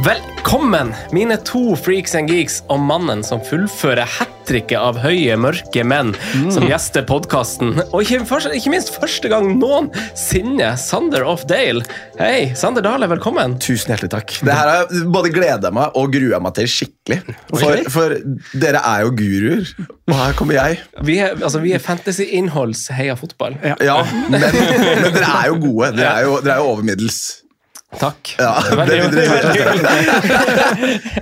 [0.00, 5.82] Velkommen, mine to freaks and geeks og mannen som fullfører hat tricket av høye, mørke
[5.86, 6.14] menn
[6.54, 7.74] som gjester podkasten.
[7.90, 11.82] Og ikke, først- ikke minst første gang noensinne, Sander Off Dale.
[12.18, 13.58] Hei, Sander Dale, velkommen.
[13.60, 14.38] Tusen hjertelig takk.
[14.40, 17.20] Det her har jeg både gleda meg og grua meg til skikkelig.
[17.52, 18.16] For, for
[18.64, 19.68] dere er jo guruer,
[20.08, 20.80] og her kommer jeg.
[21.04, 23.58] Vi er, altså, vi er fantasy-innholds heia fotball.
[23.84, 25.92] Ja, men, men dere er jo gode.
[26.00, 27.39] Dere er jo, dere er jo over middels.
[27.98, 28.36] Takk.
[28.38, 28.52] Ja,
[28.86, 29.24] det- det-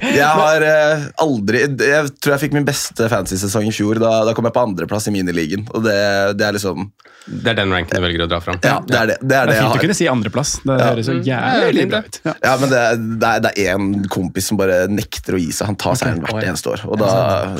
[0.18, 4.00] Jeg har eh, aldri Jeg tror jeg fikk min beste fantasy-sesong i fjor.
[4.02, 5.64] Da, da kom jeg på andreplass i miniligaen.
[5.72, 5.96] Og det,
[6.38, 6.90] det er liksom
[7.28, 8.56] Det er den ranken du velger å dra fram.
[8.64, 10.52] Ja, det er det, det, er det er fint å kunne si andreplass.
[10.64, 12.20] Det høres så jævlig bra ut.
[12.24, 12.34] Ja.
[12.44, 13.32] Ja, men det, er- det,
[13.64, 15.68] er, er kompis som bare nekter å gi seg.
[15.72, 16.84] Han tar seieren hvert eneste år.
[16.88, 17.10] Og da,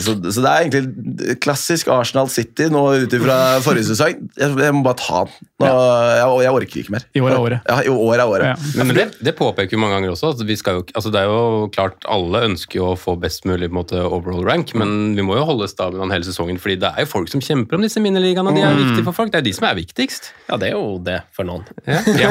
[0.00, 4.16] så, så det er egentlig klassisk Arsenal City nå ut ifra forrige sesong.
[4.38, 5.36] Jeg, jeg må bare ta den.
[5.58, 7.04] Nå, jeg, jeg orker ikke mer.
[7.18, 7.68] I år er året.
[7.68, 8.46] Ja, i år er året.
[8.52, 8.72] Ja.
[8.78, 10.32] Men, men det, det påpeker vi mange ganger også.
[10.32, 13.44] Altså, vi skal jo, altså det er jo klart Alle ønsker jo å få best
[13.48, 16.60] mulig på en måte, overall rank, men vi må jo holde stabelen hele sesongen.
[16.62, 18.82] fordi det er jo folk som kjemper om disse minneligaene, og de er Mm.
[18.84, 19.32] viktige for folk.
[19.34, 20.30] Det er de som er viktigst.
[20.48, 21.66] Ja, det er jo det for noen.
[21.84, 22.30] Ja, ja,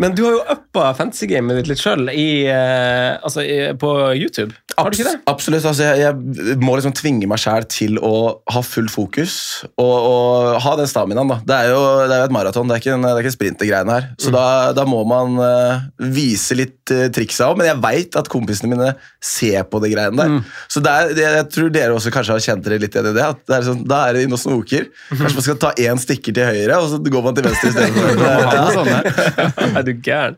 [0.00, 3.44] Men du har jo uppa fantasy-gamet ditt litt sjøl altså,
[3.80, 4.54] på YouTube.
[4.76, 5.20] Har du ikke det?
[5.30, 5.64] Absolutt.
[5.64, 8.14] Altså, jeg, jeg må liksom tvinge meg sjæl til å
[8.52, 9.36] ha full fokus
[9.76, 11.30] og, og ha den staminaen.
[11.32, 11.38] da.
[11.46, 13.96] Det er jo, det er et maraton, det er ikke en, det er ikke sprintergreiene
[13.96, 14.08] her.
[14.20, 18.30] Så da, da må man uh, vise litt uh, triksa òg, men jeg veit at
[18.32, 18.92] kompisene mine
[19.24, 20.56] ser på de greiene der.
[20.72, 23.16] Så det er, det, jeg tror dere også kanskje har kjent dere litt enig i
[23.18, 23.24] det.
[23.26, 24.88] at det er sånn, Da er det inne og snoker.
[25.10, 28.08] Kanskje man skal ta én stikker til høyre, og så går man til venstre istedenfor.
[28.26, 29.76] Ja.
[29.76, 30.36] Er du gæren?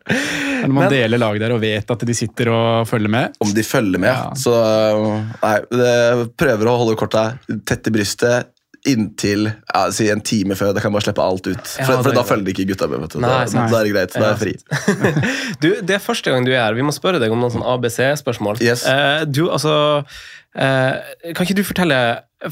[0.59, 3.35] Når man deler lag der og vet at de sitter og følger med.
[3.39, 4.11] om de følger med.
[4.11, 4.31] Ja.
[4.35, 4.53] Så
[5.41, 7.27] nei, det prøver å holde korta
[7.69, 8.49] tett i brystet
[8.87, 10.71] inntil ja, si en time før.
[10.75, 11.59] Da kan man bare slippe alt ut.
[11.67, 13.01] For, Ja, for da følger ikke gutta med.
[13.03, 13.19] Vet du.
[13.23, 14.15] Nei, da, da er det greit.
[14.15, 14.53] Da er jeg fri.
[15.63, 16.77] Du, Det er første gang du er her.
[16.77, 18.61] Vi må spørre deg om noen sånn ABC-spørsmål.
[18.63, 18.85] Yes.
[18.87, 19.73] Eh, du, altså
[20.55, 20.95] eh,
[21.35, 21.99] Kan ikke du fortelle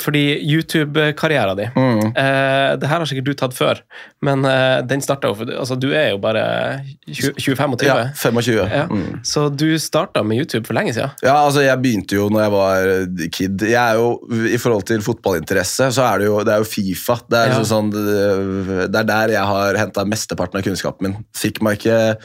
[0.04, 2.08] Fordi YouTube-karrieren din Mm.
[2.18, 3.80] eh, Det her har sikkert du tatt før,
[4.22, 7.86] men eh, den starta jo for altså, Du er jo bare 20, 25?
[7.88, 8.68] Ja, 25.
[8.68, 8.86] Ja.
[8.92, 9.22] Mm.
[9.24, 11.12] Så du starta med YouTube for lenge siden?
[11.24, 13.62] Ja, altså Jeg begynte jo når jeg var kid.
[13.62, 14.20] Jeg er jo,
[14.54, 17.16] I forhold til fotballinteresse, så er det jo, det er jo Fifa.
[17.30, 17.60] Det er, Ja.
[17.60, 21.18] liksom sånn, det, det er der jeg har henta mesteparten av kunnskapen min.
[21.34, 22.16] Fikk meg ikke eh,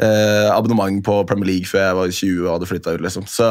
[0.00, 3.02] abonnement på Premier League før jeg var 20 og hadde flytta ut.
[3.04, 3.26] liksom.
[3.28, 3.48] Så,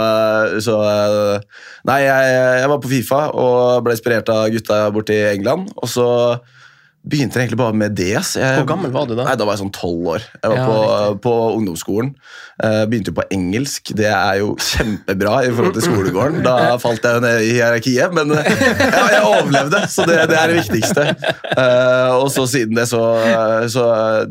[0.64, 5.70] så eh, Nei, jeg, jeg var på Fifa og ble inspirert av gutta borti England.
[5.78, 6.08] Og så
[7.02, 8.12] begynte egentlig bare med det.
[8.20, 8.36] ass.
[8.38, 9.26] Jeg, Hvor gammel var du da?
[9.26, 10.26] Nei, Da var jeg sånn tolv år.
[10.38, 12.14] Jeg var Ja, på, på ungdomsskolen.
[12.62, 13.94] Uh, begynte jo på engelsk.
[13.98, 16.42] Det er jo kjempebra i forhold til skolegården.
[16.46, 20.54] Da falt jeg ned i hierarkiet, men uh, ja, jeg overlevde, så det, det er
[20.54, 21.08] det viktigste.
[21.58, 23.02] Uh, og så siden det så,
[23.72, 23.86] så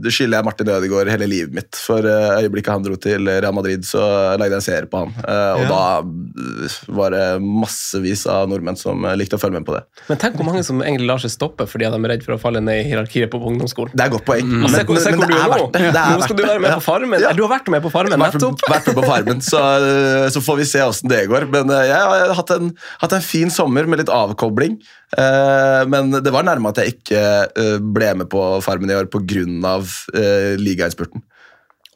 [0.06, 1.74] skylder jeg Martin Ødegaard hele livet mitt.
[1.74, 4.02] For øyeblikket han dro til Real Madrid, så
[4.38, 5.14] lagde jeg en serie på han.
[5.58, 9.82] Og da eh, var det massevis av nordmenn som likte å følge med på det.
[10.10, 12.40] Men tenk hvor mange som egentlig lar seg stoppe fordi de er redd for å
[12.40, 13.92] falle ned i hierarkiet på ungdomsskolen.
[13.96, 14.50] Det er godt poeng.
[14.64, 15.66] Og se, hvor- men, men du er nå.
[16.16, 17.20] Nå skal du være med på Farmen.
[17.24, 17.32] Ja.
[17.36, 18.64] Du har vært med på Farmen, nettopp.
[18.70, 19.60] vært med på Farmen, så,
[20.34, 21.48] så får vi se åssen det går.
[21.52, 22.72] Men eh, jeg har hatt en,
[23.02, 24.78] hatt en fin sommer med litt avkobling.
[25.16, 29.08] Eh, Men det var nærme at jeg ikke eh, ble med på Farmen i år
[29.10, 29.80] pga.
[30.60, 31.22] Ligainnspurten.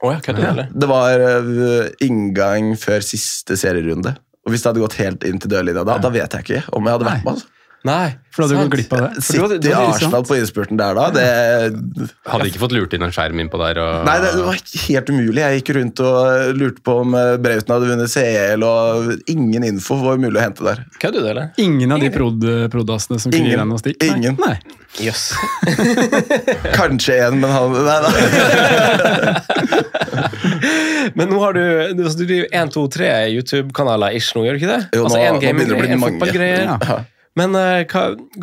[0.04, 0.66] Oh, ja, det, ja.
[0.74, 4.16] Det var eh, inngang før siste serierunde.
[4.44, 6.84] Og Hvis det hadde gått helt inn til dørlinja da, da vet jeg ikke om
[6.84, 7.38] jeg hadde vært med.
[7.38, 7.50] altså.
[7.84, 8.64] Nei, For da hadde du sant.
[8.64, 9.22] gått glipp av det.
[9.26, 11.24] Sitte i Arsenal på innspurten der da, det
[12.24, 13.80] Hadde ikke fått lurt inn en skjerm innpå der.
[13.82, 15.42] Og, Nei, det var helt umulig.
[15.42, 19.98] Jeg gikk rundt og lurte på om eh, Brauten hadde vunnet CL, og ingen info
[20.00, 20.80] var mulig å hente der.
[21.02, 21.52] Kødder du, eller?
[21.60, 24.00] Ingen av de prod, prodassene som kunne gi deg noe stikk?
[24.00, 24.16] Nei.
[24.16, 24.40] Ingen.
[24.40, 24.56] Nei.
[25.04, 25.24] Jøss.
[26.78, 28.10] Kanskje en, men han Nei, da.
[31.18, 31.60] Men nå har du
[31.94, 34.82] du, altså, driver 1, 2, 3 YouTube-kanaler ish nå, gjør du ikke det?
[34.96, 36.88] Jo, altså nå- en nå begynner det å bli gaminggreie, mange.
[36.88, 36.96] Ja.
[37.38, 38.02] Men eh, hva,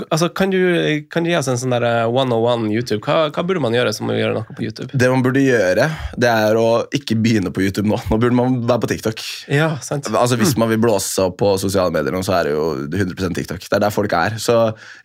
[0.09, 0.59] altså, kan, du,
[1.11, 2.99] kan du gi oss en sånn der eh, 101 YouTube?
[3.05, 4.89] Hva, hva burde man gjøre som å gjøre noe på YouTube?
[4.91, 5.85] Det man burde gjøre,
[6.19, 6.65] det er å
[6.97, 7.99] ikke begynne på YouTube nå.
[8.11, 9.23] Nå burde man være på TikTok.
[9.51, 10.09] Ja, sant.
[10.11, 13.39] Altså Hvis man vil blåse seg opp på sosiale medier, så er det jo 100%
[13.39, 13.63] TikTok.
[13.63, 14.35] Det er der folk er.
[14.41, 14.57] Så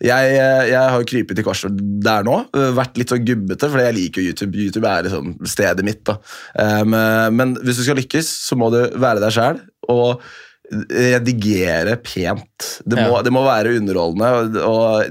[0.03, 2.41] jeg, jeg har krypet i korset der nå.
[2.77, 4.57] Vært litt sånn gubbete, for jeg liker YouTube.
[4.67, 6.03] YouTube er liksom stedet mitt.
[6.07, 6.19] da.
[7.31, 9.63] Men hvis du skal lykkes, så må du være deg sjæl.
[9.87, 10.19] Og
[10.71, 12.81] redigere pent.
[12.85, 13.21] Det må, Ja.
[13.23, 14.63] det må være underholdende.
[14.67, 15.05] Og,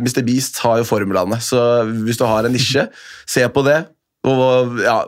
[0.00, 0.22] Mr.
[0.26, 2.88] Beast har jo formlene, så hvis du har en nisje,
[3.26, 3.80] se på det.
[4.24, 5.00] Og ja,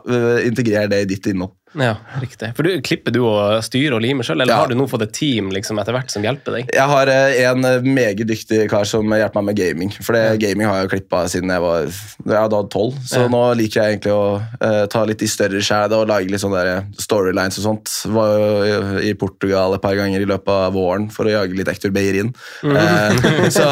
[0.43, 1.53] integrer det i ditt innhold.
[1.75, 2.53] Ja, riktig.
[2.55, 4.59] For du, Klipper du og styrer og limer sjøl, eller Ja.
[4.61, 6.69] har du nå fått et team liksom, etter hvert som hjelper deg?
[6.73, 9.91] Jeg har eh, en eh, meget dyktig kar som hjelper meg med gaming.
[10.01, 11.85] For det, gaming har jeg klippa siden jeg var
[12.31, 12.95] ja, da tolv.
[13.05, 13.27] Så Ja.
[13.27, 16.63] nå liker jeg egentlig å eh, ta litt i større skjær og lage litt sånne
[16.97, 17.91] storylines og sånt.
[18.15, 21.67] Var jo i- Portugal et par ganger i løpet av våren for å jage litt
[21.71, 22.33] Ektor Beirin.
[22.63, 23.67] Eh, så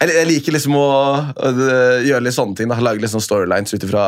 [0.00, 0.86] jeg, jeg liker liksom å,
[1.34, 2.68] eh, gjøre litt sånne ting.
[2.70, 2.78] Da.
[2.82, 4.06] Lage litt sånne storylines ut ifra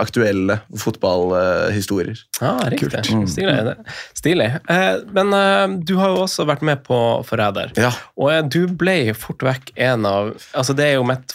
[0.00, 2.16] aktuelle fotballhistorier.
[2.40, 3.04] Ja, riktig.
[3.28, 3.74] Stilig.
[4.16, 4.48] Stilig.
[4.72, 6.98] Eh, men eh, du har jo også vært med på
[7.28, 7.74] Forræder.
[7.80, 7.92] Ja.
[8.20, 11.34] Og du ble fort vekk en av Altså, det er jo mitt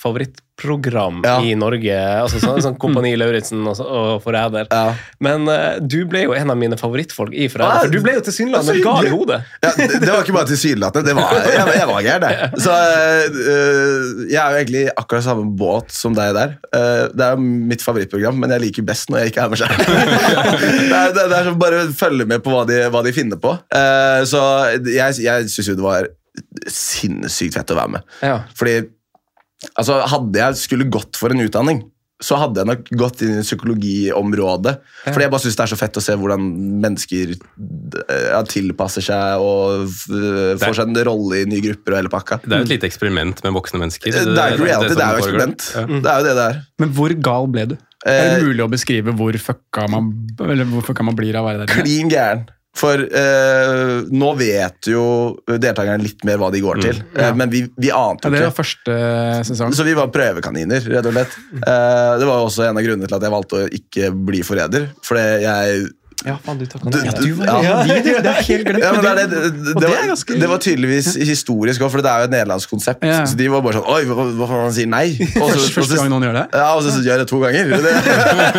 [0.61, 1.41] favorittprogram Ja.
[1.43, 1.95] i Norge.
[2.21, 4.67] Altså sånn, sånn Kompani Lauritzen og, og Forræder.
[4.71, 4.93] Ja.
[5.19, 7.85] Men uh, du ble jo en av mine favorittfolk i Forræder.
[7.87, 9.41] Ah, du ble jo tilsynelatende gal i hodet.
[9.65, 11.05] Ja, det, det var ikke bare tilsynelatende.
[11.09, 12.49] Det var, jeg, jeg var gæren, jeg.
[12.61, 16.55] Så uh, jeg er jo egentlig akkurat samme båt som deg der.
[16.71, 19.61] Uh, det er jo mitt favorittprogram, men jeg liker best når jeg ikke er med
[19.61, 19.75] sjøl.
[19.79, 23.39] det, er- det, det er bare å følge med på hva de, hva de finner
[23.41, 23.55] på.
[24.29, 24.41] Så
[24.85, 26.07] jeg, jeg syns jo det var
[26.69, 28.05] sinnssykt fett å være med.
[28.25, 28.37] Ja.
[28.57, 28.75] Fordi
[29.73, 31.83] altså, hadde jeg skulle gått for en utdanning,
[32.23, 34.73] så hadde jeg nok gått inn i psykologiområdet.
[35.03, 36.45] Fordi jeg bare syns det er så fett å se hvordan
[36.85, 40.05] mennesker eh, ja, tilpasser seg og f-
[40.61, 42.39] får seg en rolle i nye grupper og hele pakka.
[42.45, 44.15] Det er jo et lite eksperiment med voksne mennesker.
[44.15, 45.67] Det er ikke reality, det er jo eksperiment.
[45.75, 46.61] Det er jo det det er.
[46.85, 47.77] Men hvor gal ble du?
[48.05, 50.11] Er Eh, det mulig å beskrive hvor fucka man,
[50.45, 51.71] eller hvor fucka man blir av å være der?
[51.81, 52.43] Klin gæren.
[52.75, 55.03] For eh, nå vet jo
[55.47, 58.49] deltakerne litt mer hva de går til, Eh, men vi, vi ante Ja, det ikke.
[58.49, 58.97] var første
[59.47, 59.75] sesong.
[59.77, 61.37] Så vi var prøvekaniner, rett og slett.
[61.55, 64.89] Eh, det var også en av grunnene til at jeg valgte å ikke bli forræder.
[65.07, 65.85] Fordi jeg
[66.25, 67.75] Ja, faen, du Du- ja, du- var ja.
[67.85, 68.83] Vi, det, det er helt glemt.
[68.83, 69.01] Ja, det,
[69.75, 73.03] var, ganske- det var tydeligvis historisk òg, for det er jo et nederlandsk konsept.
[73.05, 73.21] Ja.
[73.29, 75.05] Så de var bare sånn Oi, hva, hva faen, han sier nei?
[75.45, 76.45] Også, Første, første gang noen gjør det?
[76.57, 77.65] Ja, og så gjør jeg det to ganger.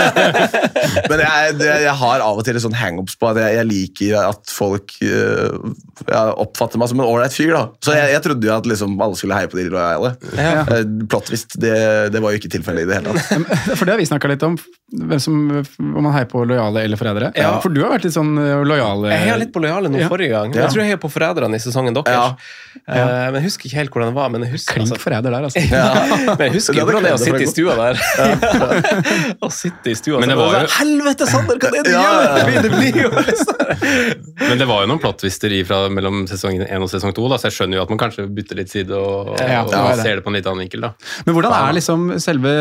[1.10, 4.52] Men jeg, jeg har av og til sånn hangups på at jeg, jeg liker at
[4.52, 7.52] folk uh, oppfatter meg som en ålreit fyr.
[7.54, 7.64] da.
[7.84, 10.14] Så jeg, jeg trodde jo at liksom alle skulle heie på de lojale.
[10.36, 10.62] Ja.
[10.64, 11.74] Eh, Plottvist, det,
[12.14, 13.26] det var jo ikke tilfellet i det hele tatt.
[13.78, 14.56] For det har vi snakka litt om,
[14.96, 15.36] hvem som,
[15.82, 17.32] om man heier på lojale eller forrædere.
[17.38, 17.55] Ja.
[17.62, 18.32] For du har vært litt sånn
[18.68, 19.06] lojal?
[19.10, 20.08] Jeg heia litt på lojale nå Ja.
[20.12, 20.52] forrige gang.
[20.54, 20.62] Ja.
[20.66, 22.34] Jeg tror jeg heia på Forræderne i sesongen deres.
[22.86, 24.28] Eh, men jeg husker ikke helt hvordan det var.
[24.30, 25.60] Men jeg husker, Klink altså, forræder der, altså.
[26.38, 27.94] men jeg husker hvordan det er å sitte i stua der.
[29.46, 31.90] Å sitte i stua Men det var jo- sånn, Helvete, Sander, hva er det du
[31.92, 32.44] Ja, ja, ja.
[32.46, 32.62] gjør?!
[32.66, 33.10] Det blir jo
[34.50, 37.54] Men det var jo noen plottvister fra mellom sesong 1 og sesong 2, så jeg
[37.56, 40.36] skjønner jo at man kanskje bytter litt side og, og, og ser det på en
[40.38, 40.84] litt annen vinkel.
[40.86, 40.92] da.
[41.26, 42.52] Men hvordan er liksom selve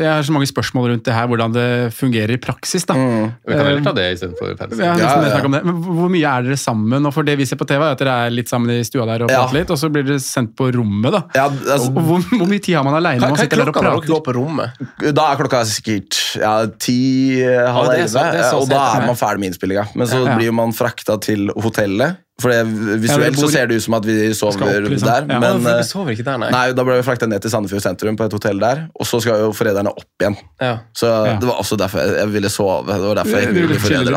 [0.00, 1.66] Jeg har så mange spørsmål rundt det her, hvordan det
[1.96, 2.86] fungerer i praksis.
[2.88, 2.94] da.
[2.94, 4.29] Vi kan heller ta det i fantasy.
[4.38, 5.44] Jeg har Ja, nesten mer ja.
[5.44, 5.64] om det.
[5.64, 7.06] Men hvor mye er dere sammen?
[7.06, 9.06] Og for det vi ser på TV, er at dere er litt sammen i stua
[9.06, 9.42] der og Ja.
[9.46, 11.12] prater litt, og så blir dere sendt på rommet.
[11.12, 11.22] da.
[11.34, 13.20] Ja, altså, Og hvor, hvor mye tid har man aleine?
[13.20, 14.70] Hva, er klokka når dere går på rommet?
[15.14, 19.40] Da er klokka sikkert ja, ti, halv Ja, det elleve, og da er man ferdig
[19.40, 19.86] med innspillinga.
[19.94, 20.36] Men så Ja.
[20.36, 22.16] blir man frakta til hotellet.
[22.40, 25.08] For det, Ja, visuelt bor- så ser det ut som at vi sover opp, liksom.
[25.08, 25.38] der, Ja.
[25.42, 26.50] men eh, vi sover ikke der, nei.
[26.54, 29.20] Nei, Da ble vi frakta ned til Sandefjord sentrum på et hotell der, og så
[29.20, 30.36] skal jo foreldrene opp igjen.
[30.60, 30.78] Ja.
[30.96, 31.36] Så Ja.
[31.40, 32.86] Det var også derfor jeg, jeg ville sove.
[32.86, 34.16] Det var derfor jeg ikke ville forræder.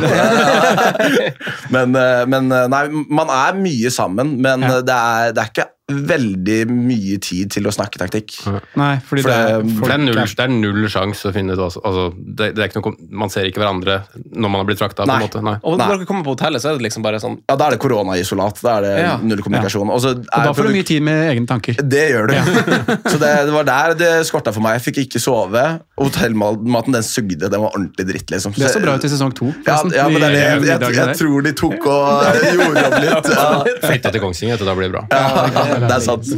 [1.75, 4.77] men, eh, men eh, nei, man er mye sammen, men Ja.
[4.77, 8.37] eh, det, er, det er ikke veldig mye tid til å snakke taktikk.
[8.79, 11.33] Nei, fordi For det er, det- For det er null, det er null sjanse å
[11.35, 13.97] finne ut altså, det, det er ikke noe, Man ser ikke hverandre
[14.31, 15.05] når man har blitt frakta.
[15.05, 15.19] Nei.
[15.27, 15.57] Nei.
[15.63, 15.87] Og Nei.
[15.87, 17.79] når dere kommer på hotellet, så er det liksom bare sånn Ja, Da er det
[17.83, 18.61] koronaisolat.
[18.63, 19.17] Da er det Ja.
[19.17, 19.89] null kommunikasjon.
[19.91, 21.75] Og så og da er får du mye tid med egne tanker.
[21.75, 22.33] Det gjør du.
[23.11, 24.79] så det, det var der det skorta for meg.
[24.79, 25.81] Jeg fikk ikke sove.
[25.93, 27.49] Hotellmaten den sugde.
[27.49, 28.53] Den var ordentlig dritt, liksom.
[28.57, 29.51] Det så bra ut i sesong to.
[29.67, 30.39] Ja, ja men det er det.
[30.41, 33.29] Jeg, De jeg, jeg tror de tok og eh, gjorde om litt.
[33.29, 33.43] Ja,
[33.83, 35.03] Flytte til Kongsvinger, da blir det bra.
[35.13, 36.31] ja, det er sant.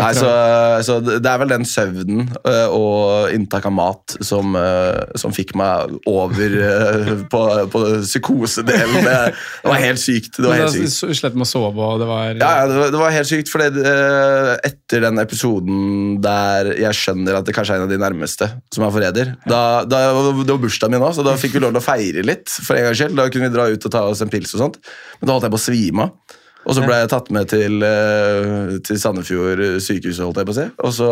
[0.00, 0.30] Nei, så,
[0.88, 5.52] så det er vel den søvnen øh, og inntak av mat som, øh, som fikk
[5.60, 7.42] meg over øh, på,
[7.76, 8.96] på psykosedelen.
[9.04, 10.40] Det, det var helt sykt.
[10.40, 11.20] Det var helt sykt.
[11.20, 13.60] Slett med å sove, og det var Ja, det var, det var helt sykt, for
[13.60, 18.85] etter den episoden der jeg skjønner at det kanskje er en av de nærmeste som
[18.88, 20.00] er forræder da, da,
[20.38, 22.48] Det var bursdagen min òg, så da fikk vi lov til å feire litt.
[22.50, 23.16] for en gangs skyld.
[23.18, 24.80] Da kunne vi dra ut og ta oss en pils og sånt.
[25.20, 26.36] Men da holdt jeg på å svime av.
[26.66, 30.58] Og så ble jeg tatt med til, øh, til Sandefjord sykehus, holdt jeg på å
[30.58, 30.66] si.
[30.82, 31.10] Og så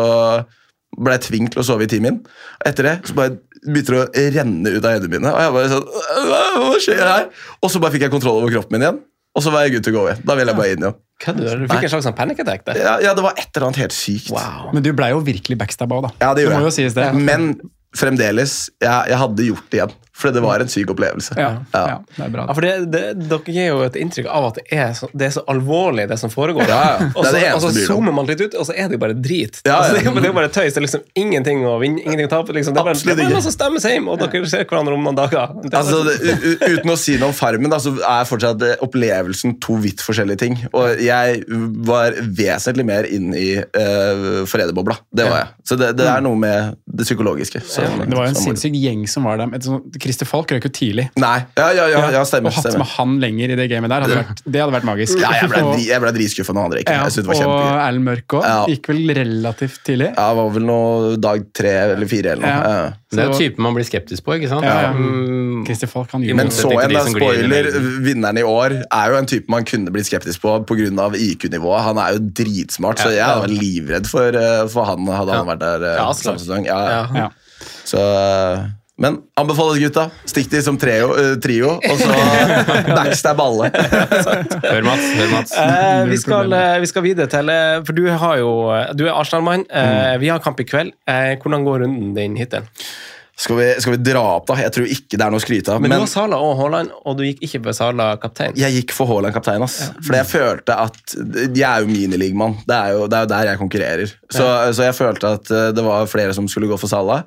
[0.99, 2.19] ble jeg tvunget til å sove i timen.
[2.67, 5.31] Etter det så bare begynte det å renne ut av øynene mine.
[5.31, 5.87] Og jeg bare sånn
[6.29, 7.27] hva skjer her?
[7.61, 8.99] Og så bare fikk jeg kontroll over kroppen min igjen.
[9.35, 10.05] Og så var jeg good to go.
[10.23, 10.97] Da ville jeg bare inn igjen.
[11.23, 11.65] Kødder du?
[11.65, 12.79] Du fikk en slags sånn panic attack der.
[12.79, 14.31] Ja, ja, det var et eller annet helt sykt.
[14.75, 16.11] Men du blei jo virkelig backstabba òg, da.
[16.23, 16.93] Ja, det gjorde jeg.
[16.95, 17.09] det.
[17.27, 17.49] Men
[17.95, 19.95] fremdeles, jeg, jeg hadde gjort det igjen.
[20.15, 21.35] For det var en syk opplevelse.
[21.35, 22.45] Ja, ja, det er bra.
[22.47, 25.25] Ja, for det, det, Dere gir jo et inntrykk av at det er så, det
[25.27, 26.69] er så alvorlig, det som foregår.
[26.71, 27.09] Ja, ja.
[27.15, 29.01] Og Det så og så det zoomer man litt ut, og så er det jo
[29.03, 29.59] bare drit.
[29.67, 29.77] Ja, ja.
[29.81, 30.71] Altså, det, er jo, det er bare tøys.
[30.71, 32.55] Det er liksom ingenting å vinne, ingenting å tape.
[32.55, 32.77] Liksom.
[32.77, 34.95] Det er bare, det Absolutt er bare noe som stemmes hjem, og dere ser hverandre
[34.95, 35.51] om noen dager.
[35.65, 38.63] Det er Altså, det, u- uten å si noe om Farmen, da, så er fortsatt
[38.69, 40.55] eh, opplevelsen to vidt forskjellige ting.
[40.71, 41.43] Og jeg
[41.91, 44.95] var vesentlig mer inn i uh, forræderbobla.
[45.11, 45.51] Det var jeg.
[45.67, 47.61] Så det, det er noe med det psykologiske.
[47.67, 49.51] Som, Det var jo en sinnssyk gjeng som var der.
[49.59, 51.07] Et sånt- Christer Falk røk jo tidlig.
[51.21, 52.53] Nei, ja, ja, ja, ja stemmer.
[52.53, 52.83] og hatt stemmer.
[52.83, 55.21] med han lenger i det gamet der, hadde vært, det hadde vært magisk.
[55.21, 56.91] Ja, jeg ble, jeg ble dritskuffa når han røyk.
[56.91, 57.79] ja, Jeg synes det var og.
[57.85, 58.45] Erlend Mørk òg.
[58.45, 58.59] Ja.
[58.69, 60.11] Gikk vel relativt tidlig.
[60.13, 62.53] Ja, det var vel noe dag tre eller fire eller noe.
[62.53, 62.77] Ja.
[62.85, 62.93] Ja.
[63.15, 64.65] Det er jo typen man blir skeptisk på, ikke sant?
[64.67, 64.91] Ja, ja.
[64.93, 67.69] Mm, Christer Falk han gjorde Men så en spoiler,
[68.03, 71.09] vinneren i år er jo en type man kunne blitt skeptisk på pga.
[71.15, 71.81] IQ-nivået.
[71.85, 75.63] Han er jo dritsmart, så jeg var livredd for, eh, for han hadde han vært
[75.63, 76.67] der eh, Ja, samme sesong.
[76.67, 77.03] Ja, ja.
[77.25, 77.29] Ja.
[77.87, 78.65] Så, eh,
[78.97, 80.05] men anbefales gutta.
[80.29, 82.11] Stikk de som trio, uh, trio og så
[82.97, 83.71] backstab alle.
[83.73, 85.09] Hør, Mats.
[85.17, 85.55] Hør, Mats.
[85.57, 87.51] Uh, vi, skal, eh, vi skal videre til
[87.87, 88.53] For du har jo
[88.95, 89.65] Du er Arsenal-mann.
[89.67, 90.21] Mm.
[90.23, 90.93] vi har kamp i kveld.
[91.05, 92.63] Hvordan går runden din hittil?
[93.35, 94.55] Skal vi, skal vi dra opp, da?
[94.63, 95.81] Jeg tror ikke det er noe å skryte av.
[95.83, 98.53] Men, Men, du har Sala og Haaland, og du gikk ikke for Sala kaptein.
[98.55, 99.65] jeg gikk for Haaland kaptein.
[99.65, 99.89] ass.
[99.99, 101.15] Fordi jeg følte at
[101.51, 102.55] Jeg er jo miniligmann.
[102.63, 104.13] Det, er jo- det er jo der jeg konkurrerer.
[104.31, 107.25] Så, så jeg følte at det var flere som skulle gå for Salah.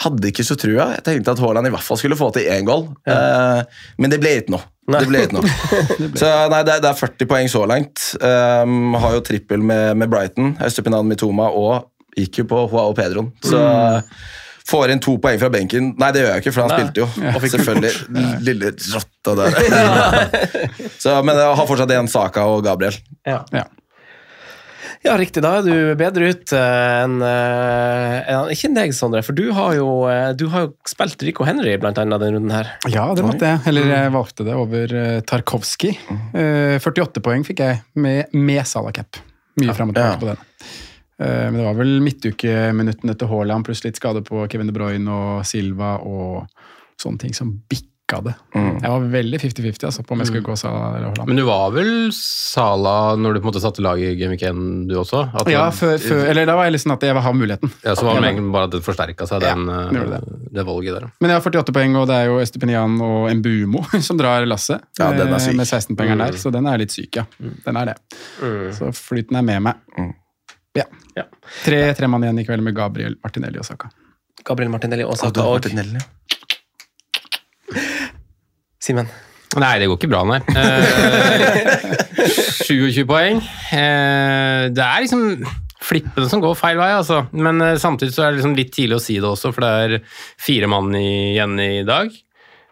[0.00, 0.86] Hadde ikke så trua.
[0.96, 2.86] Jeg tenkte at Haaland i hvert fall skulle få til én goal.
[3.04, 3.62] Eh,
[4.00, 4.64] men det ble ikke noe.
[4.90, 5.50] Det ble ikke noe.
[6.20, 8.06] så nei, det, er- det er 40 poeng så langt.
[8.18, 10.54] Um, har jo trippel med, med Brighton.
[10.66, 13.28] Østepinan Mitoma og gikk jo på Joao Pedron.
[13.44, 13.60] Så
[14.70, 15.92] får inn to poeng fra benken.
[16.00, 16.80] Nei, det gjør jeg ikke, for han Nei.
[16.80, 17.06] spilte jo.
[17.34, 18.40] og fikk Selvfølgelig.
[18.46, 19.58] Lille rotta der.
[21.02, 22.96] så, men jeg har fortsatt én Saka og Gabriel.
[23.28, 23.40] Ja.
[23.54, 23.64] Ja.
[25.06, 25.42] Ja, riktig.
[25.44, 29.78] Da er du bedre ut eh, enn en, Ikke enn deg, Sondre, for du har
[29.78, 32.74] jo, eh, du har jo spilt Rico Henry blant annet denne runden her.
[32.92, 33.64] Ja, det måtte jeg.
[33.70, 34.94] Eller jeg valgte det over
[35.30, 35.96] Tarkovskij.
[36.36, 38.92] Eh, 48 poeng fikk jeg med, med Salah.
[39.60, 40.46] Mye fram og tilbake på den.
[41.20, 45.16] Eh, men det var vel midtukeminuttene til Haaland pluss litt skade på Kevin De Bruyne
[45.16, 46.46] og Silva og
[47.00, 47.52] sånne ting som
[48.10, 48.34] bikka det.
[48.80, 51.28] Jeg var veldig 50-50 altså, på om jeg skulle gå Salah eller Haaland.
[51.28, 54.42] Men du var vel Sala når du på en måte satte laget i Game Week
[54.42, 55.22] 1, du også?
[55.34, 57.72] At Ja, før, før, eller da var jeg sånn at jeg vil ha muligheten.
[57.84, 60.66] Ja, så var det egentlig bare at det forsterka seg, den, Ja, eh, det det.
[60.66, 61.08] valget der.
[61.20, 64.82] Men jeg har 48 poeng, og det er jo Estepinian og Mbumo som drar lasset.
[64.98, 65.58] Ja, den er eh, syk.
[65.60, 67.26] Med 16-poengeren der, så den er litt syk, ja.
[67.66, 67.98] Den er det.
[68.76, 70.14] Så flyten er med meg.
[70.78, 70.86] Ja.
[71.18, 71.26] Ja.
[71.64, 73.90] Tre, tre mann igjen i kveld med Gabriel, Martinelli og Saka.
[74.46, 76.00] Gabriel Martinelli og Og Saka og Martinelli.
[78.80, 79.08] Simen.
[79.60, 80.38] Nei, det går ikke bra, nei.
[80.54, 81.88] Eh,
[82.68, 83.40] 27 poeng.
[83.74, 85.42] Eh, det er liksom
[85.80, 87.24] flippene som går feil vei, altså.
[87.34, 89.70] Men eh, samtidig så er det liksom litt tidlig å si det også, for det
[89.84, 89.96] er
[90.40, 92.14] fire mann igjen i dag.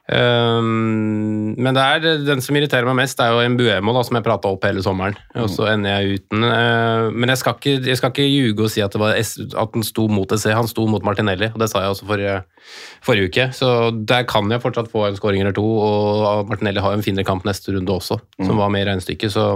[0.09, 4.25] Um, men det er den som irriterer meg mest, er jo Mbuemo, da, som jeg
[4.25, 5.19] prata opp hele sommeren.
[5.37, 6.47] Og så ender jeg uten.
[6.47, 9.35] Uh, men jeg skal, ikke, jeg skal ikke ljuge og si at, det var S,
[9.53, 10.49] at han sto mot SC.
[10.57, 11.53] han sto mot Martinelli.
[11.53, 12.41] og Det sa jeg også forrige,
[13.05, 13.49] forrige uke.
[13.57, 13.71] Så
[14.09, 15.67] der kan jeg fortsatt få en scoring eller to.
[15.67, 19.37] Og Martinelli har jo en finere kamp neste runde også, som var med i regnestykket.
[19.37, 19.51] så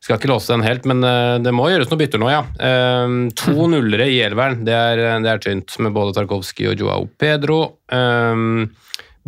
[0.00, 2.38] skal ikke låse den helt, men eh, det må gjøres noen bytter nå, ja.
[2.56, 7.04] Eh, to nullere i elveren, det er, det er tynt, med både Tarkovskij og Joao
[7.20, 7.58] Pedro.
[7.92, 8.46] Eh,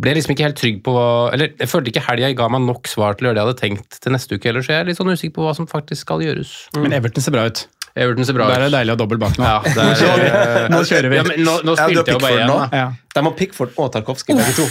[0.01, 2.87] ble liksom ikke helt trygg på hva Eller jeg følte ikke helga ga meg nok
[2.89, 4.89] svar til å gjøre det jeg hadde tenkt til neste uke heller, så jeg er
[4.89, 6.53] litt sånn usikker på hva som faktisk skal gjøres.
[6.79, 7.65] Men Everton ser bra ut.
[7.93, 8.55] Everton ser bra ut.
[8.55, 9.45] Der er det deilig å ha dobbel bak nå.
[9.45, 10.23] Ja, der, er,
[10.65, 11.19] eh, Nå kjører vi.
[11.21, 12.49] Ja, men nå, nå Ja, spilte jeg jo bare én.
[12.49, 12.69] da.
[12.73, 12.87] Ja.
[13.13, 14.65] De har Pickford og Tarkovskij, begge to.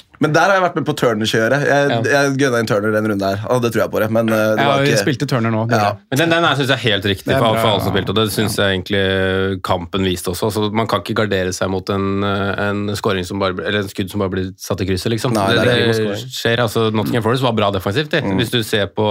[0.20, 0.24] Ja.
[0.26, 1.62] Men der har jeg vært med på Turner-kjøret.
[1.64, 3.38] Jeg, jeg gønna inn Turner den runden her.
[3.54, 5.62] Og det tror jeg på det, men eh, det Ja, var vi spilte Turner nå.
[5.72, 5.94] Ja.
[6.12, 7.54] Men den, den syns jeg er helt riktig er bra.
[7.56, 10.50] for alle som spilte, og det syns jeg egentlig kampen viste også.
[10.52, 13.88] Så man kan ikke gardere seg mot en, eh, en scoring som bare, eller en
[13.92, 15.32] skudd som bare blir satt i krysset, liksom.
[15.36, 18.12] Nei, det, det det, skjer, altså Nottingham Forest var bra defensivt.
[18.20, 18.36] mm.
[18.42, 19.08] Hvis du ser på,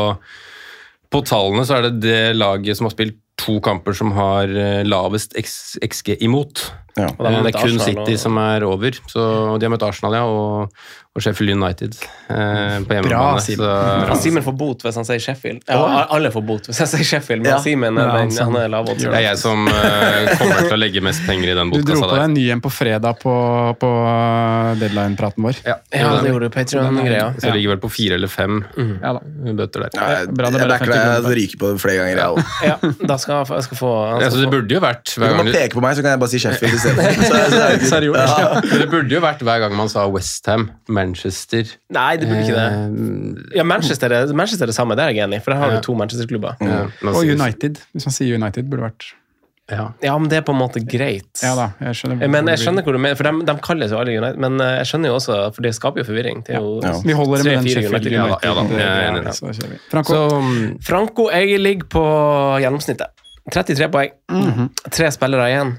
[1.10, 4.84] på tallene, så er det det laget som har spilt to kamper som har eh,
[4.88, 6.68] lavest XG imot.
[7.00, 7.08] Ja.
[7.16, 8.92] Og Eh, Det er kun Arsenal City og- som er over.
[9.08, 9.22] Så
[9.60, 10.74] De har møtt Arsenal ja, og,
[11.16, 11.96] og Sheffield United
[12.30, 13.40] eh, på hjemmebane.
[13.40, 13.64] Simen.
[13.64, 15.62] så- Simen får bot hvis han sier Sheffield.
[15.70, 17.60] Ja, alle får bot hvis jeg sier Sheffield, men Ja.
[17.64, 18.52] Simen er Ja, den- sånn.
[18.52, 19.00] han er lavodds.
[19.06, 21.86] Det er jeg som eh, kommer til å legge mest penger i den botkassa.
[21.88, 22.24] Du dro på deg der.
[22.28, 23.36] en ny en på fredag på,
[23.80, 23.90] på
[24.84, 25.56] deadline-praten vår.
[25.66, 26.54] Ja, Ja, det gjorde du.
[26.58, 27.30] Patreon-greia.
[27.40, 29.00] Så jeg ligger vel på fire eller fem mm.
[29.02, 29.14] da.
[29.56, 29.90] bøter der.
[29.96, 31.00] Ja, jeg, Bra, det jeg, jeg bare backer 50 deg.
[31.00, 31.30] kroner.
[31.30, 33.08] Jeg ryker på det flere ganger, jeg òg.
[33.30, 35.38] Skal jeg, jeg skal få Ja, skal så det burde jo vært Du hver kan
[35.38, 36.98] gang bare du, peke på meg, så kan jeg bare si Sheffield isteden.
[38.00, 38.10] Det.
[38.10, 38.88] Ja.
[38.96, 42.68] Burde jo vært hver gang man sa Westham, Manchester Nei, det burde ikke det.
[42.74, 45.62] eh, Ja, Manchester er, Manchester er det samme, det er jeg enig i, for der
[45.62, 46.58] har du to Manchester-klubber.
[46.66, 46.84] ja,
[47.14, 47.82] Og United.
[47.94, 49.12] Hvis man sier United, burde vært
[49.70, 49.84] Ja.
[50.02, 51.30] Ja, men det er på en måte greit.
[51.46, 52.26] Ja da, jeg skjønner.
[52.34, 54.72] Men jeg skjønner hvor du mener, for de, de kalles jo alle United, men eh,
[54.80, 56.42] jeg skjønner jo også, for det skaper jo forvirring.
[56.50, 56.96] Jo Ja.
[57.06, 58.48] Vi holder det med den Sheffield United.
[58.50, 59.54] Ja da, ja jeg så.
[59.92, 62.04] Franco, Så mm, Franco, jeg ligger på
[62.66, 63.14] gjennomsnittet.
[63.52, 64.12] 33 poeng.
[64.32, 64.70] Mhm.
[64.92, 65.78] Tre spillere igjen.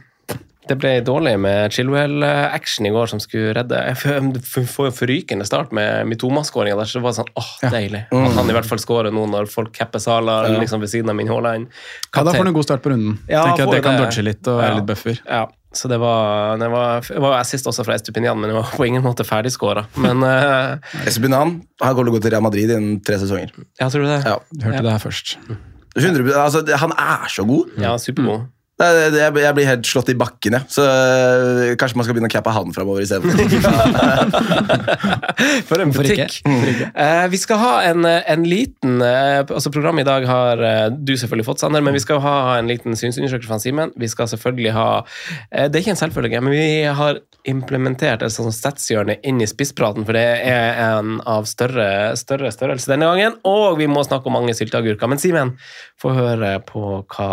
[0.71, 3.75] Det ble dårlig med Chilwell-action i går som skulle redde.
[3.75, 3.97] Jeg
[4.71, 8.05] får jo forrykende start med Mitoma-skåringa der, så det var sånn åh, deilig.
[8.13, 11.17] At han i hvert fall skårer nå når folk capper Sala liksom ved siden av
[11.19, 11.67] min Haaland.
[12.15, 13.17] ja, da får du en god start på runden.
[13.29, 14.05] Ja, Tenker at Det kan det.
[14.05, 14.67] dodge litt og Ja.
[14.69, 15.19] være litt buffer.
[15.27, 18.71] Ja, så det var, det var, det var assist også fra Estupinian, men det var
[18.77, 19.87] på ingen måte ferdigskåra.
[19.97, 23.51] Men Estupinian, Espinan han kommer til til Real Madrid innen tre sesonger.
[23.81, 24.23] ja, tror du det?
[24.25, 24.39] Ja.
[24.63, 25.37] Hørte det her først.
[25.97, 27.71] 100, altså, han er så god.
[27.79, 28.41] Ja, supergod.
[28.81, 30.65] Det, det, jeg, jeg blir helt slått i bakken, jeg.
[30.73, 33.29] Så øh, kanskje man skal begynne å cappe han framover isteden.
[35.69, 36.39] For en butikk.
[36.47, 41.13] Uh, vi skal ha en, en liten uh, altså Programmet i dag har uh, du
[41.13, 43.93] selvfølgelig fått, Sander, men vi skal ha en liten synsundersøkelse fra Simen.
[44.01, 44.87] Vi skal selvfølgelig ha
[45.51, 46.65] eh, Det er ikke en selvfølge, men vi
[47.01, 52.53] har implementert et sånt statshjørne inn i spisspraten, for det er en av større, større
[52.55, 53.39] størrelse denne gangen.
[53.49, 55.11] Og vi må snakke om mange sylteagurker.
[55.11, 55.55] Men Simen,
[56.01, 57.31] få høre på hva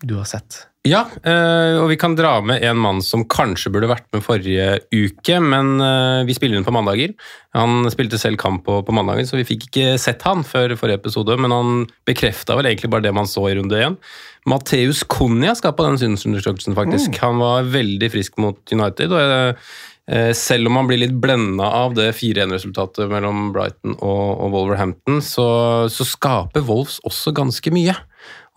[0.00, 0.69] du har sett.
[0.88, 4.78] Ja, eh, og vi kan dra med en mann som kanskje burde vært med forrige
[4.88, 7.12] uke, men eh, vi spiller inn på mandager.
[7.52, 11.02] Han spilte selv kamp på, på mandagen, så vi fikk ikke sett han før forrige
[11.02, 13.98] episode, men han bekrefta vel egentlig bare det man så i runde én.
[14.48, 17.20] Mateus Cunha skapa den synsundersøkelsen, faktisk.
[17.20, 19.12] Han var veldig frisk mot United.
[19.12, 19.52] og
[20.08, 25.20] eh, selv om man blir litt blenda av det 4-1-resultatet mellom Brighton og, og Wolverhampton,
[25.20, 25.50] så,
[25.92, 28.00] så skaper Wolves også ganske mye.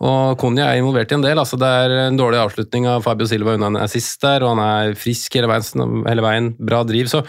[0.02, 1.38] Og Konja er involvert i en del.
[1.38, 4.64] altså Det er en dårlig avslutning av Fabio Silva unna en assist der, og han
[4.90, 6.02] er frisk hele veien.
[6.08, 7.06] Hele veien bra driv.
[7.12, 7.22] så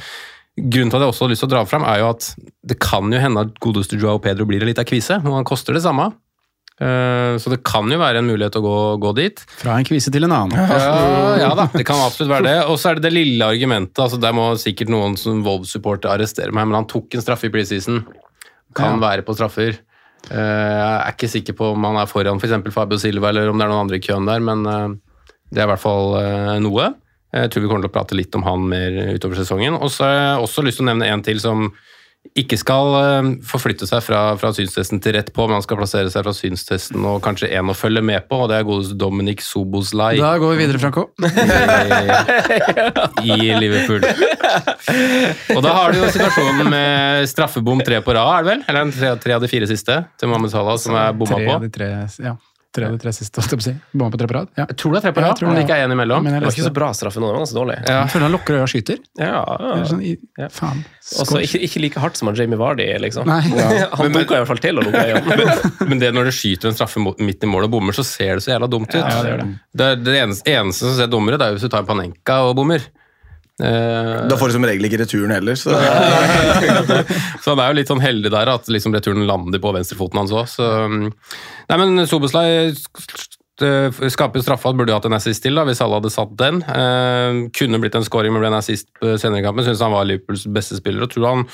[0.55, 2.29] Grunnen til at jeg også har lyst til å dra fram, er jo at
[2.63, 5.75] det kan jo hende at godeste Joao Pedro blir en liten kvise, og han koster
[5.75, 6.13] det samme.
[6.79, 9.39] Eh, Så det kan jo være en mulighet å gå, gå dit.
[9.59, 10.55] Fra en kvise til en annen.
[10.55, 12.55] Ja, ja da, det kan absolutt være det.
[12.71, 13.99] Og så er det det lille argumentet.
[13.99, 17.53] altså Der må sikkert noen som Wolves-supporter arrestere meg, men han tok en straffe i
[17.53, 18.05] preseason.
[18.75, 19.77] Kan være på straffer.
[20.31, 22.55] Eh, Jeg er ikke sikker på om han er foran f.eks.
[22.67, 24.95] For Fabio Silva, eller om det er noen andre i køen der, men eh,
[25.53, 26.93] det er i hvert fall eh, noe.
[27.35, 29.75] Jeg tror vi kommer til å prate litt om han mer utover sesongen.
[29.75, 31.67] Og så har jeg også lyst til å nevne en til som
[32.35, 36.11] ikke skal eh, forflytte seg fra, fra synstesten til rett på, men han skal plassere
[36.11, 39.43] seg fra synstesten og kanskje én å følge med på, og det er godeste Dominic
[39.45, 41.07] Soboslai Da går vi videre, Franco.
[43.25, 44.03] i Liverpool.
[45.55, 48.65] Og da har du jo situasjonen med straffebom tre på rad, er det vel?
[48.71, 51.71] Eller tre, tre av de fire siste til Mohammed Salah, som er bomma på.
[51.75, 51.91] tre,
[52.25, 52.35] ja,
[52.75, 53.73] tre av de tre siste, holdt jeg på å si.
[53.95, 54.49] Bomma på tre på rad.
[54.59, 54.65] Ja.
[54.69, 56.25] Jeg tror det er tre på rad, ja, men det ikke er én imellom.
[56.25, 57.77] Men jeg Det var ikke så bra straffe det var ganske dårlig.
[57.85, 57.97] Ja.
[58.03, 58.99] Jeg føler han lukker øya og skyter.
[59.21, 60.49] Ja, Det er sånn, i, Ja.
[60.51, 60.83] Faen.
[61.21, 63.27] Også ikke, ikke like hardt som han Jamie Vardy, liksom.
[63.29, 63.41] Nei.
[63.99, 65.85] Han dunka i hvert fall til og lukka øya.
[65.87, 68.45] Men det når du skyter en straffe midt i mål og bommer, så ser det
[68.45, 68.99] så jævla dumt ut.
[68.99, 69.47] Ja, det gjør det.
[69.81, 72.55] Det, det eneste, eneste som ser dummere, det er hvis du tar en Panenka og
[72.57, 72.81] bommer.
[73.63, 75.55] Eh, Da får du som regel ikke returen heller.
[75.55, 75.71] Så.
[77.43, 80.33] så han er jo litt sånn heldig der at liksom returen lander på venstrefoten hans
[80.35, 80.49] òg.
[80.51, 83.31] så Nei, men Sobeslay sk-
[84.11, 86.59] skaper straffa, burde jo hatt en assist til da, hvis alle hadde satt den.
[86.67, 89.63] Eh, kunne blitt en scoring, men ble en assist senere i kampen.
[89.69, 91.07] Syns han var Liverpools beste spiller.
[91.07, 91.47] og tror han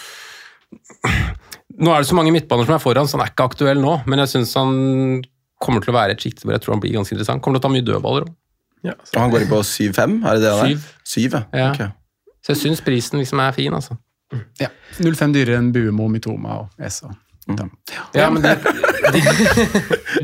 [1.82, 3.94] Nå er det så mange midtbaner som er foran, så han er ikke aktuell nå,
[4.10, 4.72] men jeg syns han
[5.62, 7.42] kommer til å være et sjikt hvor jeg tror han blir ganske interessant.
[7.46, 8.34] Kommer til å ta mye dødballer òg.
[8.88, 10.16] Og han går inn på 7-5?
[10.26, 10.72] Er det det han er?
[10.72, 10.86] Syv.
[11.14, 11.44] Syv, ja.
[11.60, 11.72] Ja.
[11.72, 11.82] Ok.
[12.42, 13.98] Så jeg syns prisen liksom er fin, altså.
[14.62, 14.72] Ja.
[14.98, 17.12] 0,5 dyrere enn Buemo, Mitoma og Esa.
[17.50, 17.66] Ja.
[18.16, 18.56] Ja, men de,
[19.12, 19.22] de,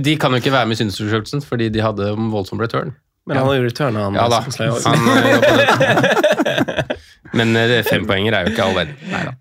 [0.05, 2.95] de kan jo ikke være med i synsundersøkelsen fordi de hadde voldsom return.
[3.27, 4.15] Men han har jo returna, han.
[4.15, 4.39] Ja da.
[4.85, 6.95] Han, eh.
[7.35, 8.93] Men fem poenger fempoenger er jo ikke all verden.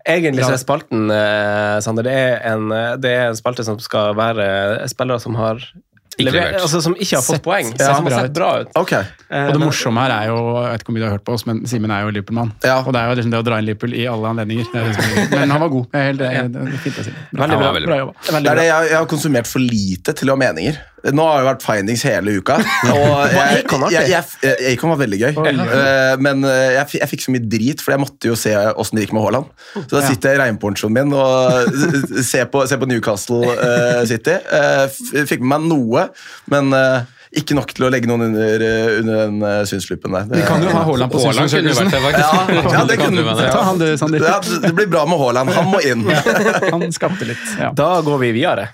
[0.03, 3.79] Egentlig så er spalten, eh, Sander, det er, en, eh, det er en spalte som
[3.79, 5.63] skal være spillere som har
[6.17, 6.55] Ikke levert.
[6.61, 8.67] altså, som ikke har fått Sett- poeng, ja, som har sett bra ut.
[8.75, 9.03] Okay.
[9.29, 11.23] Eh, Og det men- morsomme her er jo Jeg vet ikke om du har hørt
[11.25, 12.51] på oss, men Simen er jo Liverpool-mann.
[12.63, 12.79] Ja.
[12.81, 14.65] Og det er jo liksom det å dra inn Liverpool i alle anledninger.
[14.73, 15.85] Er er- Men han var god.
[15.93, 16.95] Jeg helt, det er fint.
[16.97, 17.71] Veldig bra.
[17.71, 18.13] Bra, bra jobba.
[18.25, 20.77] Det er det jeg, jeg har konsumert for lite til å ha meninger.
[21.15, 22.57] Nå har det vært findings hele uka.
[22.93, 25.31] Og jeg, Acon jeg, jeg, Acon var veldig gøy.
[25.37, 28.99] Eh, Men eh, jeg, jeg fikk så mye drit, for jeg måtte jo se åssen
[28.99, 29.51] det gikk med Haaland.
[29.77, 31.69] Så da sitter jeg i regnponchoen min og
[32.31, 34.35] ser på, ser på Newcastle eh, City.
[34.35, 34.87] Eh,
[35.27, 36.07] Fikk med meg noe,
[36.51, 36.73] men
[37.37, 38.63] ikke nok til å legge noen under,
[39.01, 40.27] under den synslupen synsluppen der.
[40.31, 42.47] Vi kan jo ha Haaland på Haaland kunne vært synsundersøkelsen.
[42.47, 42.61] det.
[42.63, 43.41] Ja, ja, det kunne- du.
[43.51, 44.23] Ta han du, Sander.
[44.31, 45.51] Ja, det blir bra med Haaland.
[45.57, 46.05] Han må inn.
[46.73, 47.43] Han skapte litt.
[47.59, 47.73] Ja.
[47.77, 48.69] Da går vi videre.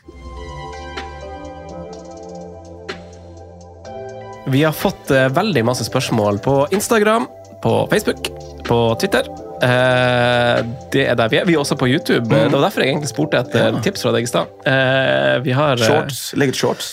[4.47, 7.27] Vi har fått eh, veldig masse spørsmål på Instagram,
[7.63, 8.27] på Facebook,
[8.67, 9.27] på Twitter.
[9.63, 10.59] Eh,
[10.91, 11.45] det er der vi er.
[11.47, 12.25] Vi er også på YouTube.
[12.27, 14.51] Det var derfor jeg egentlig spurte etter tips fra deg i stad.
[14.67, 16.25] Eh, vi har Shorts.
[16.39, 16.89] Legg ut shorts.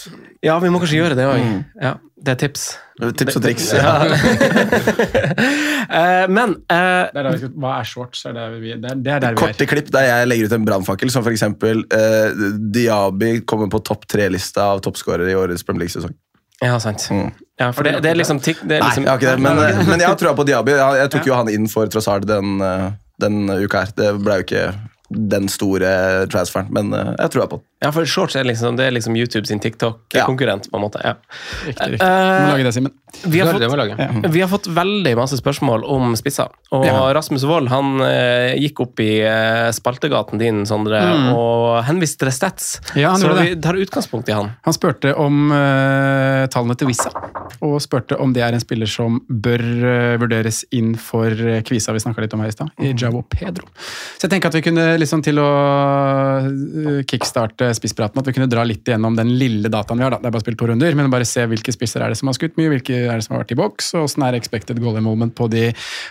[0.47, 1.43] Ja, vi må kanskje gjøre det òg.
[1.83, 2.69] Ja, det er tips.
[3.19, 3.67] Tips og triks.
[3.81, 3.97] Ja.
[5.91, 8.21] Eh, men uh, Det er der vi skal- Hva er shorts?
[8.29, 9.39] Er det, vi, det, er, det er der vi er.
[9.41, 11.43] Korte klipp der jeg legger ut en brannfakkel, som f.eks.
[11.43, 16.15] Uh, Diaby kommer på topp tre-lista av toppskårere i årets Premier League-sesong.
[16.61, 17.07] Ja, sant.
[17.11, 17.31] Mm.
[17.61, 19.45] Ja, for det, det er liksom, tikk det er Nei, liksom jeg har ikke det,
[19.45, 20.77] men, eh, men jeg har trua på Diaby.
[20.77, 22.87] Jeg, jeg tok jo han inn for Trossard den, eh,
[23.21, 23.95] den uka her.
[23.97, 24.67] Det ble jo ikke
[25.11, 25.91] den store
[26.31, 27.70] transferen, men tror jeg trua på den.
[27.81, 31.01] Ja, for shorts er liksom, det er liksom YouTube sin TikTok-konkurrent, på en måte.
[31.01, 31.15] Ja.
[31.65, 32.09] Riktig, riktig.
[32.11, 32.93] Vi må lage det, Simen.
[33.25, 36.53] Vi har, fått, jeg vi har fått veldig masse spørsmål om spisser.
[36.77, 36.99] Og Ja.
[37.17, 41.01] Rasmus Wold han uh, gikk opp i uh, spaltegaten din, Sondre,
[41.35, 42.69] og henviste til Stats.
[42.95, 44.53] Ja, han Så vi tar utgangspunkt i han.
[44.69, 45.49] Han spurte om
[46.53, 47.11] tallene til Wissa,
[47.65, 49.65] og spurte om det er en spiller som bør
[50.21, 53.73] vurderes inn for uh, kvisa vi snakka litt om her i stad, i Javo Pedro.
[53.81, 55.51] Så jeg tenker at vi kunne liksom til å
[57.11, 60.15] kickstarte spisspraten, at vi kunne dra litt igjennom den lille dataen vi har.
[60.15, 62.31] da, Det er bare spilt to runder, men bare se hvilke spisser er det som
[62.31, 64.81] har skutt mye, hvilke er det som har vært i boks, og åssen er expected
[64.83, 65.69] goal involvement på de,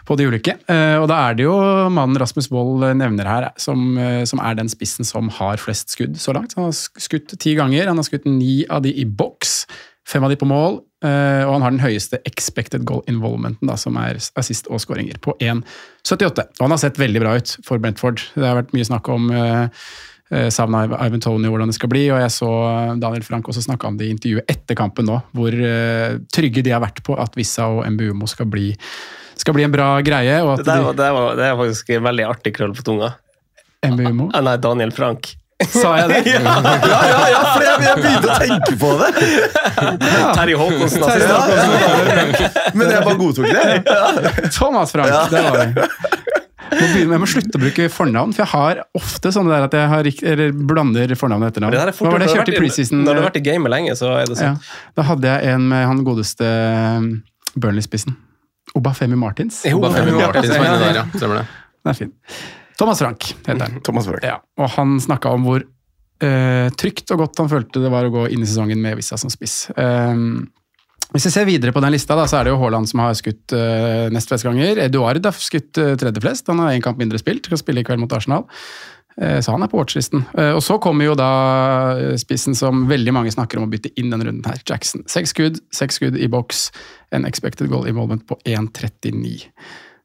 [0.08, 0.58] på de ulike.
[0.70, 1.56] Eh, og da er det jo
[1.94, 6.18] mannen Rasmus Wold nevner her, som, eh, som er den spissen som har flest skudd
[6.20, 6.56] så langt.
[6.58, 9.64] Han har skutt ti ganger, han har skutt ni av de i boks,
[10.10, 13.78] fem av de på mål, eh, og han har den høyeste expected goal involvementen, da,
[13.80, 16.48] som er assist og skåringer, på 1,78.
[16.58, 18.24] Og han har sett veldig bra ut for Brentford.
[18.36, 19.70] Det har vært mye snakk om eh, eh,
[20.54, 22.50] savna Ivan Tony, hvordan det skal bli, og jeg så
[23.02, 26.76] Daniel Frank også snakke om det i intervjuet etter kampen nå, hvor eh, trygge de
[26.76, 28.68] har vært på at Vissa og MBUMO skal bli,
[29.42, 31.90] skal bli en bra greie, og Det, der de, var, det, var, det er faktisk
[31.98, 33.16] en veldig artig krøll på tunga.
[33.90, 35.32] MBUMO Ah, Nei, Daniel Frank.
[35.60, 36.20] Sa jeg det?
[36.40, 36.54] Ja,
[37.10, 39.10] ja, ja, for jeg, jeg begynte å tenke på det!
[40.38, 41.04] Terje Håkonsen.
[41.04, 42.78] Ja, ja, Håkonsen.
[42.80, 44.52] Men jeg bare godtok det.
[44.56, 45.90] Thomas Frank, det var det.
[46.70, 49.76] Må begynne, jeg må slutte å bruke fornavn, for jeg har ofte sånne der at
[49.78, 51.76] jeg har, eller blander fornavn og etternavn.
[51.76, 53.02] Det Hva var det jeg kjørte i preseason?
[53.06, 54.94] Når du har vært i gamet lenge, så er det ja, sånn.
[55.00, 56.52] da hadde jeg en med han godeste
[57.00, 57.10] um,
[57.56, 58.16] Burnley-spissen.
[58.78, 59.64] Obafemi Martins.
[59.66, 61.06] Jo, Obafemi Martins var inne der, ja.
[61.16, 61.46] Stemmer det.
[61.80, 62.14] Den er fin.
[62.80, 63.82] Thomas Frank heter han.
[63.84, 64.24] Thomas Frank.
[64.24, 68.14] Ja, og han snakka om hvor uh, trygt og godt han følte det var å
[68.14, 69.66] gå inn i sesongen med Vissa som spiss.
[69.76, 70.48] Um,
[71.10, 73.16] hvis vi ser videre på den lista, da, så er det jo Haaland som har
[73.18, 74.78] skutt uh, nest flest ganger.
[74.84, 76.52] Eduard har skutt uh, tredje flest.
[76.52, 77.50] Han har én kamp mindre spilt.
[77.50, 78.46] Skal spille i kveld mot Arsenal.
[79.18, 80.22] Uh, Så han er på watchlisten.
[80.38, 81.32] Uh, Og så kommer jo da
[82.22, 84.62] spissen som veldig mange snakker om å bytte inn denne runden her.
[84.70, 85.02] Jackson.
[85.10, 86.68] Seks skudd, seks skudd i boks.
[87.10, 89.50] En expected goal involvement på 1,39.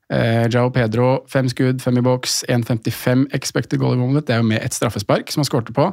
[0.09, 4.25] Uh, Jao Pedro, fem skudd, fem i boks, 1,55 expected goal involvement.
[4.25, 5.91] Det er jo med et straffespark som han skårte på.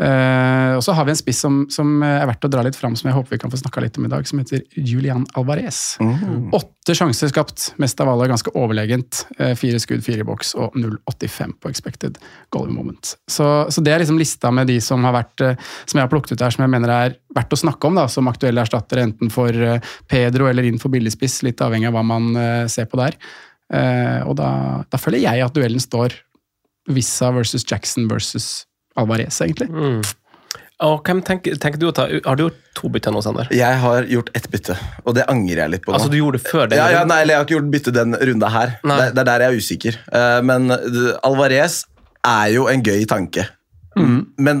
[0.00, 2.94] Eh, og så har vi en spiss som, som er verdt å dra litt fram,
[2.96, 5.98] som jeg håper vi kan få snakka litt om i dag, som heter Julian Alvarez.
[6.56, 9.26] Åtte sjanser skapt, mest av alle ganske overlegent.
[9.36, 12.16] Uh, fire skudd, fire i boks og 0,85 på expected
[12.54, 13.12] goal moment.
[13.28, 16.14] Så, så det er liksom lista med de som har vært, uh, som jeg har
[16.14, 19.04] plukket ut her, som jeg mener er verdt å snakke om da, som aktuelle erstattere,
[19.04, 19.52] enten for
[20.10, 22.32] Pedro eller inn for billigspiss, litt avhengig av hva man
[22.72, 23.14] ser på der.
[24.26, 24.48] Og da,
[24.90, 26.16] da føler jeg at duellen står
[26.90, 28.64] Vissa versus Jackson versus
[28.98, 29.68] Alvarez, egentlig.
[29.70, 30.00] Mm.
[30.80, 33.50] Og hvem tenker, tenker du å ta Har du gjort to bytter nå, Sander?
[33.52, 35.98] Jeg har gjort ett bytte, og det angrer jeg litt på nå.
[35.98, 37.94] Altså, du gjorde det før den ja, ja, nei, eller Jeg har ikke gjort bytte
[37.96, 38.76] den runda her.
[38.80, 39.98] Det, det er der jeg er usikker.
[40.20, 41.82] Eh, men eh, Alvarez
[42.26, 43.44] er jo en gøy tanke.
[43.98, 44.18] Mm.
[44.38, 44.60] Men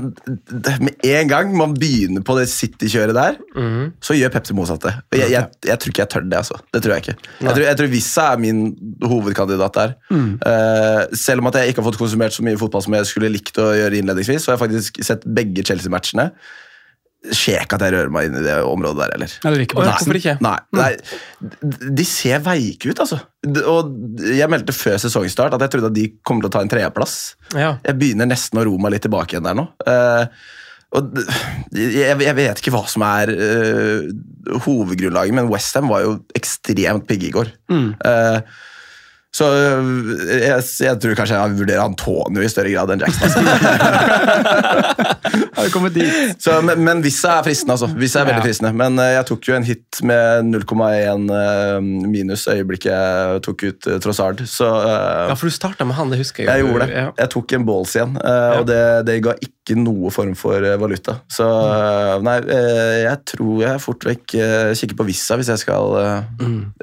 [0.82, 3.92] med en gang man begynner på det City-kjøret der, mm.
[4.02, 4.92] så gjør Pepsi motsatte.
[5.12, 6.40] Og jeg, jeg, jeg tror ikke jeg tør det.
[6.40, 6.58] altså.
[6.74, 7.28] Det tror Jeg ikke.
[7.40, 8.64] Jeg tror, jeg tror Vissa er min
[9.02, 9.94] hovedkandidat der.
[10.10, 10.32] Mm.
[10.42, 13.30] Uh, selv om at jeg ikke har fått konsumert så mye fotball som jeg skulle
[13.32, 16.30] likt å gjøre innledningsvis, så har jeg faktisk sett begge Chelsea-matchene.
[17.20, 19.34] Skjer ikke at jeg rører meg inn i det området der heller.
[19.50, 19.88] Eller ikke Nei.
[19.90, 20.36] Hvorfor ikke?
[20.44, 20.88] Nei, nei,
[22.00, 23.20] de ser veike ut, altså.
[23.68, 23.92] Og
[24.24, 27.18] jeg meldte før sesongstart at jeg trodde at de kommer til å ta en tredjeplass.
[27.52, 27.74] Ja.
[27.84, 29.66] Jeg begynner nesten å ro meg litt tilbake igjen der nå.
[29.84, 30.48] Eh,
[30.96, 31.20] og
[31.76, 34.08] jeg, vet ikke hva som er eh,
[34.64, 37.52] hovedgrunnlaget, men Westham var jo ekstremt pigge i går.
[37.70, 38.40] Eh,
[39.30, 40.10] så øh,
[40.42, 43.28] jeg, jeg tror kanskje jeg vurderer Antonio i større grad enn Jackson.
[43.28, 43.40] Altså.
[45.54, 46.10] Har du kommet dit?
[46.42, 47.86] Så, men, men Vissa er fristende, altså.
[47.94, 48.72] Vissa er veldig fristende.
[48.74, 53.80] Men øh, jeg tok jo en hit med 0,1 øh, minus øyeblikket jeg tok ut
[54.02, 54.42] Trossard.
[54.50, 56.50] Så ja, for du starta med han, det husker jeg.
[56.50, 56.94] jeg gjorde det.
[57.22, 61.20] Jeg tok en balls igjen, og det, det ga ikke noe form for valuta.
[61.30, 62.38] Så øh, nei,
[63.04, 64.26] jeg tror jeg fort vekk
[64.80, 66.18] kikker på Vissa hvis jeg skal øh,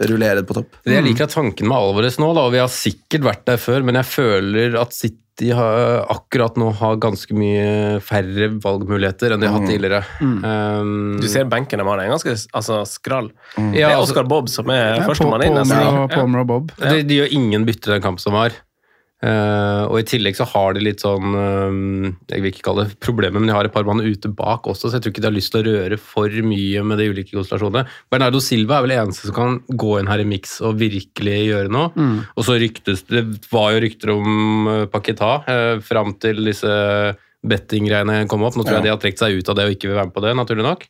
[0.08, 0.70] rullere det på topp.
[0.86, 3.58] Det jeg liker at tanken med alvoret nå, da, og vi har sikkert vært der
[3.62, 9.44] før, men jeg føler at City har, akkurat nå har ganske mye færre valgmuligheter enn
[9.44, 10.00] de har hatt tidligere.
[10.24, 13.30] Um, Du ser benken de har, den er ganske altså, skrall.
[13.58, 15.58] Ja, det er altså- Oscar Bob som er Ja, førstemann inn.
[15.62, 16.72] Og, og Bob.
[16.82, 18.56] de, de gjør ingen bytter i den kampen som var.
[19.18, 23.00] Eh, og I tillegg så har de litt sånn uh, Jeg vil ikke kalle det
[23.02, 25.30] problemer, men de har et par mann ute bak også, så jeg tror ikke de
[25.32, 27.88] har lyst til å røre for mye med de ulike konstellasjonene.
[28.14, 31.74] Bernardo Silva er vel eneste som kan gå inn her i miks og virkelig gjøre
[31.74, 31.90] noe.
[32.38, 36.78] Og så ryktes det var jo rykter om uh, Paketa uh, fram til disse
[37.46, 38.56] betting-greiene kom opp.
[38.58, 40.16] Nå tror jeg de har trukket seg ut av det og ikke vil være med
[40.16, 40.86] på det, naturlig nok.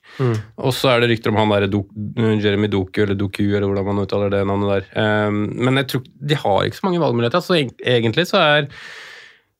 [0.63, 1.81] Og så er det rykter om han der Do
[2.17, 4.87] Jeremy Doku, eller Doku, eller hvordan man uttaler det navnet der.
[5.27, 7.43] Um, men jeg tror de har ikke så mange valgmuligheter.
[7.45, 8.69] Så eg- egentlig så er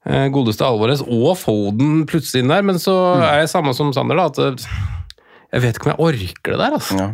[0.08, 4.17] uh, godeste Alvarez og Foden plutselig inn der, men så er jeg samme som Sander,
[4.17, 4.67] da, at eh,
[5.54, 6.97] jeg vet ikke om jeg orker det der, altså.
[7.00, 7.10] Ja.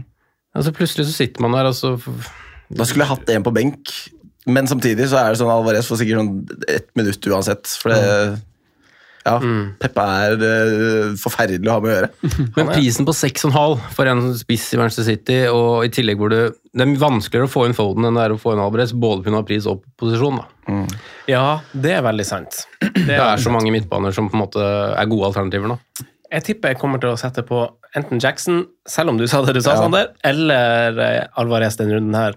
[0.55, 1.95] altså plutselig så sitter man der, og så
[2.73, 3.91] Da skulle jeg hatt en på benk,
[4.47, 7.67] men samtidig så er det sånn Alvarez får sikkert sånn ett minutt uansett.
[7.79, 8.01] For det
[9.23, 9.37] Ja,
[9.79, 12.09] Peppa er uh, forferdelig å ha med å gjøre.
[12.57, 16.41] Men prisen på 6,5 for en spiss i Manchester City, og i tillegg hvor det,
[16.75, 19.23] det er vanskeligere å få inn Foden enn det er å få inn Alvarez, både
[19.23, 19.43] pga.
[19.47, 20.41] pris og posisjon.
[20.41, 20.81] da.
[21.31, 22.65] Ja, det er veldig sant.
[22.81, 25.79] Det Det er så mange midtbaner som på en måte er gode alternativer nå.
[26.33, 27.63] Jeg tipper jeg kommer til å sette på
[27.95, 29.83] enten Jackson, selv om du sa det du sa, Ja.
[29.85, 32.35] Sander, eller eh, Alvarez denne runden her.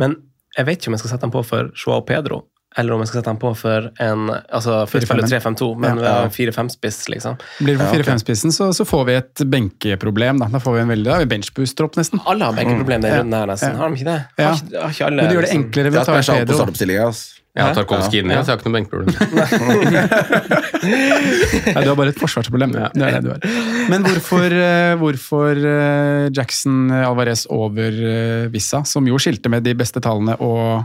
[0.00, 0.16] Men
[0.56, 2.44] jeg vet ikke om jeg skal sette han på for Joao Pedro,
[2.76, 5.98] eller om jeg skal sette den på for en altså for å spille 3-5-2, men
[6.02, 6.14] Ja.
[6.24, 7.36] med 4-5-spiss, liksom.
[7.60, 10.38] Blir det for 4-5-spissen, så, så får vi et benkeproblem.
[10.42, 12.20] Da, da får vi en veldig, benchboost-tropp, nesten.
[12.26, 13.72] Alle har benkeproblem denne runden her, nesten.
[13.72, 13.78] Ja.
[13.78, 14.18] Har de ikke det?
[14.42, 14.48] Ja.
[14.50, 16.18] Har ikke, har ikke alle, Men det gjør det liksom- enklere ved å ta på
[16.34, 17.06] Pedro.
[17.06, 17.40] Altså.
[17.54, 18.42] Jeg har Tarkovskij inni, Ja.
[18.42, 19.14] så jeg har ikke noe benkeproblem.
[20.84, 22.72] Nei, du har bare et forsvarsproblem.
[22.74, 23.40] Det er det du har.
[23.92, 29.74] Men hvorfor, eh, hvorfor eh, Jackson Alvarez over eh, Vissa, som jo skilte med de
[29.78, 30.82] beste tallene og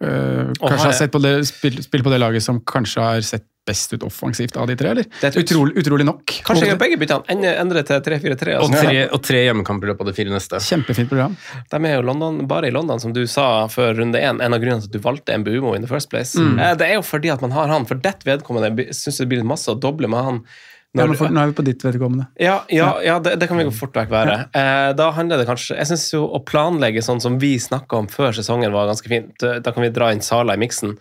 [0.00, 3.20] eh, Og kanskje har- sett på det, spill, spill på det laget som kanskje har
[3.22, 5.02] sett best ut offensivt av de tre, eller?
[5.20, 6.24] Det er et Utrolig, utrolig nok.
[6.46, 7.26] Kanskje jeg begge byttene.
[7.28, 8.54] Endre- Endre til 3-4-3.
[8.56, 8.80] Og Altså.
[8.86, 10.56] tre, og tre hjemmekamper i løpet av de fire neste.
[10.64, 11.36] Kjempefint program.
[11.70, 14.40] De er jo London, bare i London, som du sa før runde én.
[14.40, 16.34] En av grunnene til at du valgte Mbumo in the first place.
[16.34, 17.84] Eh, Det er jo fordi at man har han.
[17.84, 20.44] For dette vedkommende syns det blir litt masse å doble med han.
[20.96, 22.26] Ja, Når- men for, nå er vi på ditt vedkommende.
[22.40, 24.36] Ja, ja, ja det, det kan vi jo fort vekk være.
[24.56, 28.06] Eh, da handler det kanskje Jeg syns jo å planlegge sånn som vi snakka om
[28.08, 29.36] før sesongen, var ganske fint.
[29.38, 30.96] Da kan vi dra inn Sala i miksen.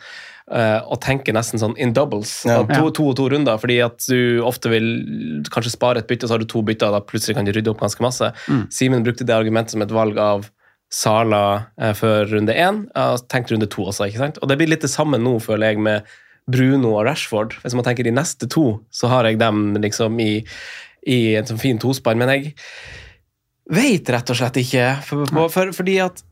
[0.51, 2.45] eh, og tenke nesten sånn in doubles.
[2.47, 2.61] Ja.
[2.63, 6.29] To, to og to runder, fordi at du ofte vil kanskje spare et bytte, og
[6.29, 8.29] så har du to bytter, og da plutselig kan du rydde opp ganske masse.
[8.71, 10.47] Simen brukte det argumentet som et valg av
[10.89, 12.85] Sala eh, før runde én.
[12.95, 14.37] Uh, tenkt runde to også, ikke sant?
[14.41, 16.07] Og det blir litt det samme nå, føler jeg, med
[16.51, 17.57] Bruno og Rashford.
[17.63, 20.31] Hvis man tenker de neste to, så har jeg dem liksom i,
[21.07, 22.19] i en sånn fin tospann.
[22.19, 22.53] Men jeg
[23.73, 24.91] vet rett og slett ikke.
[25.07, 26.23] For, for, for, fordi at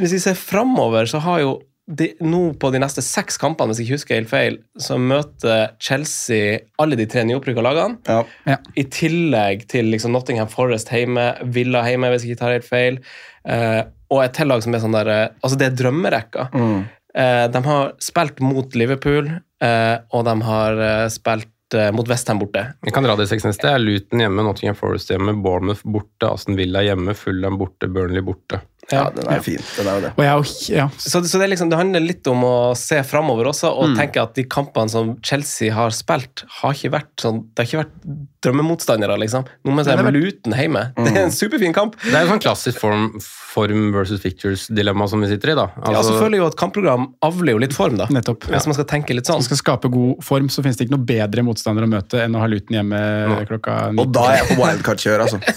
[0.00, 1.60] hvis vi ser framover, så har jo
[1.92, 5.74] de, nå på de neste seks kampene, hvis jeg ikke husker helt feil, så møter
[5.82, 7.98] Chelsea alle de tre nyopprykka lagene.
[8.46, 8.58] Ja.
[8.78, 13.02] I tillegg til liksom Nottingham Forest hjemme, Villa hjemme, hvis jeg ikke tar helt feil.
[13.42, 16.48] Uh, og et tillag som er sånn der eh, Altså, det er drømmerekka.
[16.52, 16.74] Eh,
[17.14, 19.28] de har spilt mot Liverpool,
[19.62, 22.64] eh, og de har eh, spilt eh, mot Westham borte.
[22.84, 23.72] Jeg kan dra Det seks neste.
[23.78, 28.62] Luton hjemme, Nottingham Forest hjemme, Bournemouth borte, Aston Villa hjemme, Fulham borte, Burnley borte.
[28.90, 29.62] Ja, den er fin.
[29.76, 30.10] Den er det.
[30.16, 32.98] Og jeg er ja, Så, så det, er liksom, det handler litt om å se
[33.06, 37.44] framover også, og tenke at de kampene som Chelsea har spilt, har ikke vært sånn,
[37.52, 39.46] det har ikke vært drømmemotstandere, liksom.
[39.62, 40.82] Nå må jeg si Luton hjemme.
[41.02, 41.94] Det er en superfin kamp.
[42.02, 45.68] Det er jo sånn klassisk form, form versus pictures-dilemma som vi sitter i, da.
[45.92, 48.08] ja, så føler jeg jo at kampprogram avler jo litt form, da.
[48.10, 48.48] nettopp.
[48.50, 49.38] Hvis man skal tenke litt sånn.
[49.42, 52.24] Hvis man skal skape god form, så finnes det ikke noe bedre motstander å møte
[52.24, 53.02] enn å ha Luton hjemme
[53.50, 54.02] klokka ni.
[54.02, 55.42] Og da er jeg på wildcard-kjør, altså.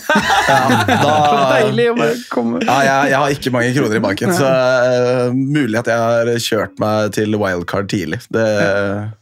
[0.46, 0.60] Ja,
[1.02, 1.14] da,
[1.56, 5.36] Deilig å bare komme ja, jeg, jeg har ikke mange kroner i banken, så uh,
[5.36, 8.20] mulig at jeg har kjørt meg til wildcard tidlig.
[8.34, 8.46] Det,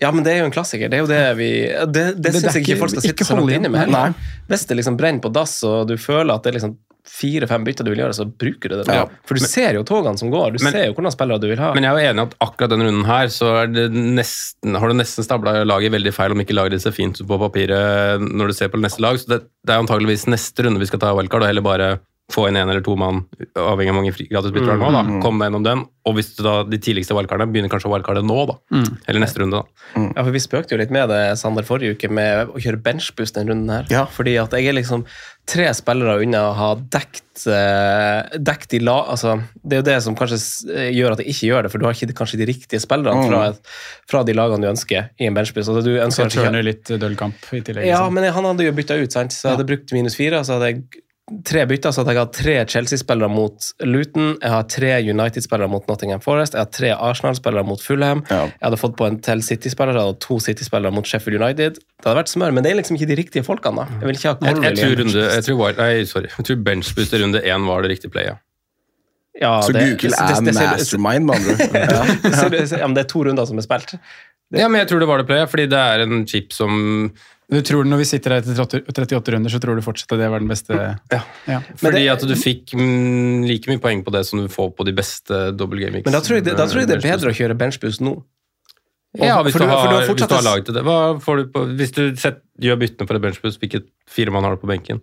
[0.03, 0.89] Ja, men det er jo en klassiker.
[0.89, 1.51] Det er jo det vi
[1.93, 3.93] Det, det, syns jeg ikke folk skal sitte så langt inne med.
[3.93, 4.07] Nei.
[4.49, 7.83] Hvis det liksom brenner på dass, og du føler at det er liksom fire-fem bytter
[7.85, 8.85] du vil gjøre, så bruker du det.
[8.87, 9.01] da.
[9.01, 9.23] Ja.
[9.27, 10.55] For du ser jo togene som går.
[10.55, 11.73] Du Men- ser jo hvordan spillere du vil ha.
[11.75, 14.77] Men jeg er jo enig i at akkurat denne runden her, så er det nesten,
[14.79, 17.39] har du nesten stabla laget veldig feil om ikke laget ditt ser fint ut på
[17.43, 19.19] papiret når du ser på neste lag.
[19.19, 21.99] Så det, det er antageligvis neste runde vi skal ta wildcard, og heller bare
[22.31, 23.25] få inn en eller to mann,
[23.59, 24.91] avhengig av mange gratisbytter du har nå.
[24.95, 25.83] da, Komme deg gjennom den.
[26.07, 28.55] Og hvis du da, de tidligste wildcardene begynner kanskje å wildcarde nå, da.
[29.07, 29.83] Eller neste runde, da.
[29.99, 33.37] Ja, for Vi spøkte jo litt med det Sander, forrige uke med å kjøre benchboost
[33.37, 33.71] denne runden.
[33.75, 33.91] her.
[33.91, 34.05] Ja.
[34.11, 35.05] Fordi at jeg er liksom
[35.47, 38.95] tre spillere unna å ha dekt, eh, dekt de la...
[39.13, 40.39] Altså, det er jo det som kanskje
[40.95, 43.41] gjør at jeg ikke gjør det, for du har ikke kanskje de riktige spillerne fra,
[44.09, 45.69] fra de lagene du ønsker i en benchboost.
[45.69, 46.39] Altså, du ønsker ikke...
[46.39, 47.89] kanskje Turner litt døllkamp i tillegg.
[47.91, 48.19] Ja, liksom.
[48.19, 49.35] men han hadde jo bytta ut, sant?
[49.35, 50.41] så jeg hadde brukt minus fire.
[50.47, 51.02] Så hadde jeg
[51.47, 54.33] tre bytter, så hadde jeg hatt tre Chelsea-spillere mot Luton.
[54.41, 56.53] Jeg har tre United-spillere mot Nottingham Forest.
[56.57, 58.23] Jeg har tre Arsenal-spillere mot Fulham.
[58.29, 58.41] Ja.
[58.51, 59.95] Jeg hadde fått på en til City-spiller.
[59.95, 61.79] Jeg hadde to City-spillere mot Sheffield United.
[61.79, 63.85] Det hadde vært smør, men det er liksom ikke de riktige folkene.
[63.85, 63.99] da.
[64.01, 66.27] Jeg vil ikke ha Jeg, jeg, tror runde, jeg tror, nei, sorry.
[66.37, 68.43] Jeg tror benchbooster runde én var det riktige playet.
[69.41, 71.53] Ja, så det- Google det- er det- det- mastermind, med andre.
[71.73, 72.03] Ja.
[72.51, 73.95] det det Ja, men det er to runder som er spilt.
[74.53, 77.11] Ja, men jeg tror det var det playet, fordi det er en chip som
[77.51, 80.19] Du tror Når vi sitter her etter 38 38 runder, så tror du fortsatt at
[80.23, 80.73] det var den beste
[81.11, 81.59] Ja.
[81.77, 84.85] Fordi det- at du fikk mm, like mye poeng på det som du får på
[84.85, 87.29] de beste double game Men da tror, jeg det, da tror jeg det er bedre
[87.29, 88.23] å kjøre benchboost nå.
[89.13, 90.83] Ja, hvis for du, du- for har, du har hvis du har laget det.
[90.83, 94.43] Hva får du på, hvis du set, gjør byttene for et benchboost, hvilket fire man
[94.43, 95.01] har du på benken?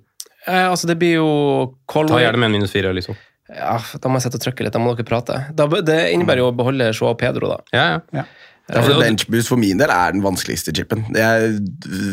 [0.49, 3.15] Eh, altså, det blir jo Ta gjerne med en minus fire, liksom.
[3.55, 4.73] Ja, da må jeg sette og trykke litt.
[4.73, 5.37] Da må dere prate.
[5.55, 7.59] Da, det innebærer jo å beholde Joao Pedro, da.
[7.75, 8.01] Ja, ja.
[8.23, 8.25] Ja,
[8.71, 11.03] for Benchboost for min del er den vanskeligste chipen.
[11.17, 11.57] Jeg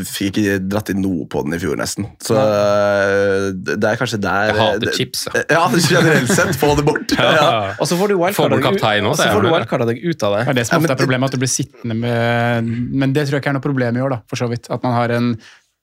[0.10, 2.08] fikk ikke dratt inn noe på den i fjor, nesten.
[2.24, 6.56] Så øh, det er kanskje der Jeg hater det- chips, Ja, generelt sett.
[6.58, 7.14] Få det bort.
[7.18, 7.76] Ja.
[7.78, 10.50] Også, og så får du wildcarda deg ut av Det det.
[10.50, 13.44] er det som ofte er problemet, at du blir sittende med Men det tror jeg
[13.44, 14.70] ikke er noe problem i år, da, for så vidt.
[14.74, 15.32] At man har en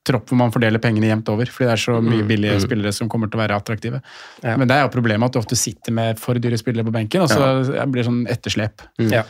[0.05, 1.49] tropp hvor man fordeler pengene jevnt over.
[1.49, 4.01] Fordi det er så mye billige spillere som kommer til å være attraktive.
[4.43, 4.53] Ja.
[4.59, 7.25] Men det er jo problemet at du ofte sitter med for dyre spillere på benken,
[7.25, 8.85] og så blir det sånn etterslep.
[9.09, 9.23] Ja.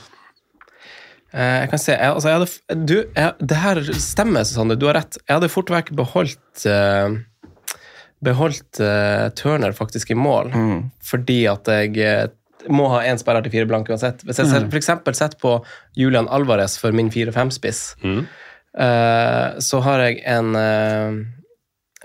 [1.33, 4.77] Eh, jeg kan se, jeg, altså jeg hadde, du, jeg, Det her stemmer, Susanne.
[4.79, 5.19] Du har rett.
[5.23, 7.17] Jeg hadde fort vekk beholdt uh,
[8.25, 10.53] Beholdt uh, Turner faktisk i mål,
[11.03, 12.31] fordi at jeg
[12.71, 14.23] må ha én sperrer til fire blanke uansett.
[14.25, 14.71] Hvis jeg mm.
[14.73, 14.89] f.eks.
[15.19, 15.57] setter på
[15.99, 20.55] Julian Alvarez for min 4-5-spiss, eh, så har jeg en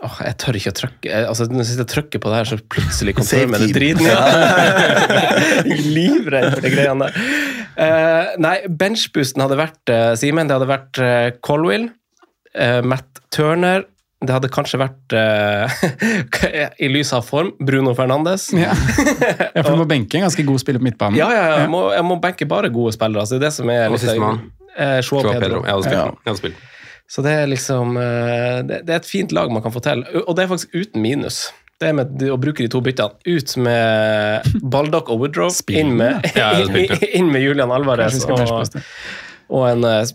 [0.00, 3.14] Åh, jeg tør ikke å trykke altså, Når jeg trykker på det her, så plutselig
[3.18, 3.76] kommer det team.
[3.76, 4.06] driten.
[5.70, 5.76] Ja.
[5.80, 7.58] Livredd for de greiene der.
[7.80, 10.50] Eh, nei, benchboosten hadde vært uh, Simen.
[10.50, 11.90] Det hadde vært uh, Colwill,
[12.50, 13.84] Uh, Matt Turner.
[14.20, 15.14] Det hadde kanskje vært,
[16.84, 18.48] i lys av form, Bruno Fernandes.
[18.52, 18.74] Ja.
[19.54, 21.16] ja, for du må benke en ganske god spiller på midtbanen.
[21.16, 21.60] Ja, ja, ja.
[21.62, 23.22] Jeg, må, jeg må benke bare gode spillere.
[23.22, 24.42] Altså, det er det som er Og sistemann?
[24.74, 25.38] Uh, Joao Pedro.
[25.38, 25.62] Pedro.
[25.62, 26.02] Jeg hadde spilt Ja.
[26.10, 26.66] Jeg hadde spilt.
[27.14, 30.04] Så det er liksom det, det er et fint lag man kan få til.
[30.26, 31.46] Og det er faktisk uten minus.
[31.80, 33.16] Det er med å bruke de to byttene.
[33.24, 35.48] Ut med Baldock og Woodrow.
[35.72, 36.26] Inn med,
[37.16, 38.42] inn med Julian Alvarez og,
[39.48, 40.10] og en eh,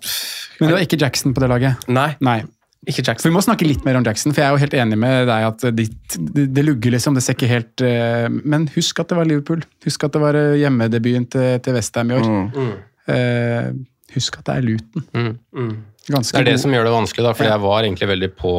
[0.59, 1.87] Men det var ikke Jackson på det laget?
[1.89, 2.37] Nei, Nei.
[2.85, 3.31] ikke Jackson.
[3.31, 5.47] vi må snakke litt mer om Jackson, for jeg er jo helt enig med deg
[5.49, 7.17] at ditt, det, det lugger liksom.
[7.17, 9.65] Det ser ikke helt eh, Men husk at det var Liverpool.
[9.89, 12.31] Husk at det var eh, hjemmedebuten til, til Westham i år.
[13.09, 13.73] Eh,
[14.15, 15.09] husk at det er Luton.
[15.17, 15.75] Mm.
[16.13, 18.31] Ganske Det er det god- som gjør det vanskelig, da, fordi jeg var egentlig veldig
[18.37, 18.53] på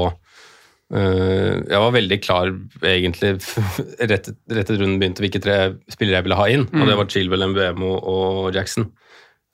[0.86, 2.52] Jeg var veldig klar,
[2.86, 3.32] egentlig,
[4.12, 5.56] rett, rett etter runden begynte, hvilke tre
[5.90, 6.68] spillere jeg ville ha inn.
[6.70, 8.86] Og det var Chilwell, Mbuemo og Jackson.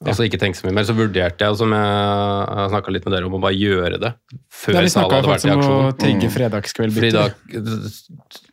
[0.03, 0.87] Altså ikke tenke så mye mer.
[0.89, 4.13] Så vurderte jeg, og som jeg snakka litt med dere om, å bare gjøre det
[4.51, 5.61] før Sala hadde vært i aksjon.
[5.63, 7.37] Vi snakka faktisk om å trigge fredagskveldbytter.
[7.53, 8.52] Fordi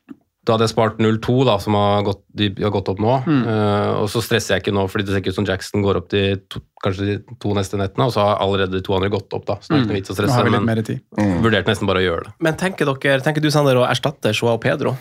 [0.50, 3.14] da, hadde jeg spart 0-2, da, som har gått, de har gått opp nå.
[3.30, 3.40] Mm.
[3.46, 6.02] Uh, og så stresser jeg ikke nå, fordi det ser ikke ut som Jackson går
[6.02, 9.12] opp de to, kanskje de to neste nettene, og så har allerede de to andre
[9.14, 9.60] gått opp, da.
[9.62, 10.38] Så det er ikke noe vits å Nå stresse.
[10.40, 11.04] har vi litt Men mer tid.
[11.46, 12.36] vurderte nesten bare å gjøre det.
[12.50, 14.98] Men tenker, dere, tenker du Sander, å erstatte Joao Pedro?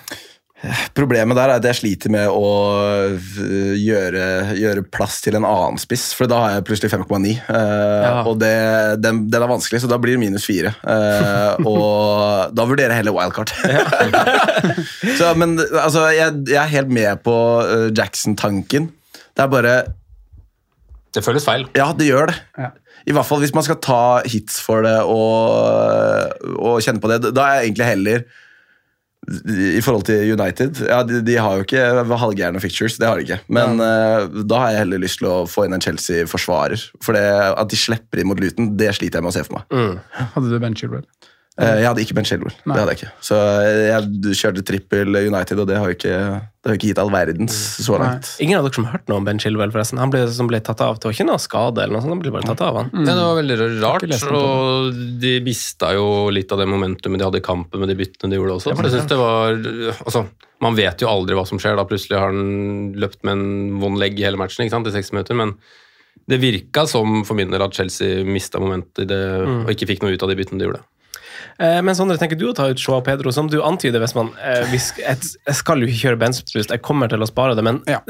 [0.99, 2.47] Problemet der er at jeg sliter med å
[3.15, 4.23] øh, gjøre,
[4.59, 7.31] gjøre plass til en annen spiss, for da har jeg plutselig 5,9.
[7.31, 8.25] eh, Ja.
[8.27, 8.51] Og det,
[9.05, 10.73] den, den er vanskelig, så da blir det minus 4.
[11.71, 13.55] og da vurderer jeg heller wildcard.
[15.21, 17.37] så, men altså, jeg, jeg er helt med på
[17.95, 18.91] Jackson-tanken.
[19.39, 19.77] Det er bare
[21.15, 21.69] Det føles feil.
[21.79, 22.39] Ja, det gjør det.
[22.59, 22.73] Ja.
[23.09, 27.31] I hvert fall hvis man skal ta hits for det og, og kjenne på det.
[27.31, 28.27] Da er jeg egentlig heller
[29.29, 31.83] i forhold til United ja, de, de har jo ikke
[32.23, 33.41] halvgærne fictures, det har de ikke.
[33.53, 36.87] Men eh, da har jeg heller lyst til å få inn en Chelsea-forsvarer.
[37.05, 39.59] For det at de slipper inn mot Luton, det sliter jeg med å se for
[39.59, 39.99] meg.
[40.37, 41.05] Hadde du Ben Chilwell?
[41.59, 42.55] Eh, Jeg hadde ikke Ben Chilwell.
[42.63, 43.09] Det hadde jeg ikke.
[43.27, 43.37] Så
[43.91, 47.11] jeg kjørte trippel United, og det har jo ikke, det har jo ikke gitt all
[47.11, 48.29] verdens så langt.
[48.45, 49.99] Ingen av dere som har hørt noe om Ben Chilwell, forresten?
[49.99, 51.01] Han ble, som ble tatt av.
[51.03, 52.93] Det var ikke noe skade, eller noe sånt, han ble bare tatt av, han.
[52.95, 54.07] Ja, det var veldig rart,
[54.39, 58.31] og de mista jo litt av det momentumet de hadde i kampen med de byttene
[58.31, 58.77] de gjorde også.
[58.77, 59.59] Så jeg synes det var,
[60.07, 60.25] altså,
[60.63, 61.77] Man vet jo aldri hva som skjer.
[61.79, 64.95] da Plutselig har han løpt med en vond legg i hele matchen ikke sant, i
[64.95, 65.37] 60 minutter.
[65.39, 65.53] Men
[66.29, 70.03] det virka som for min del at Chelsea mista momentet i det, og ikke fikk
[70.03, 70.83] noe ut av de byttene de gjorde.
[71.59, 74.33] Eh, men Sondre, tenker du å ta ut Joao Pedro, som du antyder hvis man
[74.43, 77.65] eh, hvis, jeg, jeg skal jo ikke kjøre benchboost, jeg kommer til å spare det,
[77.67, 78.03] men, Ja,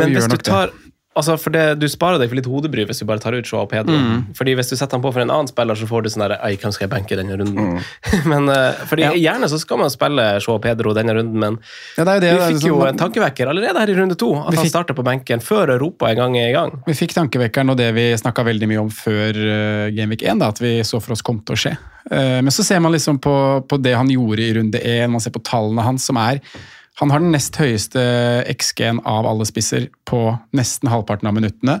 [0.00, 0.87] men hvis du tar det.
[1.18, 3.66] Altså, for det, Du sparer deg for litt hodebry hvis du bare tar ut Joao
[3.70, 3.92] Pedro.
[3.98, 4.28] Mm.
[4.38, 6.36] Fordi Hvis du setter han på for en annen spiller, så får du sånn der
[6.46, 7.80] Ei, hvem skal jeg benke denne runden?
[8.30, 9.16] men uh, fordi Mm.
[9.18, 9.32] Ja.
[9.32, 11.58] Gjerne så skal man spille Joao Pedro denne runden, men
[11.98, 14.30] Ja, det det, vi det fikk liksom- jo en tankevekker allerede her i runde to.
[14.38, 16.72] At Vi han fikk- starter på benken før Europa en gang er i gang.
[16.86, 20.48] Vi fikk tankevekkeren og det vi snakka veldig mye om før uh, Gameweek 1, da,
[20.54, 21.74] at vi så for oss kom til å skje.
[22.10, 23.34] Uh, men så ser man liksom på,
[23.68, 26.40] på det han gjorde i runde 1, man ser på tallene hans, som er
[26.98, 28.02] Han har den nest høyeste
[28.50, 30.22] XG-en av alle spisser på
[30.56, 31.78] nesten halvparten av minuttene.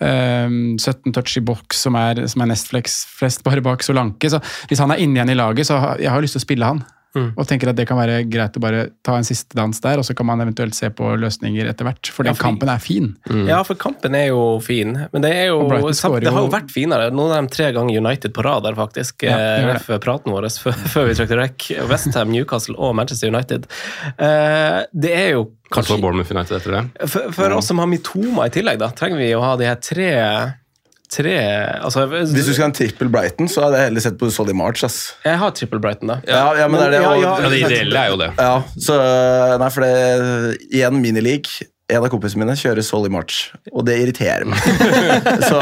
[0.00, 0.48] Eh,
[0.80, 4.32] 17 touch i boks, som er, som er nest flest bare bak Solanke.
[4.32, 4.40] Så
[4.70, 6.84] hvis han er inne igjen i laget, så jeg har lyst til å spille han.
[7.14, 10.04] Og tenker at det kan være greit å bare ta en siste dans der, og
[10.06, 12.10] så kan man eventuelt se på løsninger etter hvert.
[12.10, 13.16] For Ja, for, fordi- kampen er fin.
[13.46, 17.10] Ja, for kampen er jo fin, men det er jo Det har jo vært finere.
[17.14, 19.22] Noen av dem tre ganger United på rad der, faktisk.
[19.22, 20.48] Ja, det gjør eh, praten vår
[20.94, 21.68] før, vi trykte rekk.
[21.88, 23.66] Westham, Newcastle og Manchester United.
[24.18, 25.44] Eh, det er jo
[25.74, 27.08] Kanskje kanskje Bournemouth United etter det.
[27.08, 29.78] For, for oss som har Mitoma i tillegg, da, trenger vi å ha de her
[29.82, 30.10] tre
[31.14, 31.34] Tre
[31.78, 34.54] altså, Hvis du skal ha en trippel Brighton, så hadde jeg heller sett på Solly
[34.56, 34.82] March.
[34.86, 35.14] ass.
[35.24, 36.16] Jeg har triple Brighton, da.
[36.26, 37.02] Ja, ja, men det er det.
[37.06, 38.30] Og- ja, Ja, Det ideelle er jo det.
[38.38, 38.98] Ja, så
[39.60, 41.68] Nei, for det Igjen minileague.
[41.92, 44.56] En av kompisene mine kjører Solly March, og det irriterer meg.
[45.50, 45.58] så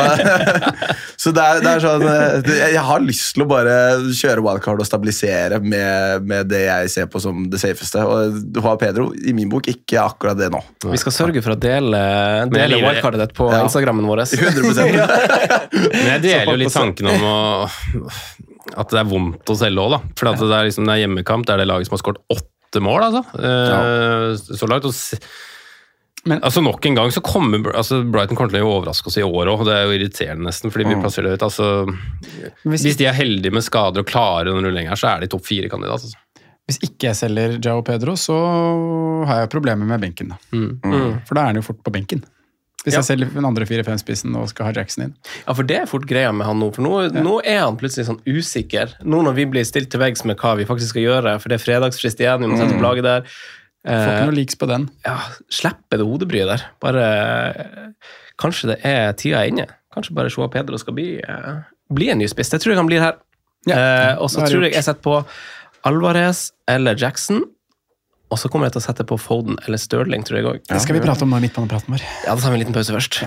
[1.19, 3.75] så det, er, det er sånn eh, Jeg har lyst til å bare
[4.15, 8.05] kjøre wildcard og stabilisere med, med det jeg ser på som det safeste.
[8.07, 10.63] Og du har Pedro, i min bok, ikke akkurat det nå.
[10.95, 12.01] Vi skal sørge for å dele,
[12.55, 13.65] dele wildcardet ditt på Ja.
[13.67, 14.23] Instagrammen vår.
[14.31, 14.95] 100%
[15.99, 17.37] Men jeg deler jo litt tanken om å,
[18.79, 20.03] at det er vondt å selge òg, da.
[20.23, 22.23] For at det er, liksom, det er hjemmekamp, det er det laget som har skåret
[22.31, 23.25] åtte mål, altså.
[23.43, 23.81] ja.
[24.55, 24.87] Så langt.
[24.87, 24.95] Og
[26.25, 29.23] Men- altså Nok en gang så kommer altså Brighton kommer til å overraske oss i
[29.27, 31.47] år òg, det er jo irriterende nesten, fordi vi plasserer det ut.
[31.49, 31.71] Altså,
[32.65, 35.27] Hvis, hvis de er heldige med skader og klarer den rullingen her, så er de
[35.33, 35.99] topp fire-kandidat.
[35.99, 36.17] Altså.
[36.71, 40.29] hvis ikke jeg selger Jao Pedro, så har jeg problemer med benken.
[40.31, 40.37] Da.
[40.55, 41.19] Mm.
[41.27, 42.23] For da er han jo fort på benken.
[42.85, 43.01] Hvis Ja.
[43.03, 45.15] jeg selger den andre 4-5-spissen og skal ha Jackson inn.
[45.47, 46.73] Ja, for det er fort greia med han nå.
[46.75, 48.95] For nå, nå er han plutselig sånn usikker.
[49.05, 51.61] Nå når vi blir stilt til veggs med hva vi faktisk skal gjøre, for det
[51.61, 53.23] er fredagsfrist igjen, vi må sette opp laget der.
[53.83, 54.89] Får ikke Eh, noe leaks på den.
[55.05, 55.17] ja,
[55.51, 56.63] Slipper det hodebryet der.
[56.81, 57.07] Bare
[58.39, 59.67] Kanskje det er tida inne.
[59.95, 61.63] Kanskje bare Joa Pedro skal bli, eh,
[61.93, 62.51] bli en ny spiss.
[62.51, 63.19] Det tror jeg han blir her.
[63.67, 63.77] Ja,
[64.17, 65.21] uh, og så tror jeg jeg setter på
[65.87, 67.45] Alvarez eller Jackson.
[68.33, 70.63] Og så kommer jeg til å sette på Foden eller Stirling, tror jeg òg.
[70.67, 72.03] Det skal vi prate om nå i midtbanepraten vår.
[72.25, 73.21] Ja, da tar vi en liten pause først.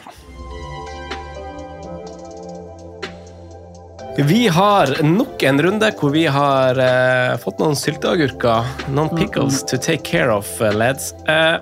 [4.17, 8.69] Vi har nok en runde hvor vi har eh, fått noen sylteagurker.
[8.95, 11.11] Noen pickles to take care of, eh, lads.
[11.27, 11.57] Eh,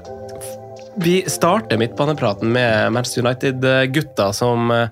[1.01, 4.88] vi starter midtbanepraten med Manchester United-gutta som, eh,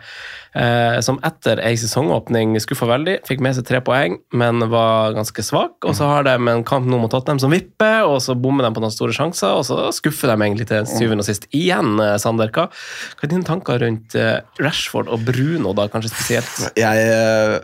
[1.02, 3.20] som etter ei sesongåpning skuffa veldig.
[3.28, 5.78] Fikk med seg tre poeng, men var ganske svak.
[5.88, 8.74] Og så har de en kamp nå mot Tottenham som vipper, og så bommer de
[8.76, 11.48] på noen store sjanser, og så skuffer de egentlig til syvende og sist.
[11.56, 16.12] Igjen, eh, Sander, hva, hva er dine tanker rundt eh, Rashford og Bruno, da, kanskje
[16.12, 16.52] spesielt?
[16.80, 17.58] Jeg eh,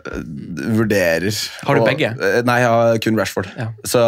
[0.78, 1.28] vurderer
[1.66, 2.14] Har du og- begge?
[2.16, 3.50] eh, Nei, jeg har kun Rashford.
[3.58, 3.68] Ja.
[3.84, 4.00] Så,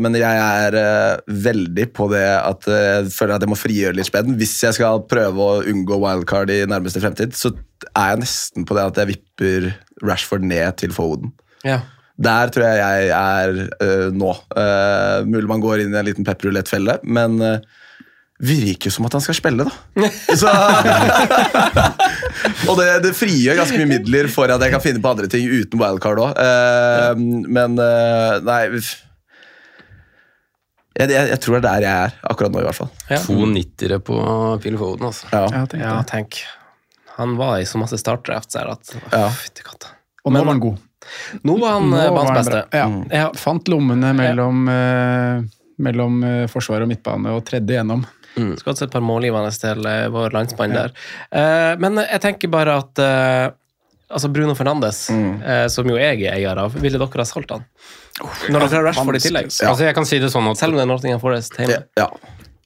[0.00, 3.96] men jeg er eh, veldig på det at eh, jeg føler at jeg må frigjøre
[3.96, 4.36] litt spenn.
[4.36, 7.52] Hvis jeg skal prøve å unngå wildcard i nærmeste fremtid, så
[7.92, 9.68] er jeg nesten på det at jeg vipper
[10.06, 11.32] Rashford ned til Foden.
[11.66, 11.80] Ja.
[12.16, 14.30] Der tror jeg jeg er uh, nå.
[14.56, 17.58] Uh, mulig man går inn i en liten pepperrulettfelle, men uh,
[18.40, 19.72] virker som at han skal spille, da.
[20.40, 20.52] Så,
[22.70, 25.48] og det, det frigjør ganske mye midler for at jeg kan finne på andre ting
[25.48, 26.40] uten wildcard òg.
[27.48, 28.62] men uh, nei
[30.96, 32.92] jeg, jeg, jeg tror det er der jeg er akkurat nå, i hvert fall.
[33.10, 33.18] Ja.
[33.26, 34.16] To nittere på
[34.64, 35.28] Phil Foden, altså.
[35.32, 35.44] Ja.
[35.52, 35.82] Ja, tenk.
[35.82, 36.38] ja, tenk.
[37.16, 39.28] Han var i så masse startdrafts her at Ja.
[39.32, 39.94] Fytti katta.
[40.26, 40.78] Og nå var han god.
[41.46, 42.62] Nå var han Nå eh, var banens han beste.
[42.76, 42.86] Ja.
[43.22, 43.26] Ja.
[43.38, 45.44] Fant lommene mellom, eh,
[45.78, 48.04] mellom eh, forsvar og midtbane og tredde gjennom.
[48.36, 50.92] Skulle hatt et par målgivende til eh, vår landsmann der.
[51.30, 53.44] Eh, men jeg tenker bare at eh,
[54.12, 57.64] altså Bruno Fernandes, eh, som jo jeg er eier av, ville dere ha solgt han?
[58.20, 59.48] Når dere har Rashford i tillegg?
[59.56, 59.70] Ja.
[59.70, 61.82] Altså, jeg kan si det sånn at Selv om det er Northingham Forest hjemme.
[61.98, 62.10] Ja.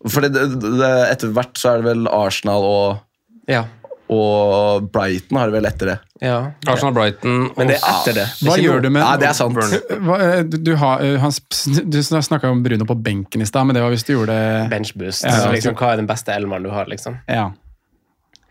[0.09, 3.65] For det, det, det, etter hvert så er det vel Arsenal og Ja.
[4.11, 5.97] Og Brighton har det vel etter det.
[6.21, 6.39] Ja.
[6.67, 8.27] Arsenal-Brighton Men det er etter det.
[8.43, 9.57] Hva gjør du med Ja, det er sant.
[10.07, 11.35] Hva, eh, du, du, har, eh, han,
[11.95, 14.37] du snakka om Bruno på benken i stad, men det var hvis du gjorde
[14.73, 15.29] Benchboost.
[15.29, 15.53] Ja, ja.
[15.55, 17.21] liksom, hva er den beste elmeren du har, liksom?
[17.31, 17.53] Ja.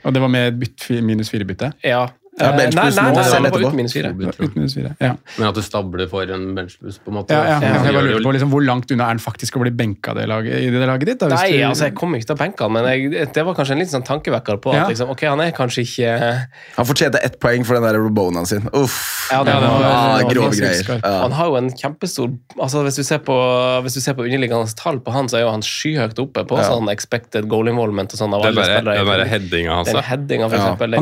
[0.07, 1.73] Og det var med bytt, minus fire-bytte?
[1.83, 2.05] Ja.
[2.39, 3.67] Ja, Eh, benchboost nei, nå, nei, selv etterpå.
[3.67, 4.09] uten minus fire.
[4.15, 4.95] Uten minus fire.
[5.01, 5.13] Ja.
[5.37, 7.29] Men at du stabler for en benchboost, på en måte.
[7.35, 7.59] Ja, ja.
[7.59, 10.13] Så Jeg bare lurer på liksom, hvor langt unna er han faktisk å bli benka
[10.15, 11.19] det laget, i det laget ditt?
[11.19, 13.45] Da, hvis Nei, du- altså jeg kommer ikke til å benke han, men jeg, det
[13.45, 14.83] var kanskje en litt sånn tankevekker på Ja.
[14.83, 18.45] at liksom, ok, han er kanskje ikke Han fortjente ett poeng for den der Robonaen
[18.47, 18.69] sin.
[18.73, 19.29] Uff.
[19.31, 21.01] Ja, det Ja, det var- Ah, grove greier.
[21.03, 21.21] Ja.
[21.23, 23.35] Han har jo en kjempestor altså Hvis du ser på,
[23.83, 26.57] hvis du ser på underliggende tall på han, så er jo han skyhøyt oppe på
[26.57, 26.63] Ja.
[26.69, 28.33] sånn expected goal involvement og sånn.
[28.33, 28.95] av Den alle spillere.
[28.95, 29.87] den der headinga hans.
[29.89, 29.95] Han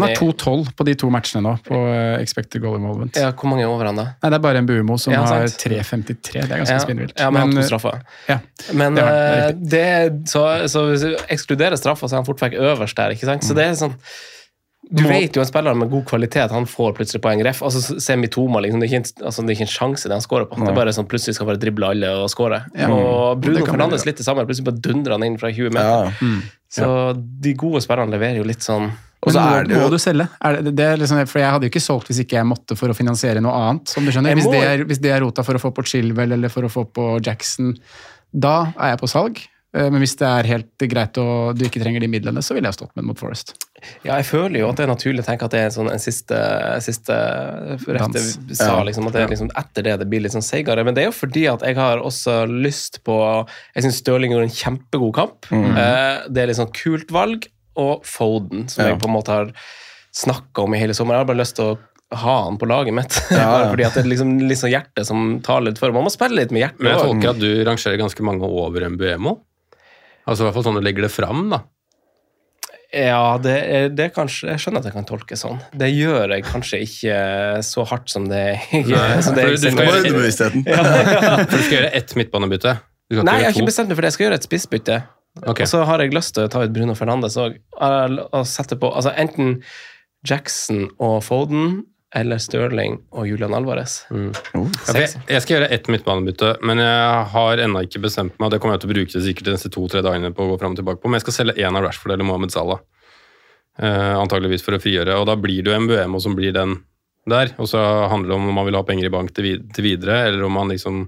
[0.01, 3.15] har er, 2-12 på de to matchene nå, på eh, expected goal involvement.
[3.15, 4.03] ja, hvor mange er over han, da?
[4.23, 6.31] Nei, Det er bare en Buemo som Ja, har 3,53.
[6.33, 7.19] Det er ganske Ja, spinnvilt.
[7.19, 8.01] ja, men han har eh, to straffer.
[8.29, 8.39] ja.
[8.73, 12.25] Men Det han, eh, det det, så, så hvis du ekskluderer straffa, så er han
[12.25, 13.11] fort vekk øverst der.
[13.11, 13.43] ikke sant?
[13.43, 13.95] Så det er sånn
[14.89, 17.41] du Må- vet jo en spiller med god kvalitet han får plutselig poeng.
[17.43, 20.21] Ref, altså Semitoma, liksom, det, er ikke, altså, det er ikke en sjanse det han
[20.23, 20.55] scorer på.
[20.63, 22.61] Det er bare sånn plutselig skal bare drible alle og score.
[22.73, 22.87] Ja.
[22.87, 24.45] Og Bruno Fernandes litt det samme.
[24.47, 26.13] Plutselig bare dundrer han inn fra 20 meter.
[26.23, 26.39] Ja.
[26.71, 28.93] Så de gode spillerne leverer jo litt sånn
[29.25, 30.27] Og så er det jo må du selge?
[30.61, 32.95] Det, det liksom, for jeg hadde jo ikke solgt hvis ikke jeg måtte for å
[32.97, 33.89] finansiere noe annet.
[33.89, 34.37] som du skjønner.
[34.37, 36.71] Hvis det, er, hvis det er rota for å få på Chilwell eller for å
[36.71, 37.73] få på Jackson,
[38.31, 39.41] da er jeg på salg.
[39.75, 42.69] Eh, Men hvis det er helt greit og du ikke trenger de midlene, så ville
[42.69, 43.55] jeg stått med den mot Forest.
[44.05, 45.89] Ja, jeg føler jo at det er naturlig å tenke at det er en, sånn,
[45.91, 46.37] en siste,
[46.85, 47.17] siste
[47.97, 48.23] rette
[48.57, 50.85] sa, liksom, at det er liksom, etter det det blir litt sånn seigere.
[50.87, 53.17] Men det er jo fordi at jeg har også lyst på
[53.75, 55.51] Jeg syns Stirling gjorde en kjempegod kamp.
[55.51, 55.69] Mm.
[56.33, 57.49] det er litt sånn kult valg.
[57.77, 58.89] Og Foden, som Ja.
[58.93, 59.51] jeg på en måte har
[60.17, 61.13] snakka om i hele sommer.
[61.17, 61.77] Jeg har bare lyst til å
[62.17, 63.17] ha han på laget mitt.
[63.31, 63.47] Ja, ja.
[63.51, 65.91] Bare fordi at det er liksom litt sånn hjertet som taler litt for.
[65.93, 66.79] Man må spille litt med hjertet.
[66.81, 69.35] Men jeg tolker at du rangerer ganske mange over Mbuemo.
[70.27, 71.61] Altså i hvert fall sånn du legger det fram, da.
[72.95, 75.57] Ja, det er, det er kanskje Jeg skjønner at jeg kan tolke sånn.
[75.75, 77.17] Det gjør jeg kanskje ikke
[77.67, 80.63] så hardt som det, Nei, som det du skal Bare underbevisstheten.
[80.63, 82.77] For du skal gjøre ett midtbanebytte.
[83.11, 84.09] Nei, jeg har ikke bestemt meg for det.
[84.13, 84.97] Jeg skal gjøre et spissbytte.
[85.43, 85.61] Ok.
[85.65, 87.59] Og så har jeg lyst til å ta ut Bruno Fernandes òg.
[87.77, 89.61] Altså enten
[90.27, 91.83] Jackson og Foden
[92.15, 93.99] eller Stirling og Julian Alvarez.
[94.09, 94.31] Mm.
[94.31, 98.53] for jeg, jeg skal gjøre ett midtbanebytte, men jeg har ennå ikke bestemt meg.
[98.53, 100.59] Det kommer jeg til å bruke det sikkert de neste to-tre dagene på å gå
[100.61, 102.79] frem og tilbake på, men jeg skal selge én av Rashford eller Mohammed Salah.
[103.77, 105.19] Eh, antageligvis for å frigjøre.
[105.19, 106.79] Og da blir det jo MBMO som blir den
[107.29, 107.51] der.
[107.61, 109.85] Og så handler det om om man vil ha penger i bank til, vid til
[109.85, 111.07] videre, eller om man liksom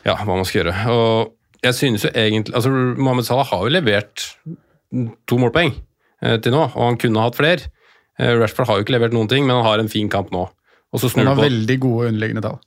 [0.00, 0.74] Ja, hva man skal gjøre.
[0.96, 1.32] Og
[1.64, 4.24] jeg synes jo egentlig Altså, Mohammed Salah har jo levert
[5.28, 5.74] to målpoeng
[6.22, 7.68] eh, til nå, og han kunne hatt flere.
[8.18, 10.48] Eh, Rashford har jo ikke levert noen ting, men han har en fin kamp nå.
[10.90, 12.58] Og så snur Han har på veldig gode underliggende tall.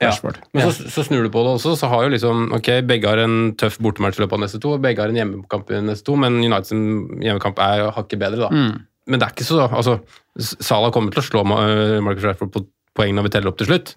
[0.00, 0.08] Ja.
[0.10, 0.40] Rashford.
[0.54, 3.20] Men så, så snur du på det også, så har jo liksom Ok, begge har
[3.22, 6.06] en tøff bortematch i løpet av neste to, og begge har en hjemmekamp i neste
[6.08, 8.50] to, men Uniteds hjemmekamp er hakket bedre, da.
[8.50, 8.84] Mm.
[9.10, 9.98] Men det er ikke så Altså,
[10.40, 12.64] Salah kommer til å slå øh, Marcus Rashford på
[12.94, 13.94] poengene når vi teller opp til slutt.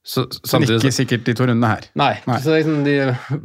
[0.00, 0.22] Så,
[0.56, 1.84] Men ikke sikkert de to rundene her.
[2.00, 2.14] Nei.
[2.26, 2.38] Nei.
[2.40, 2.94] Så liksom de,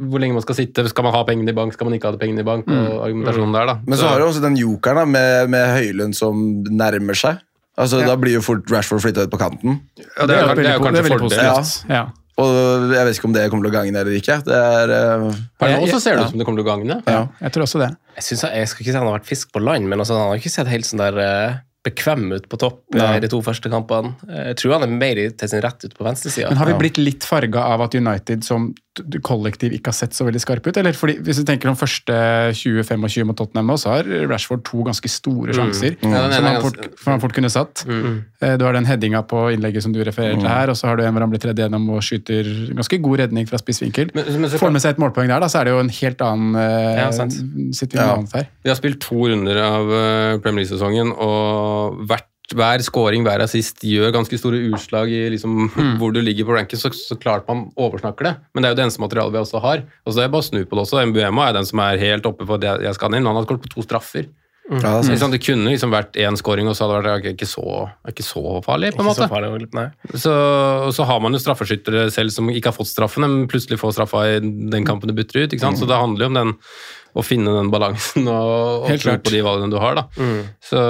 [0.08, 2.16] hvor lenge man skal sitte, skal man ha pengene i bank, skal man ikke ha
[2.20, 3.74] pengene i bank, og argumentasjonen der, da.
[3.84, 6.40] Men så har du også den jokeren da, med, med Høylund som
[6.72, 7.42] nærmer seg.
[7.76, 9.82] Altså, Da blir jo fort Rashford flytta ut på kanten.
[10.00, 11.26] ja, det, er, jo- det er jo kanskje fordel.
[11.28, 11.90] positivt.
[11.92, 12.06] Ja.
[12.40, 14.34] Og jeg vet ikke om det kommer til å gagne eller ikke.
[14.44, 16.24] Det er, eh, Per nå så ser det ja.
[16.26, 16.96] ut som det kommer til å gagne.
[17.08, 17.90] Ja, jeg tror også det.
[18.16, 20.16] Jeg, synes, jeg, jeg skal ikke si han har vært fisk på land, men altså,
[20.20, 21.54] han har ikke sett helt sånn der eh,
[21.86, 24.14] bekvem ut på topp eh, i de to første kampene.
[24.28, 26.50] Eh, Jeg tror han er mer til sin rett ut på venstresida.
[26.50, 28.72] Men har vi blitt litt farga av at United som
[29.24, 30.76] kollektiv ikke har sett så veldig skarpe ut?
[30.80, 32.14] Eller fordi, hvis du tenker om første
[32.56, 36.12] 20-25 mot Tottenham så har Rashford to ganske store sjanser Mm.
[36.12, 36.32] Mm.
[36.32, 37.84] som han fort, som han fort kunne satt.
[37.86, 38.24] Mm.
[38.58, 41.04] Du har den headinga på innlegget som du refererer til her, og så har du
[41.04, 44.10] en hvor han blir tredd gjennom og skyter ganske god redning fra spissvinkel.
[44.14, 45.92] Men, men så Får med seg et målpoeng der, da, så er det jo en
[46.00, 47.36] helt annen eh, Ja, sant.
[47.96, 48.16] Ja.
[48.64, 53.82] Vi har spilt to runder av eh, Premier League-sesongen, og hvert, hver scoring, hver assist
[53.82, 55.66] gjør ganske store utslag i liksom,
[55.98, 58.34] hvor du ligger på ranken, så, så klart man oversnakker det.
[58.54, 59.82] Men det er jo det eneste materialet vi også har.
[60.06, 61.02] Og så er det bare å snu på det også.
[61.10, 63.26] MBMA er den som er helt oppe for det jeg skal inn.
[63.26, 64.28] Han har skåret på to straffer.
[64.70, 65.34] ja, det sant.
[65.34, 67.66] Det kunne liksom vært én scoring, og så hadde det vært ikke så,
[68.10, 69.86] ikke så farlig, på en Ikke så farlig.
[70.14, 70.34] Så,
[70.86, 73.98] og så har man jo straffeskyttere selv som ikke har fått straffen, men plutselig får
[73.98, 75.50] straffa i den kampen du butter ut.
[75.50, 75.82] ikke sant?
[75.82, 76.54] Så det handler jo om den,
[77.16, 79.22] å finne den balansen og, og tro klart.
[79.24, 79.96] på de valgene du har.
[79.96, 80.04] da.
[80.60, 80.80] Så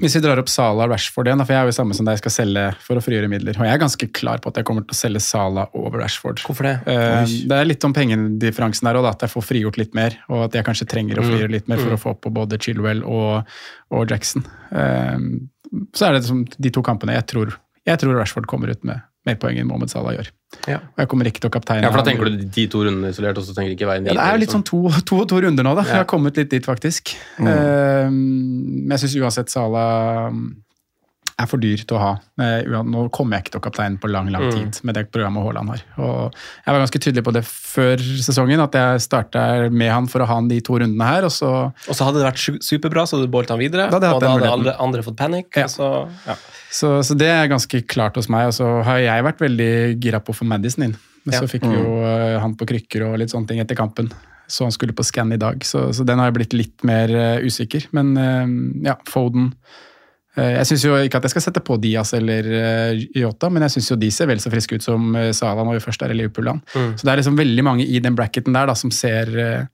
[0.00, 2.18] Hvis vi drar opp Sala og Rashford igjen, for jeg er jo samme som deg,
[2.18, 3.58] skal selge for å frigjøre midler.
[3.60, 6.42] Og jeg er ganske klar på at jeg kommer til å selge Sala over Rashford.
[6.46, 6.74] Hvorfor det?
[6.90, 10.18] Eh, det er litt om pengedifferansen her òg, at jeg får frigjort litt mer.
[10.30, 12.58] Og at jeg kanskje trenger å frigjøre litt mer for å få opp på både
[12.62, 13.46] Chilwell og,
[13.94, 14.46] og Jackson.
[14.72, 15.28] Eh,
[15.94, 17.54] så er det liksom de to kampene jeg tror,
[17.86, 20.30] jeg tror Rashford kommer ut med, mer poeng enn Mohammed Salah gjør.
[20.70, 20.78] Ja.
[20.94, 23.10] Og jeg kommer ikke til å kapteine Ja, for da tenker du de to rundene
[23.12, 24.62] isolert, og så tenker du ikke veien Ja, det er litt liksom.
[24.62, 25.84] sånn to, to, to runder nå, da.
[25.84, 25.96] Ja.
[25.96, 27.16] Jeg har kommet litt dit, faktisk.
[27.42, 30.46] Eh, men jeg syns uansett Salah mm,
[31.38, 32.10] er for dyr til å ha.
[32.40, 34.52] Eh, nå kommer jeg ikke til å kapteine på lang, lang Mm.
[34.56, 35.82] tid med det programmet Haaland har.
[36.00, 40.20] Og jeg var ganske tydelig på det før sesongen, at jeg starta med han for
[40.24, 41.50] å ha han de to rundene her, og så
[41.88, 43.90] Og så hadde det vært superbra, så hadde du boltet han videre.
[43.90, 44.52] Da og da hadde muligheten.
[44.52, 45.52] andre, andre fått panikk.
[45.56, 45.66] Ja.
[45.66, 46.36] Så, ja.
[46.70, 48.46] Så, så det er ganske klart hos meg.
[48.48, 50.96] Og så har jeg vært veldig gira på å få Madison inn.
[51.26, 51.40] Men Ja.
[51.40, 54.08] så fikk vi jo eh, han på krykker og litt sånne ting etter kampen.
[54.48, 57.10] Så han skulle på scan i dag, så, så den har jeg blitt litt mer
[57.10, 57.88] uh, usikker.
[57.92, 58.46] Men uh,
[58.86, 59.52] ja, Foden
[60.36, 63.76] Jeg syns jo ikke at jeg skal sette på Diaz eller Yota, Jota, men jeg
[63.76, 66.18] syns jo de ser vel så friske ut som Sala når vi først er i
[66.20, 66.60] Liverpool-land.
[66.76, 66.92] Mm.
[66.98, 69.66] Så det er liksom veldig mange i den bracketen der da, som ser eh,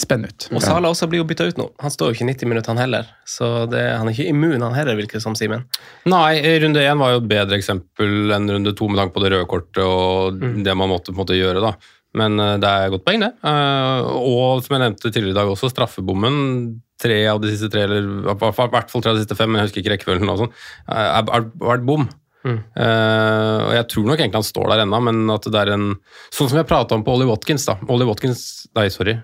[0.00, 0.46] spennende ut.
[0.56, 1.66] Og Sala også blir jo bytta ut nå.
[1.82, 3.08] Han står jo ikke 90 minutter, han heller.
[3.28, 5.64] Så det, han er ikke immun, han heller, virker det som, Simen.
[6.08, 9.32] Nei, runde én var jo et bedre eksempel enn runde to med tanke på det
[9.34, 10.62] røde kortet og Mm.
[10.64, 11.60] det man måtte på en måte gjøre.
[11.64, 11.74] da.
[12.20, 13.32] Men eh, det er godt poeng, det.
[13.44, 16.80] Eh, og som jeg nevnte tidligere i dag også, straffebommen.
[17.00, 19.62] Tre av de siste tre, eller i hvert fall tre av de siste fem, men
[19.62, 20.52] jeg husker ikke rekkefølgen, og sånn,
[20.90, 22.08] eh, har vært bom.
[22.40, 22.56] Mm.
[22.72, 25.90] Uh, og jeg tror nok egentlig han står der ennå, men at det er en
[26.32, 27.74] Sånn som jeg prata om på Ollie Watkins, da.
[27.92, 28.44] Ollie Watkins
[28.78, 29.18] Nei, sorry.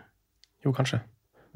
[0.67, 1.01] Jo, kanskje.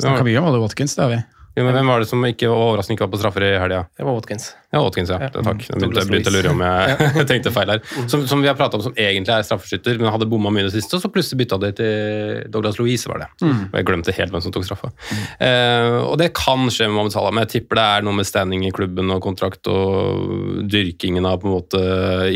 [0.00, 1.20] Snakka vi om Ollie Watkins, det har vi.
[1.58, 3.80] Jo, men Hvem var det som ikke overraskende ikke var på straffer i helga?
[3.98, 4.44] Det var Watkins.
[4.70, 5.16] Ja, Watkins, ja.
[5.18, 5.30] Ja.
[5.34, 5.64] Takk.
[5.66, 7.80] Jeg begynte, begynte å lure om jeg, jeg tenkte feil her.
[8.12, 10.68] Som, som vi har prata om som egentlig er straffeskytter, men hadde bomma mye i
[10.68, 13.28] det siste, og så plutselig bytta de til Douglas Louise, var det.
[13.42, 14.92] Og jeg glemte helt hvem som tok straffa.
[15.42, 18.30] Eh, og det kan skje med Mohammed Salah, men jeg tipper det er noe med
[18.30, 21.82] standing i klubben og kontrakt og dyrkingen av på en måte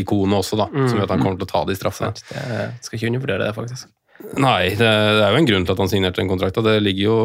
[0.03, 2.11] ikonet også, da, som gjør at han kommer til å ta de straffene.
[2.19, 3.94] Det skal ikke undervurdere det, faktisk.
[4.41, 6.65] Nei, det, er jo en grunn til at han signerte den kontrakten.
[6.67, 7.19] Det ligger jo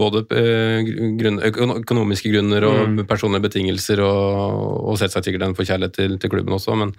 [0.00, 1.40] både eh, grunn,
[1.80, 6.76] økonomiske grunner og personlige betingelser, og, og selvsagt sikkert en forkjærlighet til, til klubben også,
[6.78, 6.92] men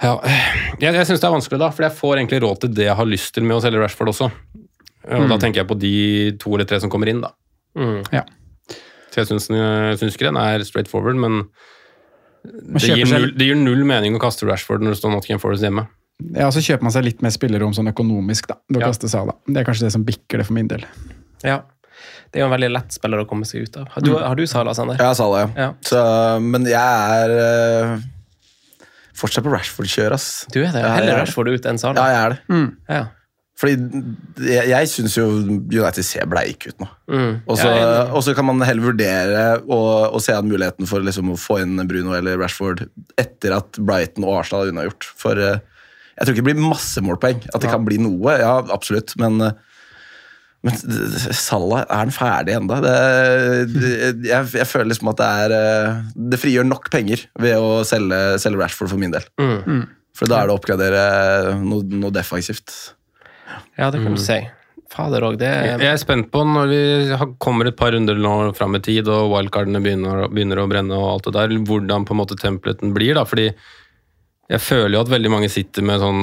[0.00, 0.14] ja,
[0.80, 2.96] jeg, jeg syns det er vanskelig, da, for jeg får egentlig råd til det jeg
[2.96, 4.30] har lyst til med å selge Rashford også.
[5.10, 5.96] Og Da tenker jeg på de
[6.40, 7.34] to eller tre som kommer inn, da.
[7.76, 8.00] Mm.
[8.12, 8.24] Ja.
[9.10, 9.50] Så jeg syns,
[10.14, 11.42] ikke den er straight forward, men
[12.44, 15.66] det gir, null, det gir null mening å kaste Rashford når det står Nottingham Forest
[15.66, 15.84] hjemme.
[16.36, 18.58] Ja, så kjøper man seg litt mer spillerom sånn økonomisk, da.
[18.68, 18.86] Da Ja.
[18.90, 19.36] kaster Salah.
[19.46, 20.84] Det er kanskje det som bikker det for min del.
[21.42, 21.62] Ja.
[22.30, 23.88] Det er jo en veldig lett spiller å komme seg ut av.
[23.94, 24.96] Har du, har du Sala, Sander?
[25.00, 25.48] Jeg har Sala, ja.
[25.56, 25.70] Ja.
[25.82, 26.02] Så,
[26.40, 27.32] men jeg er
[27.96, 28.02] uh,
[29.18, 30.28] fortsatt på Rashford-kjør, ass.
[30.52, 30.84] Du er det?
[30.84, 31.24] Ja, Heller er.
[31.24, 32.60] Rashford ut enn Ja, jeg er det.
[32.88, 33.06] Ja.
[33.60, 33.74] Fordi
[34.46, 36.86] jeg, jeg syns jo United ser bleike ut nå.
[37.12, 37.32] Mm.
[37.44, 37.72] Og så,
[38.16, 39.80] og kan man heller vurdere å,
[40.16, 42.86] å se an muligheten for liksom å få inn Bruno eller Rashford
[43.20, 45.10] etter at Brighton og Arsenal har unnagjort.
[45.20, 45.60] For eh,
[46.20, 47.38] jeg tror ikke det blir masse målpoeng.
[47.48, 49.14] At det kan bli noe, ja, absolutt.
[49.20, 49.54] Men, eh,
[50.66, 50.76] men
[51.32, 52.76] Salah, er han ferdig ennå?
[54.28, 56.02] Jeg, jeg føler liksom at det er eh,
[56.34, 59.24] Det frigjør nok penger ved å selge, selge Rashford for min del.
[59.40, 59.86] Mm.
[60.12, 61.02] For da er det å oppgradere
[61.64, 62.74] noe, noe defensivt.
[63.80, 64.42] Ja, det kan du si.
[64.90, 66.80] Fader òg, det Jeg er jeg er spent på når vi
[67.40, 71.12] kommer et par runder nå fram i tid, og wildcardene begynner, begynner å brenne og
[71.14, 73.14] alt det der, hvordan på en måte templeten blir.
[73.16, 73.52] da, fordi
[74.50, 76.22] jeg føler jo at veldig mange sitter med sånn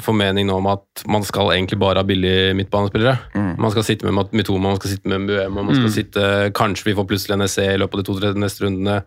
[0.00, 3.18] formening nå om at man skal egentlig bare ha billige midtbanespillere.
[3.60, 6.94] Man skal sitte med Mitoma, man skal sitte med Mbuema, man skal sitte Kanskje vi
[6.96, 9.02] får plutselig en SE i løpet av de to-tre neste rundene.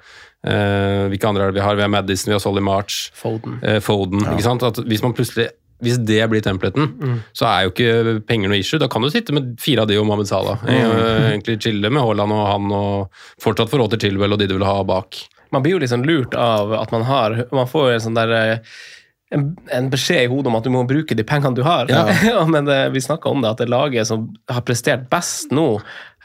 [0.45, 1.80] Eh, hvilke andre er det vi har?
[1.80, 2.99] Vi har Madison, vi har Solly March.
[3.17, 3.57] Foden.
[3.63, 4.22] eh, Foden.
[4.22, 4.67] ikke sant?
[4.70, 5.49] At hvis man plutselig
[5.80, 8.82] hvis det blir templaten, så er jo ikke penger noe issue.
[8.82, 10.59] Da kan du sitte med fire av de og Mohammed Salah.
[10.67, 11.30] Mm.
[11.32, 14.57] Egentlig chille med Haaland og han, og fortsatt få råd til Chilwell og de du
[14.57, 15.22] vil ha bak.
[15.51, 18.57] Man blir jo sånn lurt av at man har Man får en sånn der eh,
[19.31, 19.43] en,
[19.77, 21.85] en beskjed i hodet om at du må bruke de pengene du har.
[21.93, 22.41] Ja.
[22.53, 25.67] Men det, vi snakka om det, at det laget som har prestert best nå,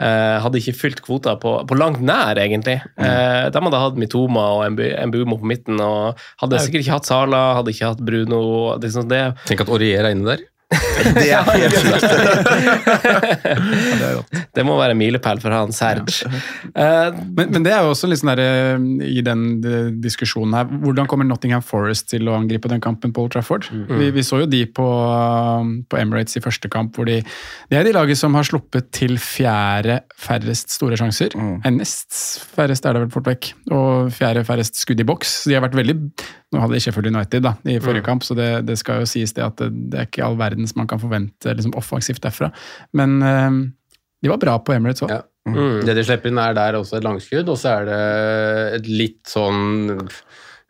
[0.00, 2.78] eh, hadde ikke fylt kvota på, på langt nær, egentlig.
[2.96, 7.10] Eh, de hadde hatt Mitoma og Mbu- Mbumo på midten, og hadde sikkert ikke hatt
[7.10, 8.40] Sala, hadde ikke hatt Bruno.
[8.80, 9.20] Det, er sånn- det,
[9.52, 10.46] Tenk at Aurier er inne der.
[11.18, 12.04] Det er helt sjukt.
[14.56, 16.30] det må være en milepæl for han Serge.
[16.74, 20.54] Eh, Men, men det er jo også litt sånn der, eh, i den eh, diskusjonen
[20.56, 23.66] her, hvordan kommer Nottingham Forest til å angripe den kampen på Old Trafford?
[23.72, 27.20] Vi, vi så jo de på, eh, på Emirates i første kamp, hvor de,
[27.70, 31.34] det er de laget som har sluppet til fjerde færrest store sjanser.
[31.34, 31.58] Mm.
[31.80, 32.14] Nest
[32.54, 35.40] færrest er det vel fort vekk, og fjerde færrest skudd i boks.
[35.42, 35.98] Så de har vært veldig
[36.54, 39.34] Nå hadde de Sheffield United da, i forrige kamp, så det, det skal jo sies
[39.34, 42.52] det at det, det er ikke all verdens man kan forvente liksom, offensivt derfra.
[42.94, 43.56] Men eh,
[44.22, 45.10] de var bra på Emirates òg.
[45.10, 45.24] Ja.
[45.84, 47.98] Det de slipper inn, er der også et langskudd, og så er det
[48.78, 49.98] et litt sånn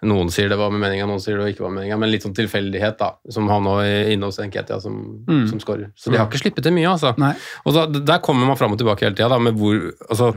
[0.04, 2.24] Noen sier det var med meninga, noen sier det ikke var med meninga, men litt
[2.26, 3.14] sånn tilfeldighet, da.
[3.32, 3.76] Som han nå
[4.12, 5.46] inne hos Nketia, som, Mm.
[5.48, 5.92] som skårer.
[5.96, 7.14] Så de har ikke slippet til mye, altså.
[7.16, 7.30] Nei.
[7.64, 9.78] Og da, der kommer man fram og tilbake hele tida, da, med hvor
[10.10, 10.34] Altså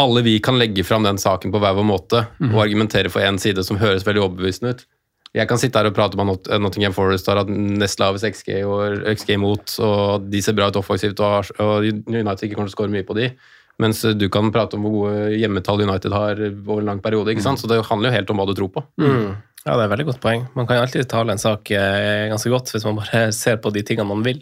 [0.00, 3.38] alle vi kan legge fram den saken på hver vår måte og argumentere for én
[3.38, 4.86] side som høres veldig overbevisende ut.
[5.36, 8.24] Jeg kan sitte her og prate om at Not- Nottingham Forest har hatt nest lavest
[8.26, 12.66] XG og XG imot, og de ser bra ut offensivt, og og United ikke kommer
[12.66, 13.28] til å skåre mye på de.
[13.80, 16.34] Mens du kan prate om hvor gode hjemmetall United har
[16.66, 17.30] over en lang periode.
[17.32, 17.60] ikke sant?
[17.62, 18.82] Så det handler jo helt om hva du tror på.
[19.00, 19.36] Mm.
[19.60, 20.44] Ja, det er et veldig godt poeng.
[20.56, 23.82] Man kan alltid tale en sak eh, ganske godt hvis man bare ser på de
[23.84, 24.38] tingene man vil.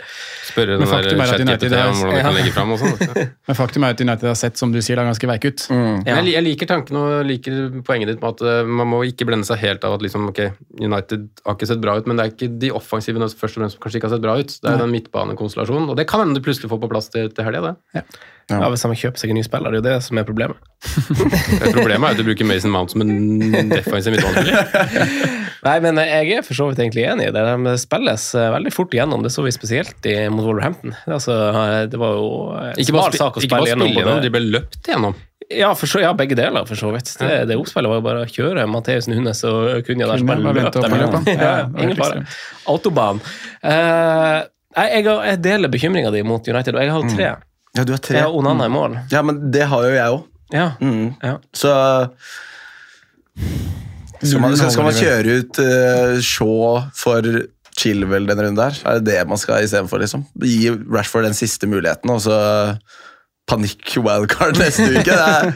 [0.46, 2.94] Spørre den der er chat-GPT er- om hvordan de kan legge fram og sånn.
[3.50, 5.66] Men faktum er at United har sett, som du sier, da, ganske veik ut.
[5.74, 6.06] Mm.
[6.06, 9.48] Jeg, jeg liker tanken og liker poenget ditt med at eh, man må ikke blende
[9.48, 10.42] seg helt av at liksom, ok,
[10.78, 13.74] United har ikke sett bra ut, men det er ikke de offensive først og fremst
[13.74, 14.54] som kanskje ikke har sett bra ut.
[14.62, 17.48] Det er den midtbanekonstellasjonen, og det kan hende du plutselig får på plass til, til
[17.50, 17.98] helga, det.
[17.98, 18.06] Ja.
[18.48, 20.56] Hvis de kjøper seg en ny spiller, det er jo det som er problemet.
[21.74, 25.48] Problemet er at du bruker Mason Mount som en defensiv midtbanespiller.
[25.66, 27.42] Nei, men jeg er for så vidt egentlig enig i det.
[27.66, 29.24] De spilles eh, veldig fort igjennom.
[29.26, 30.94] Det så vi spesielt i, mot Wolverhampton.
[31.10, 32.28] Altså, eh, det var jo
[32.62, 33.98] en Ikke bare, sak å ikke bare spille spille gjennom.
[33.98, 35.18] gjennom, de ble løpt gjennom.
[35.48, 37.10] Ja, for så, ja, begge deler, for så vidt.
[37.20, 40.20] Det, det oppspillet var jo bare å kjøre Matheus Nunes og Kunja der.
[40.20, 41.22] Kunne bare bare løp dem løpe.
[41.32, 42.24] Ja, Ja, ingen fare.
[42.68, 43.22] Autobahn.
[43.64, 44.44] Uh,
[44.76, 47.30] nei, jeg, jeg deler bekymringa di mot United, og jeg har tre.
[47.76, 48.16] Ja, du har tre.
[48.18, 48.96] Jeg har Onana i mål.
[49.12, 50.26] Ja, men det har jo jeg òg.
[50.54, 50.70] Ja.
[50.80, 51.12] Mm.
[51.22, 51.36] Ja.
[51.52, 51.72] Så
[54.22, 57.28] skal man, skal, skal man kjøre ut uh, Shaw for
[57.78, 58.80] Chilwell denne runden der?
[58.88, 60.00] Er det det man skal istedenfor?
[60.02, 60.24] Liksom?
[60.42, 62.38] Gi Rashford den siste muligheten, og så
[63.48, 65.04] panikk wildcard neste uke?
[65.06, 65.52] Det er,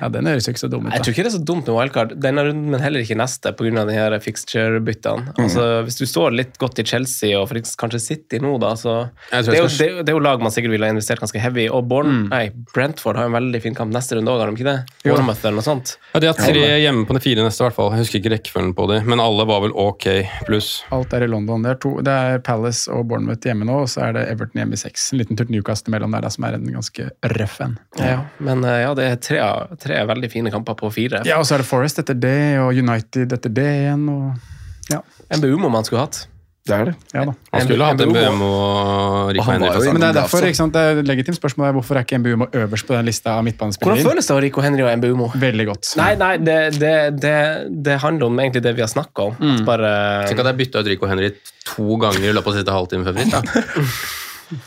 [0.00, 0.94] Ja, Den høres ikke så dum ut.
[0.94, 3.52] Jeg tror ikke det er så dumt med wildcard denne runden, men heller ikke neste
[3.56, 4.18] pga.
[4.24, 5.34] fixture-byttene.
[5.40, 8.96] Altså, hvis du står litt godt i Chelsea og kanskje City nå, da, så
[9.30, 11.66] det er, jo, det, det er jo lag man sikkert ville ha investert ganske heavy.
[11.72, 14.68] Og Born, nei, Brentford har en veldig fin kamp neste runde òg, har de ikke
[14.70, 14.76] det?
[15.04, 15.96] Bournemouth eller noe sånt.
[16.12, 17.92] Ja, De har tre hjemme på de fire neste, i hvert fall.
[17.94, 20.08] Jeg husker ikke rekkefølgen på de, men alle var vel ok
[20.48, 20.70] pluss.
[20.94, 21.64] Alt er i London.
[21.64, 24.62] Det er, to, det er Palace og Bournemouth hjemme nå, og så er det Everton
[24.62, 25.10] hjemme i seks.
[25.12, 27.76] En liten tur til Newcastle imellom der, da, som er en ganske røff en.
[28.00, 29.40] Ja, men eh, ja, det er tre,
[29.84, 31.22] tre veldig fine kamper på fire.
[31.28, 35.02] Ja, og så er det Forest etter det, og United etter det igjen, og ja.
[35.36, 36.24] MBUMO man skulle hatt.
[36.64, 36.92] det er det.
[37.12, 37.32] ja da.
[37.52, 39.68] Han skulle hatt en BM og Rico Henry.
[39.92, 42.06] Men det er er derfor, ikke sant, det er et legitimt spørsmål er hvorfor er
[42.06, 44.92] ikke MBUMO øverst på den lista av Hvordan føles det å ha Rico Henry og
[45.02, 45.30] MBUMO?
[45.44, 45.92] Veldig godt.
[46.00, 47.36] Nei, nei, det, det, det,
[47.84, 49.40] det handler om egentlig det vi har snakka om.
[49.58, 49.94] At bare
[50.30, 51.34] Tenk at jeg bytta ut Rico Henry
[51.68, 54.20] to ganger i løpet av siste halvtime før frist.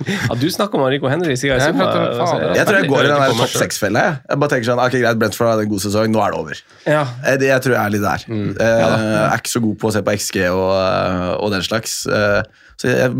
[0.07, 3.07] Ja, du snakker om Rico Henry siden jeg, Jeg altså, Jeg tror jeg går i
[3.11, 4.03] den der topp seks-fella.
[4.07, 4.19] Jeg.
[4.29, 6.61] jeg bare tenker sånn, ok greit, Brentford hadde en god sesong, nå er det over.
[6.85, 7.03] Ja.
[7.25, 8.25] Jeg, Jeg tror jeg er litt der.
[8.29, 11.61] Eh, Jeg er ikke så god på å se på XG og, eh, og den
[11.67, 11.97] slags.
[12.07, 12.41] Eh,
[12.77, 13.13] Så jeg er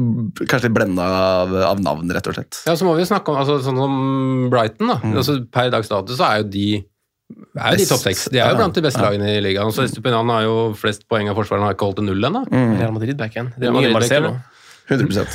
[0.46, 1.02] kanskje litt blenda
[1.42, 2.60] av, av navn, rett og slett.
[2.68, 3.96] Ja, så må vi snakke om altså, sånn som
[4.54, 4.92] Brighton.
[4.92, 5.00] da.
[5.18, 6.68] Altså, per dags dato så er jo de
[7.58, 8.28] er jo de topp seks.
[8.32, 9.74] De er jo blant de beste lagene i ligaen.
[9.74, 12.44] Så Estupinan har jo flest poeng av forsvareren, har ikke holdt til null ennå.
[12.54, 13.50] Real Madrid-backen.
[13.58, 14.32] Det er Real nye Madrid-backen, Marcelo.
[14.88, 15.26] 100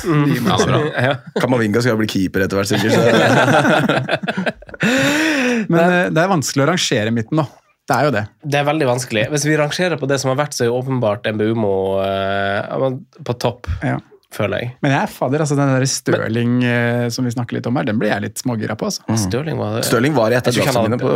[0.43, 1.15] Ja, er bra.
[1.43, 2.93] Kamavinga skal jo bli keeper etter hvert, sikkert.
[2.93, 3.01] Så.
[5.73, 7.45] Men eh, det er vanskelig å rangere midten, da.
[7.83, 8.23] Det er jo det.
[8.47, 9.25] Det er veldig vanskelig.
[9.33, 12.85] Hvis vi rangerer på det som har vært, så er jo åpenbart MBUMO uh,
[13.27, 13.97] på topp, Ja.
[14.33, 14.69] føler jeg.
[14.85, 17.85] Men jeg er fader, altså den der Stirling eh, som vi snakker litt om her,
[17.89, 18.87] den blir jeg litt smågira på.
[18.87, 19.03] altså.
[19.19, 19.83] Stirling var det.
[19.89, 21.11] Stirling var i et av han mine på,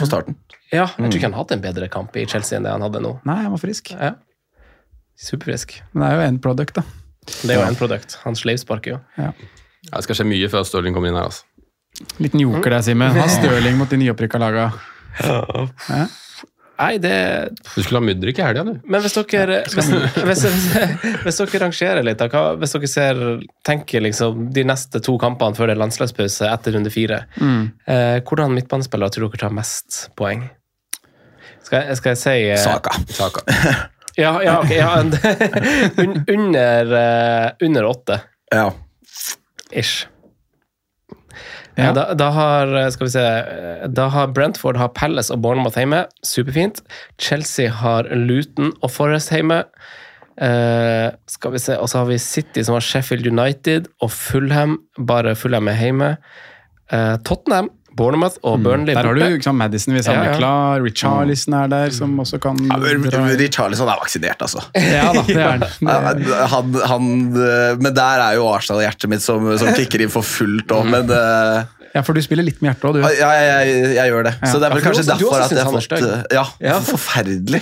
[0.00, 0.36] på starten.
[0.74, 3.04] Ja, jeg tror ikke han hadde en bedre kamp i Chelsea enn det han hadde
[3.06, 3.14] nå.
[3.30, 3.94] Nei, han var frisk.
[3.94, 4.16] Ja.
[5.20, 5.78] Superfrisk.
[5.92, 6.84] Men det er jo end product, da.
[7.42, 8.18] Det er jo en produkt.
[8.24, 9.00] Han sleivsparker jo.
[9.20, 9.32] Ja,
[9.96, 11.30] det skal skje mye før Stirling kommer inn her.
[11.30, 11.46] altså.
[12.22, 13.14] Liten joker der, Simen.
[13.16, 14.70] Ha Stirling mot de nyopprykka laga.
[15.20, 16.06] Ja.
[16.80, 17.12] Nei, det
[17.74, 18.72] Du skulle ha Mudrik i helga, du.
[18.88, 19.90] Men hvis dere, hvis,
[20.24, 20.44] hvis,
[21.26, 23.20] hvis dere rangerer litt, da, hva, hvis dere ser,
[23.68, 28.56] tenker liksom de neste to kampene før det er landslagspause etter runde fire, eh, hvordan
[28.56, 30.46] midtbanespillere tror dere tar mest poeng?
[31.68, 32.96] Skal, skal jeg si eh, Saka.
[33.12, 33.44] Saka.
[34.16, 34.96] Ja, ja, okay, Ja,
[36.02, 38.20] un, under, eh, under åtte,
[38.54, 38.72] Ja.
[39.72, 40.06] ish.
[41.78, 41.84] Ja.
[41.84, 41.92] Ja.
[41.94, 46.02] Da, da har skal vi se, eh, da har Brentford har Palace og Bournemouth hjemme.
[46.26, 46.82] Superfint.
[47.18, 49.62] Chelsea har Luton og Forest hjemme.
[50.40, 54.78] Eh, skal vi se, Og så har vi City som har Sheffield United og Fulham.
[54.98, 56.10] Bare Fulham er hjemme.
[56.92, 60.36] Eh, Tottenham, Bournemouth og Burnley Der har du liksom Madison hvis han Ja, er ja.
[60.38, 60.80] klar.
[60.84, 62.78] Richarlison er der, som også kan Ja,
[63.40, 64.62] Richarlison er vaksinert, altså.
[64.76, 66.24] Ja da, det er han.
[66.54, 67.10] Han, han,
[67.82, 71.62] men der er jo Arsenal-hjertet mitt som, som kicker inn for fullt òg, men eh,
[71.90, 73.00] Ja, for du spiller litt med hjertet òg, du.
[73.02, 74.32] ja, jeg, jeg, jeg gjør det.
[74.46, 77.60] Så det er vel Ja, kanskje også- derfor at jeg har fått eh, Ja, forferdelig.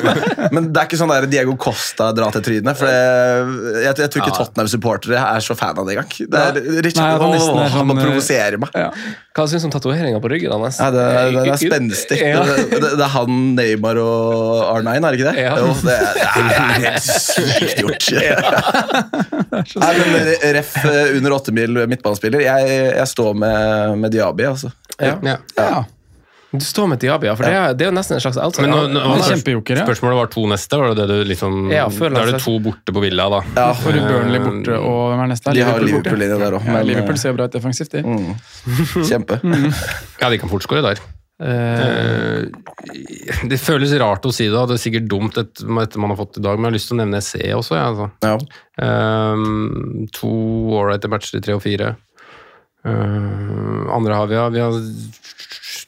[0.54, 2.78] Men det er ikke sånn der Diego Costa dra til trynet.
[2.78, 3.56] For jeg,
[3.88, 6.14] jeg, jeg tror ikke Tottenham-supportere er så fan av det engang.
[6.30, 8.78] Det er, Richard, Nei, han nesten er han må sånn, eh, provosere meg.
[8.78, 8.88] Ja.
[9.34, 10.78] Hva syns du om tatoveringa på ryggen hans?
[10.78, 12.20] Ja, det, er- det er spenstig.
[12.22, 12.44] Ja.
[12.46, 15.42] Det, det, det er han, Neymar og R9, er det ikke det?
[15.48, 15.56] Ja.
[15.58, 18.06] Jo, det, er- det er helt sykt gjort.
[19.82, 22.44] Nei, men Ref eh, under åttemil midtbanespiller.
[22.44, 23.63] Jeg, jeg står med,
[24.00, 24.72] med Diabi, altså.
[24.98, 25.18] Ja.
[25.22, 25.36] Ja.
[25.58, 25.84] Ja.
[26.54, 28.68] Du står med Diabi, ja, for det er, det er jo nesten en slags outside.
[28.68, 29.86] Men nå, nå, er kjempejoker, ja.
[29.88, 30.78] Spørsmålet var to neste.
[30.78, 33.40] Var det det du liksom Ja, før Da er det to borte på Villa, da.
[33.56, 35.56] Ja, For Burnley borte, og hvem er neste?
[35.56, 35.88] De har borte.
[35.90, 36.70] Liverpool-linje der òg.
[36.70, 38.04] Ja, Liverpool ser bra ut defensivt, de.
[39.10, 39.40] Kjempe.
[39.42, 41.02] Ja, de kan fort skåre der.
[41.42, 42.44] Eh,
[42.84, 46.12] Eh, det føles rart å si det, og det er sikkert dumt etter, etter man
[46.12, 47.78] har fått i dag, men jeg har lyst til å nevne SE også.
[47.78, 48.10] Ja, altså.
[48.24, 48.36] Ja.
[49.34, 50.30] Um, to
[50.78, 51.94] ålreite matcher i tre og fire.
[52.84, 54.48] Ehm, andre har vi, ja.
[54.52, 54.78] Vi har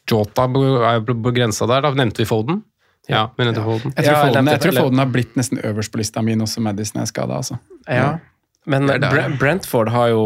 [0.07, 1.83] Jota er på, på grensa der.
[1.85, 2.63] Da nevnte vi Foden.
[3.11, 3.93] Ja, vi nevnte Foden.
[3.95, 6.63] Jeg tror, Ja, Foden, jeg tror Foden har blitt nesten øverst på lista mi også
[6.63, 7.39] Madison er skada.
[7.43, 7.59] Altså.
[7.89, 8.17] ja.
[8.67, 8.91] Men
[9.39, 10.23] Brentford har jo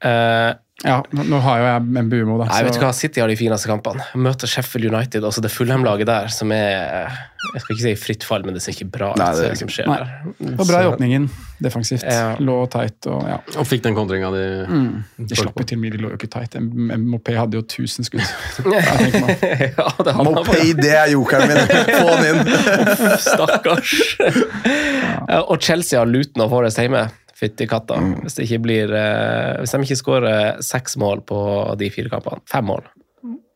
[0.00, 2.48] eh, Ja, nå, har jo jeg en Bumo, da.
[2.50, 4.02] Nei, vet du hva, City har de fineste kampene.
[4.18, 7.06] Møter Sheffield United, altså det Fulham-laget der, som er
[7.54, 9.20] Jeg skal ikke si i fritt fall, men det ser ikke bra ut.
[9.20, 10.00] Nei, det det, som skjer Nei.
[10.02, 10.50] der.
[10.58, 11.28] Og bra i åpningen,
[11.62, 12.04] defensivt.
[12.10, 12.34] Ja.
[12.42, 13.38] Lå tight og ja.
[13.54, 15.02] Og fikk den kontringa de Mm.
[15.30, 16.56] De slapp jo til med, de lå jo ikke tight.
[16.58, 18.24] Mopé hadde jo 1000 skudd.
[18.74, 19.34] Ja, tenker man.
[19.78, 21.60] ja, det Mopé, det er jokeren min!
[22.02, 23.18] Få den inn!
[23.22, 23.94] Stakkars.
[24.24, 27.06] Ja, og Chelsea har Luton og Forest hjemme.
[27.34, 27.96] Fytti katta.
[27.98, 28.20] Mm.
[28.22, 31.38] Hvis, det ikke blir, eh, hvis de ikke skårer seks mål på
[31.80, 32.84] de fire kampene Fem mål.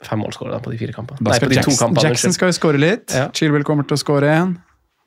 [0.02, 1.18] Fem mål skårer de på de fire kampene.
[1.22, 2.02] Da Nei, på de to kampene.
[2.08, 3.14] Jackson skal jo skåre litt.
[3.14, 3.28] Ja.
[3.34, 4.56] Chilwell kommer til å skåre en.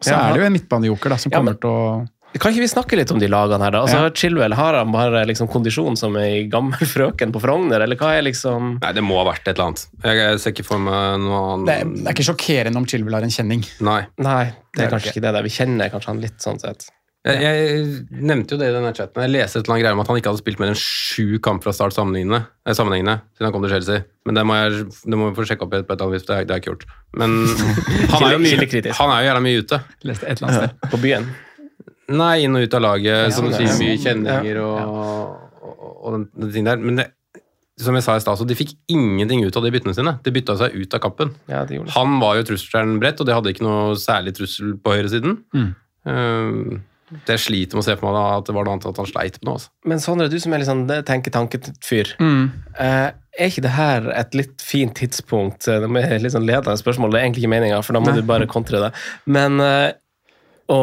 [0.02, 2.08] Så Ja, er det jo en midtbanejoker da, som Ja, kommer men- til å
[2.40, 3.82] Kan ikke vi snakke litt om de lagene her, da?
[3.84, 4.10] Altså, Ja.
[4.10, 8.22] Chilwell, har han bare liksom kondisjon som ei gammel frøken på Frogner, eller hva er
[8.24, 9.86] liksom Nei, det må ha vært et eller annet.
[10.02, 11.66] Jeg, ser ikke for meg noe annet.
[11.68, 13.66] det, er- det er ikke sjokkerende om Chilwell har en kjenning.
[13.82, 14.06] Nei.
[14.18, 15.44] Nei, det Det er er kanskje ikke det der.
[15.44, 16.90] Vi kjenner kanskje han litt sånn sett.
[17.22, 19.22] Jeg, jeg nevnte jo det i denne chatten.
[19.22, 21.38] Jeg leste et eller annet greier om at han ikke hadde spilt mer enn sju
[21.46, 24.06] kamper fra start sammenhengende, eh, sammenhengende siden han kom til Chelsea.
[24.26, 26.26] Men det må jeg, det må vi få sjekke opp på et eller annet vis.
[26.26, 26.88] Det har jeg ikke gjort.
[27.22, 27.38] Men
[28.16, 28.58] han er jo mye,
[28.98, 29.82] han er jo jævla mye ute.
[30.10, 30.92] Leste et eller annet sted.
[30.96, 31.30] På byen.
[32.12, 34.78] Nei, inn og ut av laget, som du sier, mye kjenninger og,
[35.62, 36.82] og, og den, den ting der.
[36.82, 37.12] Men det,
[37.82, 40.18] som jeg sa i sted, så de fikk ingenting ut av de byttene sine.
[40.26, 41.38] De bytta seg ut av kampen.
[41.54, 41.80] Ja, det.
[41.96, 45.38] Han var jo trusselen bredt, og det hadde ikke noe særlig trussel på høyresiden.
[45.54, 45.70] Mm.
[46.10, 46.82] Um,
[47.28, 49.10] det sliter med å se på meg da, at det var noe annet at han
[49.10, 49.58] sleit med noe.
[49.60, 49.72] Altså.
[49.92, 52.14] Men Sondre, du som er litt sånn tenke-tanke-fyr.
[52.22, 52.44] Mm.
[52.80, 56.76] Eh, er ikke det her et litt fint tidspunkt eh, Det er litt sånn ledende
[56.80, 58.20] spørsmål, det er egentlig ikke meninga, for da må Nei.
[58.20, 58.92] du bare kontre det.
[59.32, 59.90] Men eh,
[60.72, 60.82] å,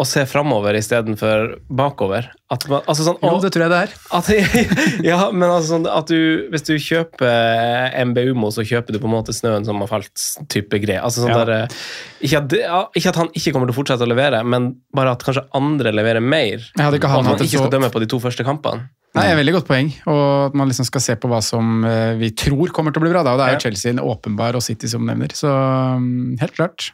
[0.00, 3.90] å se framover istedenfor bakover at man, altså sånn, Jo, det tror jeg det er.
[4.16, 4.30] at,
[5.10, 9.14] ja, men altså sånn at du Hvis du kjøper MBUMO, så kjøper du på en
[9.14, 10.12] måte snøen som har falt,
[10.52, 11.00] type greie.
[11.00, 11.42] Altså sånn Ja.
[11.44, 11.76] der, eh,
[12.24, 15.24] ikke, at, ikke at han ikke kommer til å fortsette å levere, men bare at
[15.26, 16.64] kanskje andre leverer mer.
[16.64, 18.88] Jeg hadde ikke Og at man ikke skal dømme på de to første kampene.
[19.12, 19.90] Nei, et veldig godt poeng.
[20.08, 23.04] Og at man liksom skal se på hva som eh, vi tror kommer til å
[23.04, 23.20] bli bra.
[23.26, 23.36] Da.
[23.36, 23.64] Og det er jo.
[23.66, 25.34] Chelsea åpenbar, og City som nevner.
[25.36, 26.92] Så mm, helt klart.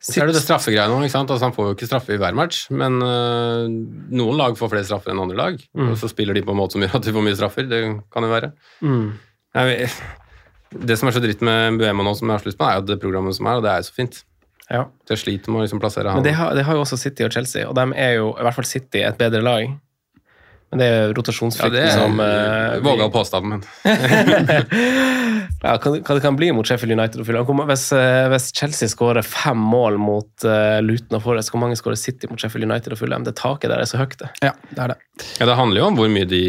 [0.00, 1.02] Så er det det straffegreia nå.
[1.04, 1.32] ikke sant?
[1.32, 3.66] Altså, han får jo ikke straffe i hver match, men øh,
[4.16, 5.58] noen lag får flere straffer enn andre lag.
[5.76, 5.90] Mm.
[5.90, 7.68] Og så spiller de på en måte som gjør at de får mye straffer.
[7.68, 8.50] Det kan jo være.
[8.80, 9.04] Mm.
[9.60, 9.90] Jeg
[10.70, 12.88] det som er så dritt med Buema nå, som jeg har slutt med, er jo
[12.92, 14.20] det programmet som er, og det er jo så fint.
[14.70, 14.84] Ja.
[15.10, 16.20] Jeg sliter med å liksom plassere han.
[16.20, 18.44] Men det har, det har jo også City og Chelsea, og de er jo i
[18.46, 19.72] hvert fall City et bedre lag.
[20.70, 22.20] Men det er jo ja, rotasjonsfrykten det er som
[23.02, 23.62] å påstå den men
[25.60, 27.62] ja, hva, hva det kan bli mot Sheffield United og Fulham.
[27.68, 31.98] Hvis, eh, hvis Chelsea skårer fem mål mot uh, Luton og Forest, hvor mange skårer
[32.00, 33.26] City mot Sheffield United og Fulham?
[33.26, 34.30] Det taket der er så høyt, det.
[34.46, 34.98] Ja, det er det.
[35.40, 36.44] ja, det handler jo om hvor mye de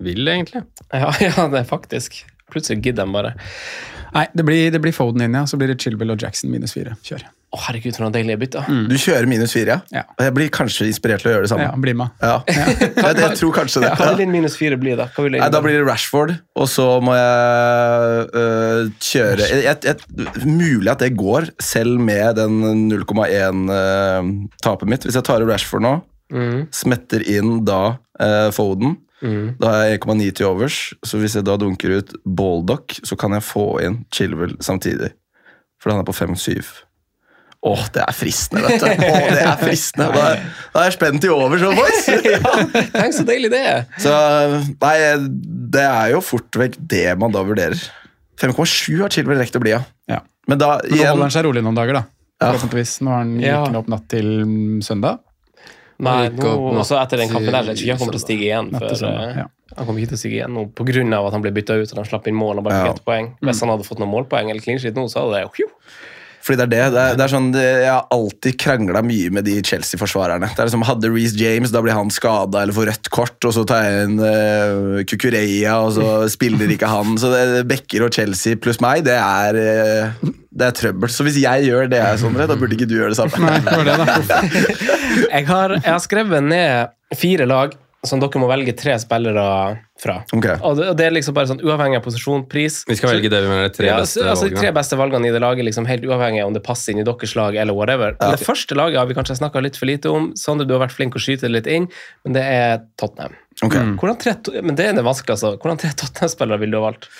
[0.00, 0.64] vil, egentlig.
[0.88, 2.22] Ja, ja det er faktisk.
[2.54, 3.34] Plutselig gidder de bare.
[4.14, 5.44] Nei, det blir, det blir Foden inn, ja.
[5.46, 6.96] Så blir det Chilwell og Jackson minus fire.
[7.06, 7.28] Kjør.
[7.50, 8.66] Å, herregud, for noen deilige bytter.
[8.86, 10.04] Du kjører minus fire, Ja.
[10.22, 11.64] Jeg blir kanskje inspirert til å gjøre det samme.
[11.66, 12.12] Ja, bli med.
[12.22, 12.36] Ja.
[12.46, 13.90] Jeg, jeg tror kanskje det.
[13.98, 15.08] Hva vil din minus fire bli, da?
[15.16, 19.80] Hva vil Nei, da blir det Rashford, og så må jeg øh, kjøre jeg, jeg,
[19.90, 22.60] jeg, Mulig at det går, selv med den
[22.92, 25.08] 0,1-tapet mitt.
[25.08, 25.92] Hvis jeg tar ut Rashford nå,
[26.30, 26.60] mm.
[26.74, 29.58] smetter inn da øh, Foden, Mm.
[29.60, 30.76] da har jeg 1,9 til overs.
[31.04, 35.10] Så hvis jeg da dunker ut Baldock, så kan jeg få inn Chilwell samtidig.
[35.76, 36.70] For han er på 5-7.
[37.60, 38.86] Åh, det er fristende, vet du.
[39.04, 40.06] Åh, det er fristende.
[40.14, 42.06] Da er, da er jeg spent i over, så, boys.
[42.08, 42.52] ja,
[42.94, 43.82] tenk så deilig det er!
[44.00, 44.14] Så
[44.80, 44.94] nei,
[45.76, 47.82] det er jo fort vekk det man da vurderer.
[48.40, 49.82] 5,7 har Chilwell rekt å bli, ja.
[50.08, 50.22] Ja.
[50.48, 52.04] Men da Men nå holder han seg rolig noen dager, da.
[52.40, 52.54] Ja.
[52.54, 52.94] Forhåpentligvis.
[53.04, 53.58] Nå har han Ja.
[53.58, 55.20] gikk han opp natt til mm, søndag.
[56.00, 56.50] Nei, nå,
[56.80, 58.70] også etter den kampen der, jeg tror ikke han kommer til å stige igjen.
[58.72, 59.74] For, søndag, eh, ja.
[59.76, 60.64] Han kommer ikke til å stige igjen nå
[61.20, 62.94] av at han ble bytta ut og han slapp inn mål og bare Ja.
[62.94, 63.34] ett poeng.
[63.44, 65.68] Hvis han hadde fått noen målpoeng eller clean sheet nå, så hadde det jo
[66.50, 66.86] Fordi det er det.
[66.90, 70.48] Det er, det er sånn, det, Jeg har alltid krangla mye med de Chelsea-forsvarerne.
[70.50, 73.54] Det er liksom, Hadde Reece James, da blir han skada eller får rødt kort, og
[73.54, 77.14] så tar jeg inn uh, Kukureya, og så spiller ikke han.
[77.22, 81.12] Så det, Becker og Chelsea pluss meg, det er, uh, det er trøbbel.
[81.14, 83.46] Så hvis jeg gjør det, Sondre, da burde ikke du gjøre det samme.
[83.46, 84.40] Nei, det det, da.
[85.36, 89.42] jeg har, jeg har skrevet ned fire lag som dere må velge tre spillere
[90.00, 90.14] fra.
[90.32, 90.56] Okay.
[90.64, 92.78] Og det, og det er liksom bare sånn uavhengig av posisjon, pris.
[92.88, 95.28] Vi skal velge det vi mener er tre ja, beste altså, De tre beste valgene
[95.28, 97.76] i det laget, liksom helt uavhengig av om det passer inn i deres lag eller
[97.76, 98.16] whatever.
[98.16, 98.32] Ja.
[98.32, 100.30] Det første laget har vi kanskje snakka litt for lite om.
[100.40, 101.90] Sondre, du har vært flink å skyte det litt inn,
[102.24, 103.36] men det er Tottenham.
[103.60, 103.92] Okay.
[104.00, 105.58] Hvordan tre, men det er det vanskeligste.
[105.60, 107.10] Hvordan tre Tottenham-spillere ville du ha valgt?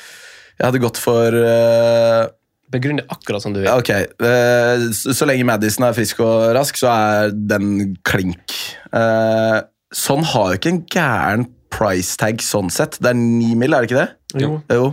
[0.56, 2.28] Jeg hadde gått for uh...
[2.70, 3.66] Begrunn det akkurat som du vil.
[3.66, 8.54] Ja, Ok, eh, så, så lenge Madison er frisk og rask, så er den klink.
[8.94, 9.56] Eh,
[9.94, 12.98] sånn har jo ikke en gæren price tag sånn sett.
[13.02, 14.42] Det er ni mil, er det ikke det?
[14.42, 14.56] Jo.
[14.70, 14.88] Jo.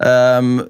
[0.00, 0.62] Um,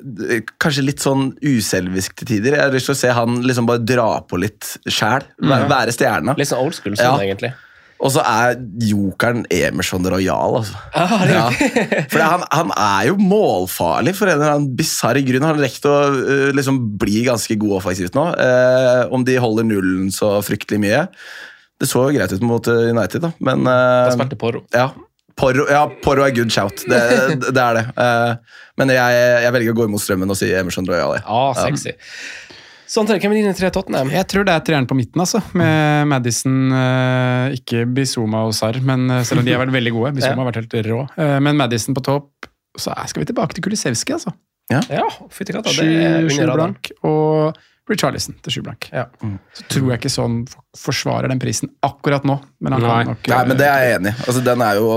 [0.59, 2.57] kanskje litt sånn uselvisk til tider.
[2.57, 5.27] Jeg har lyst til å se han liksom bare dra på litt sjæl.
[5.39, 6.35] Være, være stjerna.
[6.39, 7.27] Litt sånn old school sånn, Ja.
[7.29, 7.53] egentlig.
[8.01, 10.79] Og så er jokeren Emerson Royal, altså.
[10.97, 11.43] Ah, er Ja.
[12.09, 15.45] For han, han er jo målfarlig for en eller annen bisarr grunn.
[15.45, 18.25] Han har rekt å uh, liksom bli ganske god offensivt nå.
[18.41, 21.05] Uh, om de holder nullen så fryktelig mye.
[21.81, 23.77] Det så jo greit ut mot øh, United, da, men Da
[24.07, 24.61] eh, spilte Porro.
[24.77, 24.91] ja,
[25.41, 26.83] Porro, ja, Porro er good shout.
[26.91, 27.01] Det,
[27.57, 27.85] det er det.
[27.97, 31.15] Uh, men jeg, jeg velger å gå imot strømmen og si Emerson Royal.
[31.17, 31.95] Ja, Ah, sexy.
[32.91, 34.09] Sondre, hvem er dine tre Tottenham?
[34.11, 35.39] Jeg tror det er treeren på midten, altså.
[35.57, 39.93] Med Madison, eh, ikke Bizuma og Sarr, men eh, selv om de har vært veldig
[39.95, 40.11] gode.
[40.19, 41.01] Bizuma har vært helt rå.
[41.15, 42.49] Eh, men Madison på topp.
[42.77, 44.35] Så er- skal vi tilbake til Kulisevskij, altså.
[44.71, 44.83] Ja,
[45.35, 46.75] fytti katta, det er under radaren.
[47.07, 47.57] Og
[47.91, 48.89] Richarlison til sju blank.
[48.95, 49.07] Ja.
[49.59, 50.45] Så tror jeg ikke sånn
[50.79, 52.37] forsvarer den prisen akkurat nå.
[52.63, 52.91] Men han Nei.
[53.05, 54.23] kan nok Nei, men Det er jeg enig i.
[54.27, 54.91] Altså, den, er jo,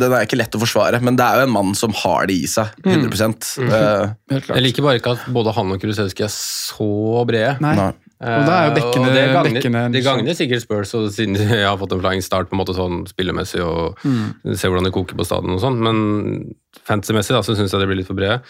[0.00, 2.38] den er ikke lett å forsvare, men det er jo en mann som har det
[2.40, 2.72] i seg.
[2.84, 4.56] 100 Eh, Helt klart.
[4.56, 6.88] Jeg liker bare ikke at både han og Kulusevski er så
[7.28, 7.58] brede.
[7.60, 7.74] Nei.
[7.76, 7.92] nei.
[8.24, 11.10] Og det er jo dekkende- Eh, og det gagner, dekkende- det gagner sikkert Spurs, og
[11.12, 14.56] siden jeg har fått en flying start på en måte sånn spillemessig og Mm.
[14.56, 16.54] ser hvordan det koker på stadion og sånn, men
[16.88, 18.40] fantasy-messig så syns jeg det blir litt for brede.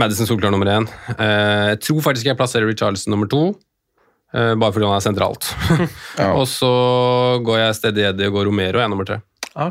[0.00, 0.86] Madison solklar nummer én.
[1.14, 3.42] Eh, jeg tror faktisk jeg plasserer Richarlison nummer to.
[4.34, 5.50] eh, bare fordi han er sentralt.
[6.38, 6.72] og så
[7.46, 9.20] går jeg Steady Eddie og går Romero, jeg er nummer tre.
[9.54, 9.70] Ah,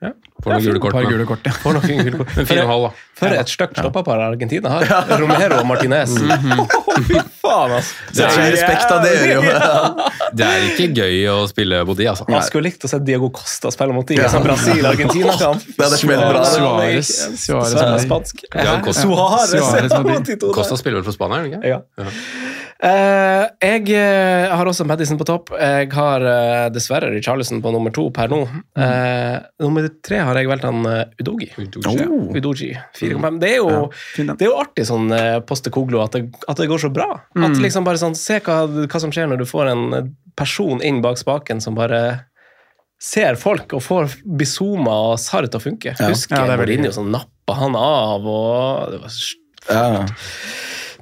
[0.00, 0.16] ok.
[0.40, 0.94] Får noen gule kort.
[0.96, 1.52] par gule kort, ja.
[1.60, 2.30] Noen gule kort.
[2.36, 3.06] Men fire og en halv, da.
[3.20, 4.86] For et stygt stoppapar Argentina har.
[5.20, 6.14] Romero og Martinez.
[7.10, 8.14] Fy faen, altså.
[8.16, 9.42] Det er respekt av det jo.
[10.40, 12.24] Det er ikke gøy å spille mot de, altså.
[12.30, 14.30] Jeg skulle likt å se Diego Costa spille mot de Ja.
[14.32, 15.68] sånn Brasil-Argentina-kamp.
[15.76, 17.10] Det hadde smelt bra, Suárez.
[17.10, 18.44] Suárez Suarez Suarez spansk.
[18.54, 19.04] Ja, Costa.
[19.04, 20.32] Suárez.
[20.54, 21.74] Costa spiller vel for Spania, gjør han ikke?
[21.74, 21.82] Ja.
[22.00, 25.50] Eh, jeg eh, har også Madison på topp.
[25.60, 28.38] Jeg har eh, dessverre Richarlison på nummer to per nå.
[28.48, 29.44] Mm.
[29.60, 31.50] nummer tre har jeg valgt han uh, Udogi.
[31.84, 32.30] Oh.
[32.32, 33.36] Udogi 4,5.
[33.42, 36.68] Det, er jo- fin det er jo artig sånn uh, Postekoglo at, det- at det
[36.70, 37.10] går så bra.
[37.36, 40.08] At liksom bare sånn, Se hva, hva som skjer når du får en eh,
[40.40, 42.00] person inn bak spaken som bare
[43.00, 45.94] ser folk og får Bizuma og Sarr til å funke.
[45.98, 46.08] Ja.
[46.12, 49.36] Husker Ja, Mourinho som nappa han av, og det var så
[49.68, 50.04] Ja.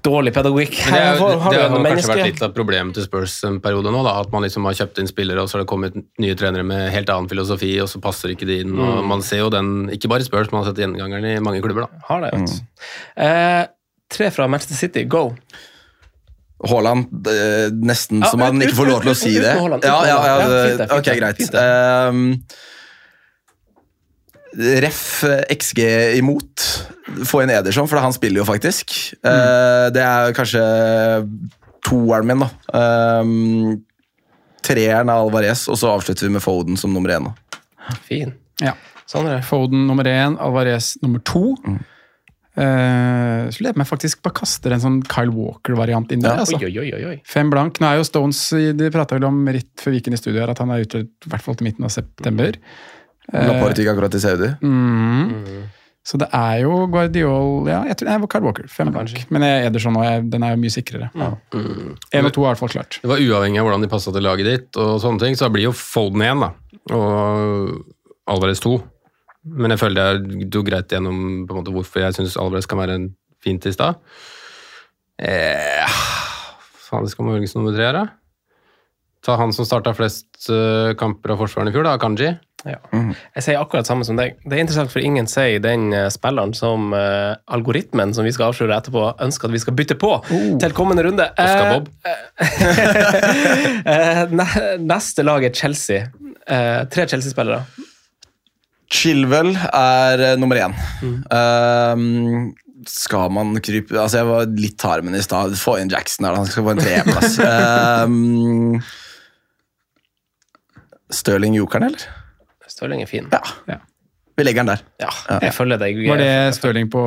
[0.05, 0.77] Dårlig pedagogikk.
[0.89, 3.91] Det, er, har det har kanskje menneske- vært litt av problemet til Spurs en periode
[3.93, 4.03] nå.
[4.07, 6.65] da, At man liksom har kjøpt inn spillere, og så har det kommet nye trenere
[6.65, 8.79] med helt annen filosofi, og så passer ikke de inn.
[8.79, 11.61] og Man ser jo den, ikke bare i Spurs, man har sett gjengangeren i mange
[11.65, 11.89] klubber.
[11.89, 12.05] da.
[12.09, 12.69] Har det, vet mm.
[13.29, 13.67] Eh,
[14.11, 15.33] tre fra Manchester City, go!
[16.69, 17.07] Haaland,
[17.87, 19.53] nesten Ja, som man ut- ikke får lov til å ut- si det.
[19.55, 20.17] Ja, ja, ja.
[20.27, 21.37] Ja, fint det, det- fint ok, greit.
[21.37, 21.61] fint det.
[21.63, 22.43] Ehm,
[24.59, 25.03] ref
[25.55, 25.81] XG
[26.19, 26.65] imot.
[27.29, 28.97] Få inn Ederson, for han spiller jo faktisk.
[29.23, 30.63] Eh, det er kanskje
[31.87, 32.49] toeren min, da.
[32.79, 33.77] Ehm,
[34.67, 37.31] treeren er Alvarez, og så avslutter vi med Foden som nummer én.
[38.05, 38.35] Fin.
[38.61, 38.75] Ja.
[39.09, 39.39] Sondre?
[39.47, 41.55] Foden nummer én, Alvarez nummer to.
[42.59, 46.35] Uh, så lurer jeg meg faktisk bare kaster en sånn Kyle Walker-variant inn der.
[46.41, 46.43] Ja.
[46.43, 46.59] altså.
[46.59, 47.17] Oi, oi, oi, oi.
[47.25, 47.79] Fem blank.
[47.79, 50.51] Nå er jo Stones i- De prata vel om ritt før Viken i studio her,
[50.51, 52.59] at han er ute i hvert fall til midten av september.
[53.33, 54.49] Laporte gikk akkurat til Saudi.
[54.63, 55.67] Mm.
[56.09, 58.69] Så det er jo Guardiol Ja, jeg tror det Carl Walker.
[58.73, 59.27] Fem blank.
[59.31, 61.11] Men Ederson og er- den er jo mye sikrere.
[61.15, 62.99] Én og to er i hvert fall klart.
[63.03, 65.53] Det var uavhengig av hvordan de passa til laget ditt, og sånne ting, så det
[65.59, 66.51] blir jo Foden igjen, da.
[66.97, 67.85] Og
[68.27, 68.79] Alvarez to.
[69.45, 72.79] Men jeg føler jeg dro greit gjennom på en måte hvorfor jeg syns Alvarez kan
[72.79, 73.15] være en
[73.45, 73.97] fint i stad.
[75.19, 75.87] Eh,
[76.89, 78.07] faen, det skal man velge som nummer tre her, da?
[79.27, 82.29] Ta han som starta flest uh, kamper av forsvareren i fjor, da, Kanji.
[82.67, 82.77] Ja.
[82.91, 84.35] Jeg sier akkurat samme som deg.
[84.43, 88.51] Det er interessant, for ingen sier den uh, spilleren som uh, algoritmen som vi skal
[88.51, 91.29] avsløre etterpå, ønsker at vi skal bytte på til kommende runde.
[91.39, 91.91] Oscar Bob.
[93.89, 96.09] Eh, ne- neste lag er Chelsea.
[96.49, 97.63] Eh, tre Chelsea-spillere.
[98.93, 100.75] Chilwell er nummer én.
[101.33, 102.53] Ehm,
[102.89, 105.57] skal man krype Altså, jeg var litt hard med den i stad.
[105.61, 107.39] Få inn Jackson her, han skal få en treplass.
[108.07, 108.83] um,
[111.15, 112.09] Stirling Jokeren, eller?
[112.69, 113.29] Stirling er fin.
[113.33, 113.41] Ja.
[113.69, 113.79] Ja.
[114.39, 114.83] Vi legger den der.
[115.03, 115.11] Ja,
[115.43, 115.97] jeg følger deg.
[116.07, 117.01] Var det Stirling på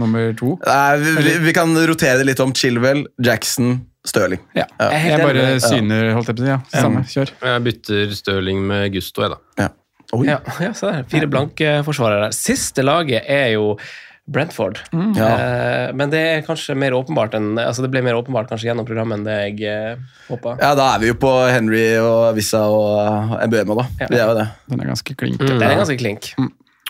[0.00, 0.54] nummer to?
[0.64, 4.40] Nei, vi, vi, vi kan rotere det litt om Chilwell, Jackson, Stirling.
[4.56, 4.64] Ja.
[4.78, 4.88] Ja.
[4.94, 6.54] Jeg Jeg bare med syner, holdt jeg på å si.
[6.54, 6.60] Ja.
[6.72, 7.34] Samme, kjør.
[7.50, 9.66] Jeg bytter Stirling med Gusto, jeg, da.
[9.66, 9.68] Ja.
[10.24, 11.04] Ja, ja se der.
[11.12, 12.30] Fire blanke forsvarere.
[12.32, 13.74] Siste laget er jo
[14.28, 14.78] Brentford.
[15.16, 15.28] Ja.
[15.28, 18.86] Eh, men det er kanskje mer åpenbart enn, altså det ble mer åpenbart kanskje gjennom
[18.88, 20.56] programmet enn det jeg eh, håpa.
[20.60, 23.86] Ja, da er vi jo på Henry og Vissa og Mbuemo, da.
[24.04, 24.10] Ja.
[24.12, 24.46] Vi er jo det.
[24.68, 25.40] Den er ganske klink.
[25.40, 26.30] Den er ganske klink.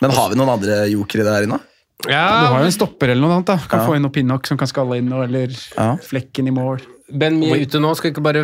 [0.03, 1.61] Men har vi noen andre jokere der inne?
[2.05, 3.49] Du har jo en stopper eller noe annet.
[3.49, 3.57] da.
[3.67, 3.87] Kan Ja.
[3.87, 5.95] få inn noe Pinnock som kan skalle inn, eller Ja.
[5.99, 6.79] Flekken i mål.
[7.11, 7.95] Ben vi er ute nå.
[7.97, 8.43] Skal vi ikke bare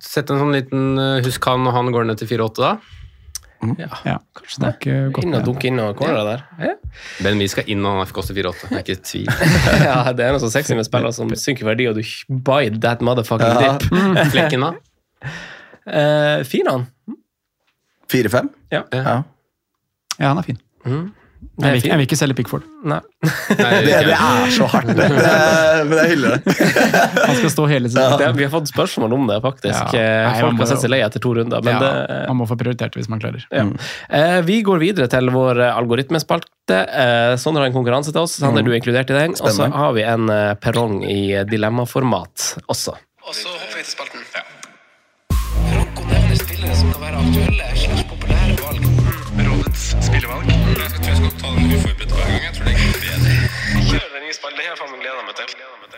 [0.00, 2.78] sette en sånn liten uh, Husk han, og han går ned til 4-8, da?
[4.06, 6.42] Ja, kanskje det er ikke godt Inn og dunke inn og cornera der.
[6.60, 6.72] Ja.
[7.24, 8.68] Ben vi skal inn, og han koster 4-8.
[8.68, 9.30] Det er ikke tvil.
[9.88, 12.02] ja, det er noe så sexy med spillere som synker verdi, og du
[12.46, 13.76] buy that motherfucking Ja.
[13.80, 14.30] dip.
[14.34, 14.72] Flekken, da?
[15.86, 16.86] Uh, fin han.
[18.12, 18.52] 4-5?
[18.72, 18.82] Ja.
[18.92, 19.16] Ja.
[20.20, 20.60] Ja, han er fin.
[20.84, 21.00] Det
[21.56, 22.64] Jeg vil, ikke- jeg vil ikke selge Pickford.
[22.84, 22.98] Nei.
[23.24, 24.96] Nei, Det, det er så hardt, det.
[24.96, 26.56] det er, men jeg hyller det.
[27.26, 28.18] Han skal stå hele tiden.
[28.20, 29.94] Det, vi har fått spørsmål om det, faktisk.
[29.96, 30.28] Ja.
[30.28, 31.64] Nei, Folk har sett seg lei etter to runder.
[31.64, 33.46] Men ja, det, man må få prioritert det hvis man klarer.
[33.50, 33.64] Ja.
[34.10, 36.52] Eh, vi går videre til vår eh, algoritmespalte.
[36.84, 38.36] Eh, Sondre har en konkurranse til oss.
[38.42, 39.36] Sander, du er inkludert i den.
[39.40, 42.94] Og så har vi en eh, perrong i dilemmaformat også.
[43.26, 44.22] Og så hopper vi til spalten.
[45.66, 48.82] Franco nevner spillere som kan være aktuelle slags populære valg.
[49.46, 51.05] Rådets spillevalg.
[51.16, 52.42] Jeg skal ta den uforberedt hver gang.
[52.44, 53.36] Jeg tror det er bedre.
[53.86, 54.34] Kjør den nye.
[54.36, 55.52] Det har jeg faen gleda meg til.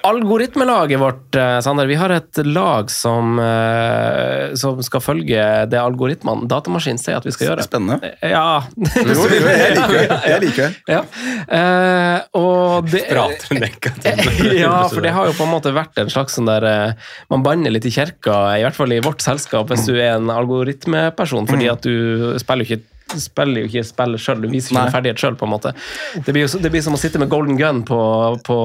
[0.06, 6.46] Algoritmelaget vårt, eh, Sander, vi har et lag som, eh, som skal følge det algoritmene
[6.46, 7.64] datamaskinen sier at vi skal gjøre.
[7.66, 8.12] Spennende.
[8.22, 8.62] Ja.
[8.78, 10.20] Jo, jo, jeg liker det.
[10.30, 10.76] Jeg liker det.
[10.86, 11.00] Ja.
[11.50, 14.54] uh, og det Prater negativt.
[14.62, 17.42] ja, for det har jo på en måte vært en slags sånn der eh, Man
[17.42, 21.50] banner litt i kirka, i hvert fall i vårt selskap, hvis du er en algoritmeperson,
[21.50, 22.86] fordi at du spiller jo ikke
[23.16, 25.36] spiller jo ikke spillet sjøl, du viser ikke noen ferdighet sjøl.
[25.38, 27.98] Det, blir jo det blir som å sitte med golden gun på,
[28.44, 28.58] på,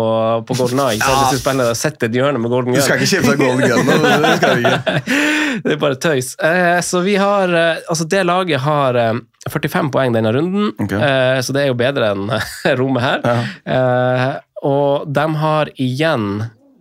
[0.48, 1.00] på golden eye.
[1.00, 1.14] Ja.
[1.24, 2.82] Hvis du spiller sitter et hjørne med golden gun.
[2.82, 3.98] Du skal ikke deg golden gun nå.
[4.24, 5.20] Det skal du ikke.
[5.64, 6.34] Det er bare tøys.
[6.42, 9.20] Eh, så vi har eh, Altså, det laget har eh,
[9.52, 10.98] 45 poeng denne runden, okay.
[10.98, 12.32] eh, så det er jo bedre enn
[12.80, 13.22] rommet her.
[13.28, 13.76] Ja.
[13.76, 14.26] Eh,
[14.64, 16.28] og de har igjen,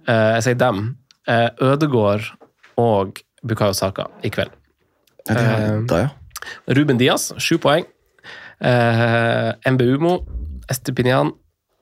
[0.06, 0.84] eh, jeg sier dem,
[1.26, 2.30] eh, Ødegård
[2.80, 4.54] og Bukayo Saka i kveld.
[5.28, 6.10] Ja, det er da, ja.
[6.68, 7.84] Ruben Diaz, sju poeng.
[8.62, 10.16] Eh, Mbumo,
[10.70, 11.32] Estepinian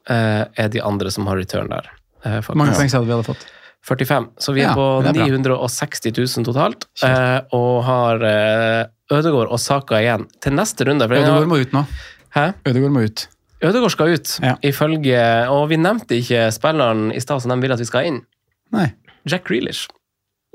[0.09, 1.91] eh, er de andre som har return der.
[2.25, 2.39] Eh.
[2.45, 3.47] Hvor mange poeng sa du vi hadde fått?
[3.89, 4.27] 45.
[4.37, 6.85] Så vi er Ja, på er 960 000 totalt.
[7.05, 11.09] Eh, og har eh, Ødegård og Saka igjen til neste runde.
[11.09, 11.85] den må ut nå.
[12.37, 12.53] Hæ?
[12.69, 13.27] Ødegård må ut.
[13.63, 14.55] Ødegård skal ut, Ja.
[14.63, 18.21] ifølge Og vi nevnte ikke spilleren i stad som de vil at vi skal inn.
[18.73, 18.93] Nei.
[19.27, 19.89] Jack Grealish.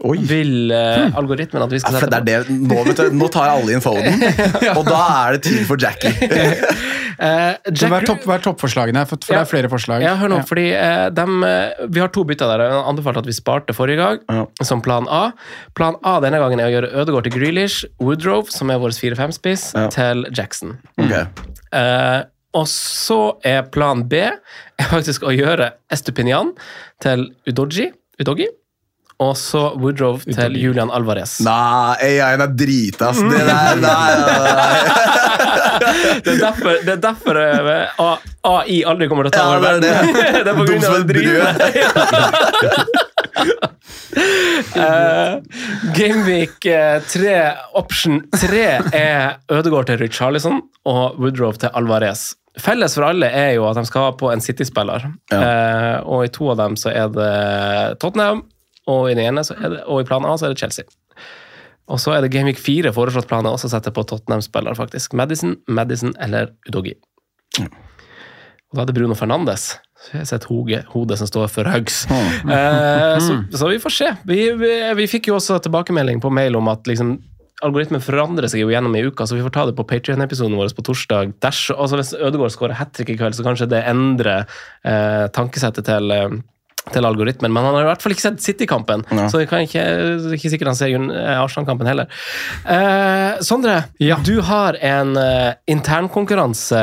[0.03, 0.17] Oi.
[0.27, 2.55] Vil eh, algoritmen at vi skal ja, sette det er det.
[2.67, 4.19] Nå, vet du, nå tar alle inn folden,
[4.77, 6.11] og da er det tid for Jackie.
[7.15, 9.05] uh, Så Jack hva er, topp, hva er toppforslagene?
[9.07, 9.39] For, for Ja.
[9.39, 10.03] det er flere forslag.
[10.03, 10.47] Ja, hør nå, Ja.
[10.49, 12.65] fordi uh, dem, eh, Vi har to bytter der.
[12.67, 14.43] Jeg anbefalte at vi sparte forrige gang, Ja.
[14.67, 15.29] som plan A.
[15.79, 19.69] Plan A denne gangen er å gjøre Ødegaard til Grealish, Woodrove, som er vår 4-5-spiss,
[19.79, 19.87] Ja.
[19.95, 20.75] til Jackson.
[20.99, 21.23] Okay.
[21.71, 22.19] Eh,
[22.55, 24.35] og så er plan B er
[24.91, 26.51] faktisk å gjøre Estupinian
[27.03, 27.89] til Udoji,
[28.19, 28.51] Udogi,
[29.23, 31.37] og så Woodrow til Julian Alvarez.
[31.45, 33.21] Nei, AI-en er dritass.
[33.23, 34.11] Det der, nei.
[36.25, 37.95] Det er derfor, det er derfor eh,
[38.51, 40.13] AI aldri kommer til å ta Ja, over det er det.
[40.43, 41.55] det er på grunn av et drivet.
[44.75, 45.33] Eh,
[45.95, 47.33] Gameweek 3,
[47.79, 48.61] option 3
[48.95, 52.29] er Ødegaard til Richarlison og Woodrow til Alvarez.
[52.61, 55.07] Felles for alle er jo at de skal ha på en City-spiller.
[55.35, 57.31] Eh, og i to av dem så er det
[58.03, 58.45] Tottenham,
[58.91, 60.85] og i ene så det, og i plan A så er det Chelsea.
[61.91, 65.13] Og så er det Gameweek 4 foreslått planen også å sette på Tottenham-spiller, faktisk.
[65.17, 66.95] Madison, Madison eller Udogi.
[67.61, 69.75] Og da er det Bruno Fernandes.
[70.05, 72.03] Så jeg har sett hoge, hodet som står for hugs.
[72.55, 74.09] Eh, så, så vi får se.
[74.27, 77.15] Vi, vi, vi fikk jo også tilbakemelding på mail om at liksom,
[77.65, 80.73] algoritmen forandrer seg jo gjennom i uka, så vi får ta det på Patrion-episoden vår
[80.77, 81.35] på torsdag.
[81.43, 84.45] Dersom, altså hvis Ødegaard skårer hat trick i kveld, så kanskje det endrer
[84.85, 86.37] eh, tankesettet til eh,
[86.93, 89.27] til algoritmen, men han har i hvert fall ikke sett City-kampen, Ja.
[89.31, 92.07] så jeg kan ikke, det er ikke sikkert han ser eh, Arsenal-kampen heller.
[92.65, 94.17] Eh, Sondre, Ja.
[94.23, 96.77] du har en uh, internkonkurranse.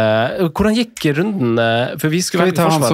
[0.52, 1.58] Hvordan gikk runden?
[1.58, 2.90] eh, for vi skulle Skal vi ta han forsvaret.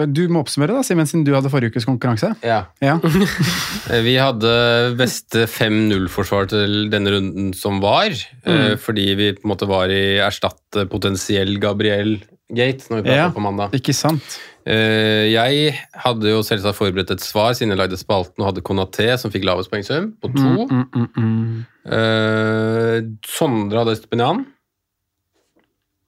[0.00, 2.32] som Du må oppsummere, da, Simen, siden du hadde forrige ukes konkurranse.
[2.42, 2.64] Ja.
[2.80, 2.96] Ja.
[4.00, 8.10] Vi hadde beste 5-0-forsvar til denne runden som var,
[8.46, 12.18] eh, fordi vi på en måte var i erstatte potensiell Gabriel
[12.50, 13.28] Gate når vi pratet Ja.
[13.30, 13.70] på mandag.
[13.76, 14.38] Ikke sant?
[14.66, 19.08] Eh, Jeg hadde jo selvsagt forberedt et svar siden jeg lagde spalten og hadde Konaté
[19.20, 20.66] som fikk lavest poengsum, på to.
[20.68, 21.66] Mm, mm, mm.
[21.96, 24.44] Eh, Sondre hadde stipendian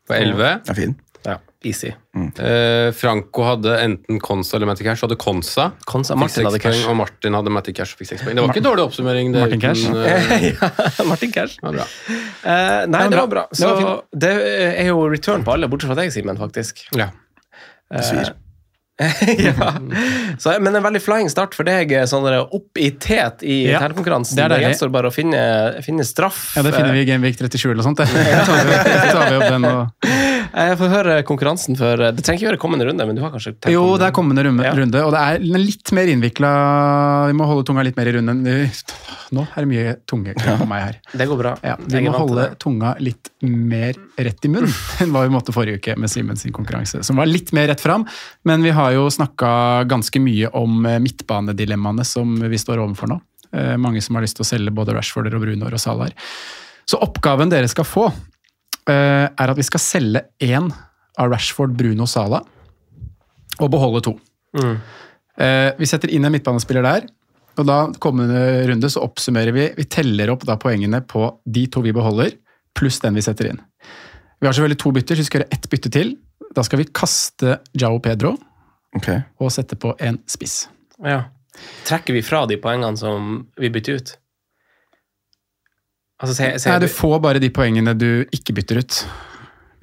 [0.09, 0.61] på 11.
[0.69, 1.93] Det er Ja, Easy.
[2.19, 5.05] Eh, Franco hadde enten Consa eller Matty Cash.
[5.07, 5.71] Hadde Consa.
[5.87, 6.83] Consa Martin hadde Cash.
[6.91, 8.35] Og Martin hadde Matty Cash og fikk seks poeng.
[8.35, 9.31] Det var ikke dårlig oppsummering.
[9.33, 9.87] Det, Martin Cash.
[10.99, 11.61] ja, Martin Cash.
[11.63, 11.87] Ja, bra.
[12.43, 13.47] Uh, nei, Det var bra.
[13.55, 14.33] Så Det var det
[14.83, 16.83] er jo return på alle, bortsett fra deg, Simen, faktisk.
[16.99, 17.13] Ja.
[17.93, 18.33] Det svir.
[19.49, 19.73] ja.
[20.39, 23.81] Så, men en veldig flying start for deg, sånn der opp i tet i Ja,
[23.83, 24.37] telekonkurransen.
[24.39, 25.41] det er Det gjenstår bare å finne,
[25.83, 26.53] finne straff.
[26.57, 27.99] Ja, det finner vi i Genvik 37 eller sånt.
[28.03, 28.07] det.
[28.13, 29.83] Så tar vi, så tar vi opp den og
[30.13, 33.31] Eh, Jeg får høre konkurransen før Det trenger ikke være kommende runde, men du har
[33.33, 34.73] kanskje tenkt Jo, det er kommende runde, Ja.
[34.77, 36.51] runde, og det er litt mer innvikla
[37.31, 38.43] Vi må holde tunga litt mer i runden.
[39.33, 40.99] Nå er det mye tunge på meg her.
[41.17, 41.55] Det går bra.
[41.65, 45.81] Ja, vi må holde tunga litt mer rett i munnen enn hva vi måtte forrige
[45.81, 48.05] uke med Simen sin konkurranse, som var litt mer rett fram.
[48.45, 53.21] Men vi har jo snakka ganske mye om eh, midtbanedilemmaene som vi står overfor nå.
[53.57, 56.13] Eh, Mange som har lyst til å selge både Rashforder og Brunor og Salar.
[56.85, 58.21] Så oppgaven dere skal få, eh,
[58.91, 60.71] er at vi skal selge én
[61.19, 62.43] av Rashford, Bruno og Sala,
[63.61, 64.15] og beholde to.
[64.59, 64.77] Mm.
[65.39, 67.07] Eh, Vi setter inn en midtbanespiller der,
[67.61, 71.83] og da kommende runde så oppsummerer vi Vi teller opp da poengene på de to
[71.85, 72.33] vi beholder,
[72.75, 73.61] pluss den vi setter inn.
[74.41, 76.17] Vi har selvfølgelig to bytter, så vi skal gjøre ett bytte til.
[76.57, 78.35] Da skal vi kaste Jao Pedro
[79.39, 80.67] og sette på en spiss.
[81.05, 81.25] Ja.
[81.85, 84.17] Trekker vi fra de poengene som vi bytter ut?
[86.23, 89.03] Altså, se, se, Nei, du får bare de poengene du ikke bytter ut.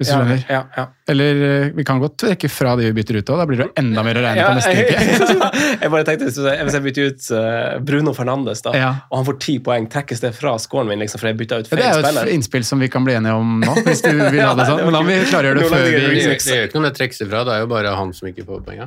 [0.00, 0.44] Hvis du Ja, skjønner.
[0.48, 0.84] ja, ja.
[1.12, 3.66] Eller eh, vi kan godt trekke fra de vi bytter ut òg, da blir det
[3.76, 5.34] enda mer å regne på neste uke.
[5.82, 6.38] jeg bare tenkte, hvis
[6.72, 8.88] jeg- bytter ut eh, Bruno Fernandes, da, Ja.
[9.12, 11.68] og han får ti poeng, trekkes det fra scoren min liksom, for jeg bytter ut
[11.68, 11.84] Ja, spiller?
[11.84, 12.30] det er jo spiller?
[12.32, 14.80] et innspill som vi kan bli enige om nå, hvis du vil ha det sånn.
[14.88, 17.20] Men da må vi klargjøre det før vi Det gjør ikke noe om det trekkes
[17.28, 18.86] ifra, det er jo bare han som ikke får poeng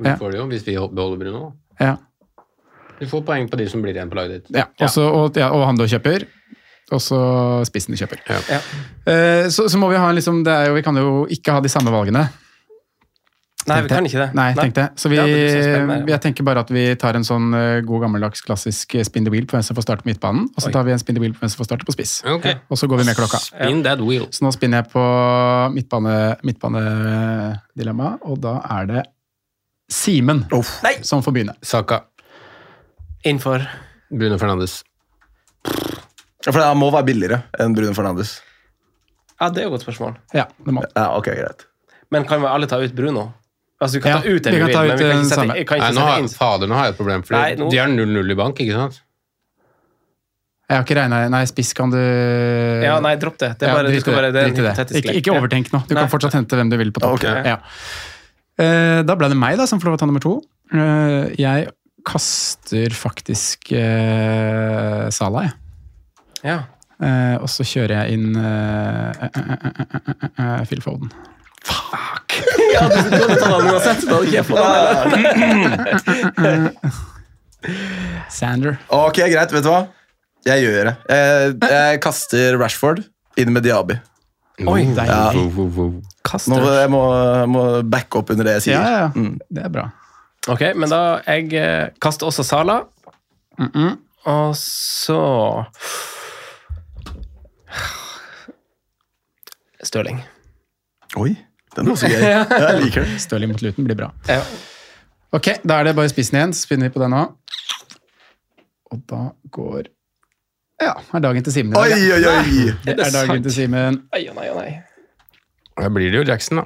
[0.00, 1.52] Vi får det jo hvis vi beholder Bruno.
[1.84, 1.98] Ja.
[2.98, 4.56] Du får poeng på de som blir igjen på laget ditt.
[4.56, 6.24] Ja, også, og, ja, og han du kjøper,
[6.94, 7.20] og så
[7.68, 8.20] spissen de kjøper.
[8.48, 8.58] Ja.
[9.08, 11.56] Eh, så, så må vi ha en liksom, det er jo, Vi kan jo ikke
[11.56, 12.28] ha de samme valgene.
[13.68, 14.28] Nei, vi kan ikke det.
[14.38, 14.84] Nei, tenkte.
[14.96, 19.04] Så vi, jeg tenker bare at vi tar en sånn eh, god gammeldags klassisk eh,
[19.04, 20.74] spin the wheel på hvem som får starte på midtbanen, og så Oi.
[20.76, 22.14] tar vi en spin the wheel på hvem som får starte på spiss.
[22.38, 22.56] Okay.
[22.72, 23.42] Og så går vi med klokka.
[23.44, 24.24] Spin that wheel.
[24.32, 25.04] Så nå spinner jeg på
[25.74, 29.06] midtbane- midtbanedilemma, og da er det
[29.88, 30.42] Simen
[31.00, 31.54] som får begynne.
[31.64, 32.02] Saka.
[33.24, 33.64] Innenfor
[34.12, 34.82] Bruno Fernandes.
[36.48, 38.38] Ja, for det må være billigere enn Bruno Fernandes.
[39.38, 40.14] Ja, det er jo et godt spørsmål.
[40.34, 40.82] Ja, det må.
[40.96, 41.66] Ja, ok, greit.
[42.10, 43.26] Men kan vi alle ta ut Bruno?
[43.78, 45.20] Altså, vi kan Ja, ta ut den vi kan ta ut men vi kan den
[45.20, 45.54] ikke sette, samme.
[45.68, 47.50] kan Nei, ikke nå sette har, inn fader, nå har jeg et problem, for Nei,
[47.60, 48.96] nå- de har 0-0 i bank, ikke sant?
[50.68, 51.96] Jeg har ikke regna Nei, spiss kan du
[52.82, 53.52] Ja, nei, dropp det.
[53.60, 55.20] Det er Ja, bare, du skal bare, det er en hypotetisk Ikke, lek.
[55.22, 55.82] ikke overtenk nå.
[55.86, 56.02] Du Nei.
[56.02, 57.20] kan fortsatt hente hvem du vil på topp.
[57.20, 57.28] Ok.
[57.46, 57.58] Ja.
[58.58, 60.34] Eh, Da ble det meg da, som får lov å ta nummer to.
[60.72, 61.68] Eh, Jeg
[62.04, 65.52] kaster faktisk uh, Salah, jeg.
[66.44, 66.58] Ja.
[66.98, 69.12] Uh, og så kjører jeg inn uh,
[70.66, 71.12] Phil Foden.
[72.74, 74.02] ja, du skulle ta den uansett.
[74.02, 74.64] Da hadde ikke jeg fått
[76.42, 76.68] den.
[78.38, 78.74] Sander.
[78.94, 79.82] Ok, greit, vet du hva?
[80.48, 80.94] Jeg gjør det.
[81.10, 83.02] Jeg, jeg kaster Rashford
[83.38, 83.98] inn med Diaby.
[84.66, 85.30] Oi, Ja.
[86.26, 87.02] Kast Nå må jeg må,
[87.48, 88.78] må backe opp under det jeg sier.
[88.82, 89.08] Ja, ja.
[89.14, 89.38] Mm.
[89.54, 89.84] Det er bra.
[90.50, 91.44] Ok, men da jeg
[92.02, 92.80] kaster også Sala.
[94.28, 95.20] Og så
[99.88, 100.18] Stirling.
[101.16, 101.30] Oi,
[101.76, 102.24] den var også gøy.
[102.62, 103.18] Jeg liker den.
[103.22, 104.10] Stirling mot Luton blir bra.
[104.28, 104.42] Ja.
[105.36, 106.52] Ok, da er det bare spissen igjen.
[106.56, 107.22] Spinner vi på den nå.
[108.92, 109.88] Og da går
[110.80, 111.90] Ja, er dagen til Simen i dag.
[111.98, 112.14] ja.
[112.14, 112.74] oi, oi!
[112.86, 113.98] Det er dagen til Simen.
[114.16, 114.70] Oi, oi, nei, å nei.
[115.78, 116.64] Da blir det jo Jackson, da.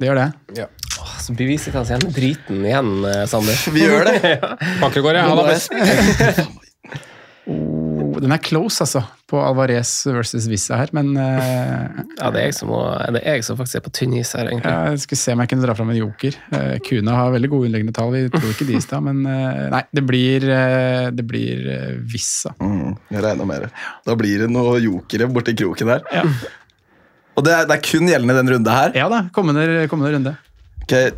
[0.00, 0.64] Det gjør det.
[1.02, 3.58] Åh, Så beviser vi seg igjen driten igjen, eh, Sander.
[3.74, 4.32] Vi gjør det.
[4.80, 5.26] Bankregård, ja.
[5.28, 6.48] Han er best.
[7.42, 9.00] Oh, den er close, altså,
[9.32, 12.82] på Alvarez versus Vissa her, men uh, Ja, det er jeg som, må,
[13.14, 14.72] det er jeg som faktisk er på tynn is her, egentlig.
[14.92, 16.36] jeg skulle se om jeg kunne dra fram en joker.
[16.52, 19.62] Uh, Kuna har veldig gode underliggende tall, vi tror ikke de i stad, men uh,
[19.72, 20.48] nei, det blir,
[21.16, 21.64] det blir
[22.12, 22.52] Vissa.
[22.60, 23.72] Mm, jeg regner med det.
[24.08, 26.04] Da blir det noe jokere borti kroken der.
[27.32, 28.96] Og det er, det er kun gjeldende den runde her.
[28.98, 30.36] Ja da, kommende, kommende runde.
[30.84, 31.12] Okay.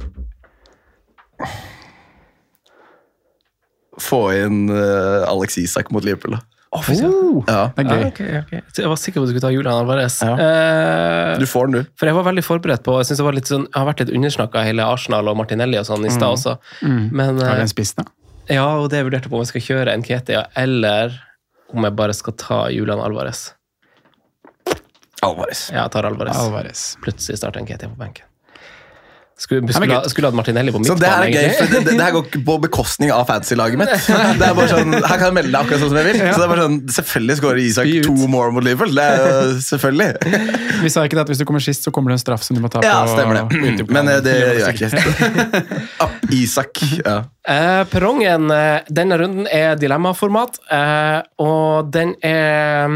[3.98, 6.53] Få inn Alex Isak mot Liverpool, da.
[6.82, 7.44] Fy søren.
[7.46, 8.04] Ja, Det er gøy.
[8.08, 8.60] ok, okay.
[8.74, 10.16] Så Jeg var sikker på at du skulle ta Julian Alvarez.
[10.26, 10.32] Ja.
[10.34, 11.90] Eh, Du får den, du.
[11.96, 14.00] for jeg var veldig forberedt på Jeg synes det var litt sånn, jeg har vært
[14.02, 16.56] litt undersnakka hele Arsenal og Martinelli og sånn i stad også.
[16.82, 18.04] Men Har eh, vi en spiss, da?
[18.50, 21.14] ja, og det jeg vurderte på om jeg skal kjøre Nketia, eller
[21.72, 23.52] om jeg bare skal ta Julian Alvarez.
[25.22, 25.70] Alvarez.
[25.72, 26.36] Ja, jeg tar Alvarez.
[26.36, 26.96] Alvarez.
[27.00, 28.26] Plutselig starter Nketia på benken.
[29.34, 31.00] Skulle, skulle, skulle hatt Martinelli på midtbanen.
[31.02, 33.80] det her er gøy, for det, det, det her går ikke på bekostning av fantasy-laget
[33.80, 33.90] mitt.
[34.38, 36.18] Det er bare sånn, Her kan jeg melde deg akkurat sånn som jeg vil.
[36.22, 38.94] Så det er bare sånn, Selvfølgelig skårer Isak to more mot Liverpool.
[38.94, 40.38] Det er jo selvfølgelig.
[40.84, 42.54] Vi sa ikke det at hvis du kommer sist, så kommer det en straff som
[42.54, 42.86] du må ta på.
[42.86, 43.88] Ja, stemmer det.
[43.90, 45.02] Men eh, det gjør jeg ikke.
[46.04, 46.78] Ah, Isak.
[47.02, 47.18] Ja.
[47.48, 52.90] Eh, perrongen eh, denne runden er dilemmaformat, eh, og den er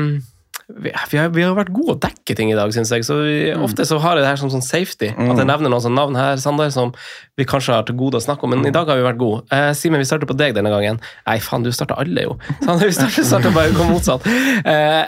[0.69, 3.05] vi, vi, har, vi har vært gode å dekke ting i dag, syns jeg.
[3.07, 5.09] Så vi, Ofte så har jeg det her som sånn safety.
[5.16, 6.93] At jeg nevner noen sånne navn her, Sander, som
[7.40, 8.53] vi kanskje har til gode å snakke om.
[8.53, 9.47] Men i dag har vi vært gode.
[9.55, 11.01] Eh, Simen, vi starter på deg denne gangen.
[11.24, 12.36] Nei, faen, du starter alle, jo.
[12.66, 14.28] Sander, vi starter, starter bare på motsatt.
[14.28, 15.07] Eh,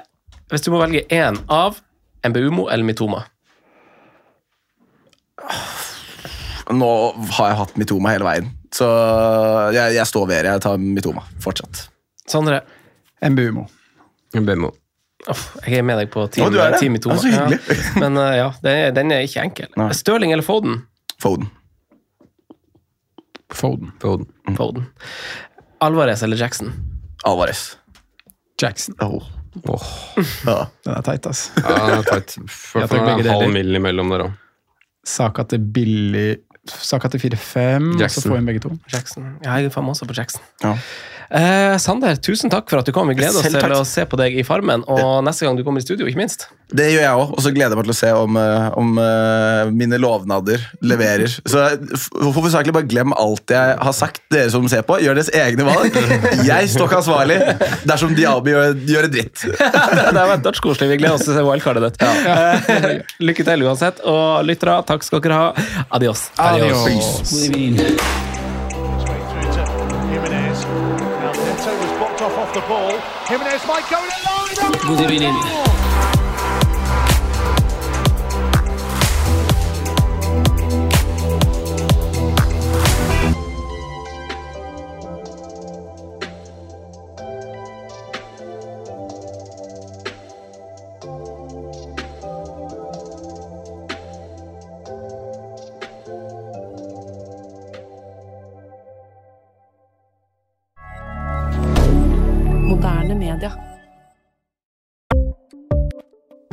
[0.50, 1.82] hvis du må velge én av
[2.26, 3.22] MBUMO eller Mitoma
[6.70, 6.88] Nå
[7.36, 8.86] har jeg hatt Mitoma hele veien, så
[9.74, 10.52] jeg, jeg står ved det.
[10.54, 11.88] Jeg tar Mitoma fortsatt.
[12.30, 12.60] Sondre?
[13.26, 13.66] MBUMO.
[14.38, 14.70] Bemo.
[15.28, 17.18] Jeg er med deg på team, er team Mitoma.
[17.20, 17.56] Ja, så.
[17.60, 17.80] Ja.
[18.02, 19.68] Men eh, ja, den er, den er ikke enkel.
[19.76, 19.90] Nei.
[19.96, 20.80] Stirling eller Foden?
[21.20, 21.50] Foden.
[23.52, 23.92] Foden.
[24.00, 24.30] Foden.
[24.56, 24.86] Foden.
[25.84, 26.72] Alvarez eller Jackson?
[27.28, 27.76] Alvarez.
[28.62, 28.96] Jackson.
[29.00, 29.22] Oh.
[29.68, 29.82] oh.
[30.46, 30.66] Ja.
[30.84, 31.50] Den er teit, ass.
[31.56, 32.36] ja, den er teit.
[32.48, 33.74] For, for en halv mill.
[33.76, 34.38] imellom der òg.
[35.06, 38.74] Saka til billig Saka til 4-5, så får vi begge to.
[38.92, 39.30] Jackson.
[39.44, 40.44] Ja, jeg er faen også på Jackson.
[40.62, 40.74] Ja.
[41.30, 43.10] Eh, Sander, tusen takk for at du kom.
[43.10, 45.82] Vi gleder oss til å se på deg i Farmen, og neste gang du kommer
[45.82, 46.48] i studio, ikke minst.
[46.70, 48.98] Det gjør jeg òg, og så gleder jeg meg til å se om, eh, om
[49.02, 51.30] eh, mine lovnader leverer.
[51.30, 51.62] Så
[52.18, 54.98] hovedsakelig bare glem alt jeg har sagt, dere som ser på.
[55.02, 55.98] Gjør deres egne valg.
[56.46, 57.38] Jeg står ikke ansvarlig
[57.86, 59.44] dersom Diaby gjør, gjør en dritt.
[60.10, 60.90] det har vært dødskoselig.
[60.94, 62.02] Vi gleder oss til å se wildcardet ditt.
[62.02, 62.96] Ja.
[63.30, 64.02] lykke til uansett.
[64.06, 65.70] Og lyttere, takk skal dere ha.
[65.94, 66.28] Adios.
[66.38, 67.22] Adios.
[67.30, 68.29] Straight
[73.30, 75.89] Jimenez might go in